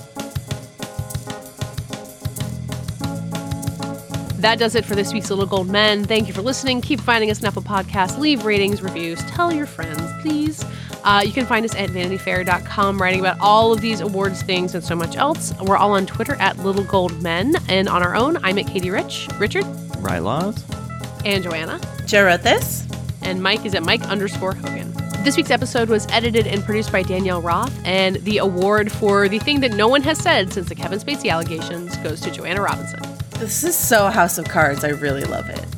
That 4.37 4.59
does 4.59 4.75
it 4.75 4.85
for 4.85 4.93
this 4.93 5.13
week's 5.13 5.31
Little 5.31 5.47
Gold 5.47 5.67
Men. 5.67 6.03
Thank 6.03 6.27
you 6.27 6.33
for 6.33 6.43
listening. 6.43 6.79
Keep 6.81 7.01
finding 7.01 7.31
us 7.31 7.41
on 7.41 7.47
Apple 7.47 7.63
Podcasts. 7.63 8.19
Leave 8.19 8.45
ratings, 8.45 8.83
reviews. 8.83 9.19
Tell 9.23 9.51
your 9.51 9.65
friends, 9.65 9.99
please. 10.21 10.63
Uh, 11.03 11.23
you 11.25 11.31
can 11.31 11.45
find 11.45 11.65
us 11.65 11.73
at 11.75 11.89
vanityfair.com, 11.89 13.01
writing 13.01 13.19
about 13.19 13.39
all 13.39 13.73
of 13.73 13.81
these 13.81 13.99
awards 13.99 14.43
things 14.43 14.75
and 14.75 14.83
so 14.83 14.95
much 14.95 15.15
else. 15.15 15.53
We're 15.61 15.77
all 15.77 15.91
on 15.93 16.05
Twitter 16.05 16.35
at 16.35 16.57
Little 16.59 16.83
Gold 16.83 17.19
Men. 17.23 17.55
And 17.67 17.89
on 17.89 18.03
our 18.03 18.15
own, 18.15 18.37
I'm 18.43 18.59
at 18.59 18.67
Katie 18.67 18.91
Rich, 18.91 19.27
Richard, 19.39 19.63
Rylaws, 20.03 20.63
and 21.25 21.43
Joanna. 21.43 21.81
Joe 22.05 22.25
wrote 22.25 22.43
this. 22.43 22.85
And 23.23 23.41
Mike 23.41 23.65
is 23.65 23.73
at 23.73 23.83
Mike 23.83 24.03
underscore 24.03 24.53
Hogan. 24.53 24.93
This 25.23 25.35
week's 25.35 25.51
episode 25.51 25.89
was 25.89 26.05
edited 26.11 26.45
and 26.45 26.63
produced 26.63 26.91
by 26.91 27.01
Danielle 27.01 27.41
Roth, 27.41 27.73
and 27.83 28.17
the 28.17 28.37
award 28.37 28.91
for 28.91 29.27
the 29.27 29.39
thing 29.39 29.59
that 29.61 29.73
no 29.73 29.87
one 29.87 30.01
has 30.03 30.19
said 30.19 30.53
since 30.53 30.69
the 30.69 30.75
Kevin 30.75 30.99
Spacey 30.99 31.29
allegations 31.29 31.97
goes 31.97 32.21
to 32.21 32.31
Joanna 32.31 32.61
Robinson. 32.61 33.16
This 33.39 33.63
is 33.63 33.77
so 33.77 34.07
House 34.07 34.39
of 34.39 34.45
Cards. 34.45 34.83
I 34.83 34.89
really 34.89 35.23
love 35.23 35.47
it. 35.47 35.76